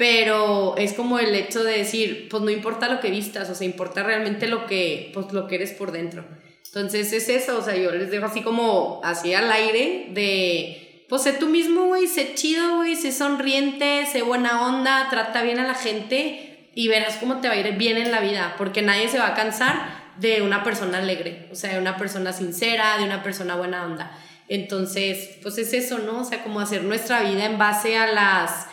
pero 0.00 0.78
es 0.78 0.94
como 0.94 1.18
el 1.18 1.34
hecho 1.34 1.62
de 1.62 1.76
decir, 1.76 2.28
pues 2.30 2.42
no 2.42 2.48
importa 2.48 2.88
lo 2.88 3.00
que 3.00 3.10
vistas, 3.10 3.50
o 3.50 3.54
sea, 3.54 3.66
importa 3.66 4.02
realmente 4.02 4.48
lo 4.48 4.64
que 4.66 5.10
pues 5.12 5.30
lo 5.30 5.46
que 5.46 5.56
eres 5.56 5.72
por 5.72 5.92
dentro. 5.92 6.24
Entonces 6.64 7.12
es 7.12 7.28
eso, 7.28 7.58
o 7.58 7.62
sea, 7.62 7.76
yo 7.76 7.90
les 7.90 8.10
dejo 8.10 8.24
así 8.24 8.40
como 8.40 9.02
así 9.04 9.34
al 9.34 9.52
aire 9.52 10.06
de 10.12 11.04
pues 11.06 11.24
sé 11.24 11.34
tú 11.34 11.48
mismo, 11.48 11.88
güey, 11.88 12.06
sé 12.06 12.34
chido, 12.34 12.76
güey, 12.76 12.96
sé 12.96 13.12
sonriente, 13.12 14.06
sé 14.10 14.22
buena 14.22 14.66
onda, 14.68 15.08
trata 15.10 15.42
bien 15.42 15.58
a 15.58 15.66
la 15.66 15.74
gente 15.74 16.70
y 16.74 16.88
verás 16.88 17.18
cómo 17.18 17.42
te 17.42 17.48
va 17.48 17.52
a 17.52 17.58
ir 17.58 17.70
bien 17.76 17.98
en 17.98 18.10
la 18.10 18.20
vida, 18.20 18.54
porque 18.56 18.80
nadie 18.80 19.06
se 19.06 19.18
va 19.18 19.26
a 19.26 19.34
cansar 19.34 20.14
de 20.16 20.40
una 20.40 20.64
persona 20.64 20.96
alegre, 20.96 21.46
o 21.52 21.54
sea, 21.54 21.74
de 21.74 21.78
una 21.78 21.98
persona 21.98 22.32
sincera, 22.32 22.96
de 22.96 23.04
una 23.04 23.22
persona 23.22 23.54
buena 23.54 23.84
onda. 23.84 24.18
Entonces, 24.48 25.36
pues 25.42 25.58
es 25.58 25.74
eso, 25.74 25.98
¿no? 25.98 26.22
O 26.22 26.24
sea, 26.24 26.42
como 26.42 26.58
hacer 26.58 26.84
nuestra 26.84 27.20
vida 27.22 27.44
en 27.44 27.58
base 27.58 27.98
a 27.98 28.06
las 28.06 28.69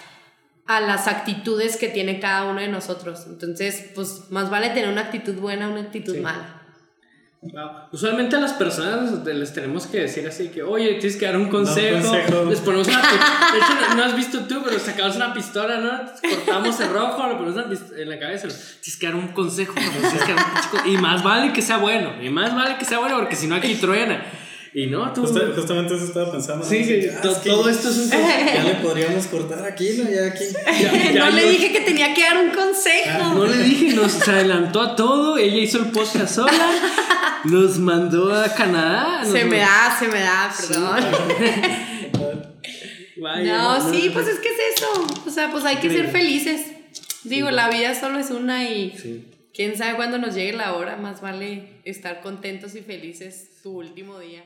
a 0.67 0.81
las 0.81 1.07
actitudes 1.07 1.77
que 1.77 1.87
tiene 1.87 2.19
cada 2.19 2.45
uno 2.45 2.59
de 2.59 2.67
nosotros. 2.67 3.25
Entonces, 3.27 3.91
pues 3.95 4.23
más 4.29 4.49
vale 4.49 4.69
tener 4.69 4.89
una 4.89 5.01
actitud 5.01 5.35
buena, 5.35 5.69
una 5.69 5.81
actitud 5.81 6.13
Sí. 6.15 6.19
mala. 6.21 6.53
Wow. 7.39 7.69
Usualmente 7.91 8.35
a 8.35 8.39
las 8.39 8.53
personas 8.53 9.23
les 9.23 9.53
tenemos 9.53 9.85
que 9.85 9.99
decir 10.01 10.27
así 10.27 10.49
que, 10.49 10.63
oye, 10.63 10.95
tienes 10.95 11.17
que 11.17 11.25
dar 11.27 11.37
un 11.37 11.49
consejo. 11.49 12.01
consejo. 12.09 12.45
Les 12.45 12.59
ponemos 12.61 12.87
una 12.87 12.97
De 13.51 13.57
hecho, 13.59 13.73
no, 13.89 13.95
no 13.95 14.03
has 14.03 14.15
visto 14.15 14.39
tú, 14.47 14.61
pero 14.65 14.79
sacamos 14.79 15.15
una 15.15 15.33
pistola, 15.35 15.77
¿no? 15.77 15.91
Cortamos 16.29 16.79
el 16.79 16.89
rojo, 16.89 17.27
lo 17.27 17.37
ponemos 17.37 17.79
en 17.95 18.09
la 18.09 18.19
cabeza. 18.19 18.47
Tienes 18.47 18.97
que 18.99 19.05
dar 19.05 19.15
un 19.15 19.27
consejo, 19.29 19.73
¿no? 19.75 19.81
tienes 19.91 20.23
que 20.23 20.33
dar 20.33 20.43
un 20.45 20.51
pinche 20.51 20.69
con- 20.71 20.89
Y 20.89 20.97
más 20.97 21.23
vale 21.23 21.53
que 21.53 21.61
sea 21.61 21.77
bueno. 21.77 22.11
Y 22.21 22.29
más 22.29 22.55
vale 22.55 22.75
que 22.77 22.85
sea 22.85 22.97
bueno 22.99 23.17
porque 23.17 23.35
si 23.35 23.45
no 23.47 23.55
aquí 23.55 23.75
truena. 23.75 24.25
Y 24.73 24.87
no, 24.87 25.11
tú. 25.13 25.21
Justa- 25.21 25.51
justamente 25.55 25.95
eso 25.95 26.05
estaba 26.05 26.31
pensando. 26.31 26.65
Sí, 26.65 26.79
¿no? 26.81 26.85
que 26.87 27.11
Ah, 27.17 27.21
to- 27.21 27.31
es 27.31 27.37
que 27.39 27.49
todo 27.49 27.69
esto 27.69 27.89
es 27.89 27.97
un 27.97 28.09
consejo. 28.09 28.51
Ya 28.53 28.63
le 28.63 28.73
podríamos 28.83 29.27
cortar 29.27 29.65
aquí, 29.65 29.89
¿no? 29.97 30.09
Ya 30.09 30.25
aquí. 30.27 30.43
Ya- 30.81 31.11
ya 31.13 31.25
no 31.29 31.31
le 31.35 31.49
dije 31.49 31.71
que 31.71 31.79
tenía 31.81 32.13
que 32.13 32.21
dar 32.21 32.37
un 32.37 32.51
consejo. 32.51 33.33
No 33.33 33.45
le 33.45 33.57
dije, 33.63 33.95
nos 33.95 34.11
se 34.11 34.31
adelantó 34.31 34.81
a 34.81 34.95
todo. 34.95 35.37
Ella 35.37 35.57
hizo 35.57 35.79
el 35.79 35.85
podcast 35.91 36.35
sola. 36.35 36.71
Nos 37.45 37.79
mandó 37.79 38.33
a 38.33 38.53
Canadá. 38.53 39.19
nos 39.23 39.31
se 39.31 39.45
me 39.45 39.57
mandó- 39.57 39.71
da, 39.71 39.95
se 39.97 40.07
me 40.07 40.19
da, 40.19 40.53
perdón. 40.67 42.37
Vaya, 43.19 43.57
No, 43.57 43.91
sí, 43.91 44.09
pues 44.13 44.27
es 44.27 44.39
que 44.39 44.49
es 44.49 44.55
eso. 44.75 45.07
O 45.25 45.29
sea, 45.31 45.51
pues 45.51 45.65
hay 45.65 45.77
que 45.77 45.89
ser 45.89 46.09
felices. 46.09 46.61
Digo, 47.23 47.49
la 47.51 47.69
vida 47.69 47.95
solo 47.99 48.19
es 48.19 48.29
una 48.29 48.69
y 48.69 48.91
Sí. 48.97 49.25
quién 49.53 49.75
sabe 49.77 49.95
cuándo 49.95 50.17
nos 50.19 50.35
llegue 50.35 50.53
la 50.53 50.75
hora. 50.75 50.97
Más 50.97 51.19
vale 51.21 51.79
estar 51.83 52.21
contentos 52.21 52.75
y 52.75 52.81
felices 52.81 53.49
su 53.63 53.71
último 53.71 54.19
día. 54.19 54.43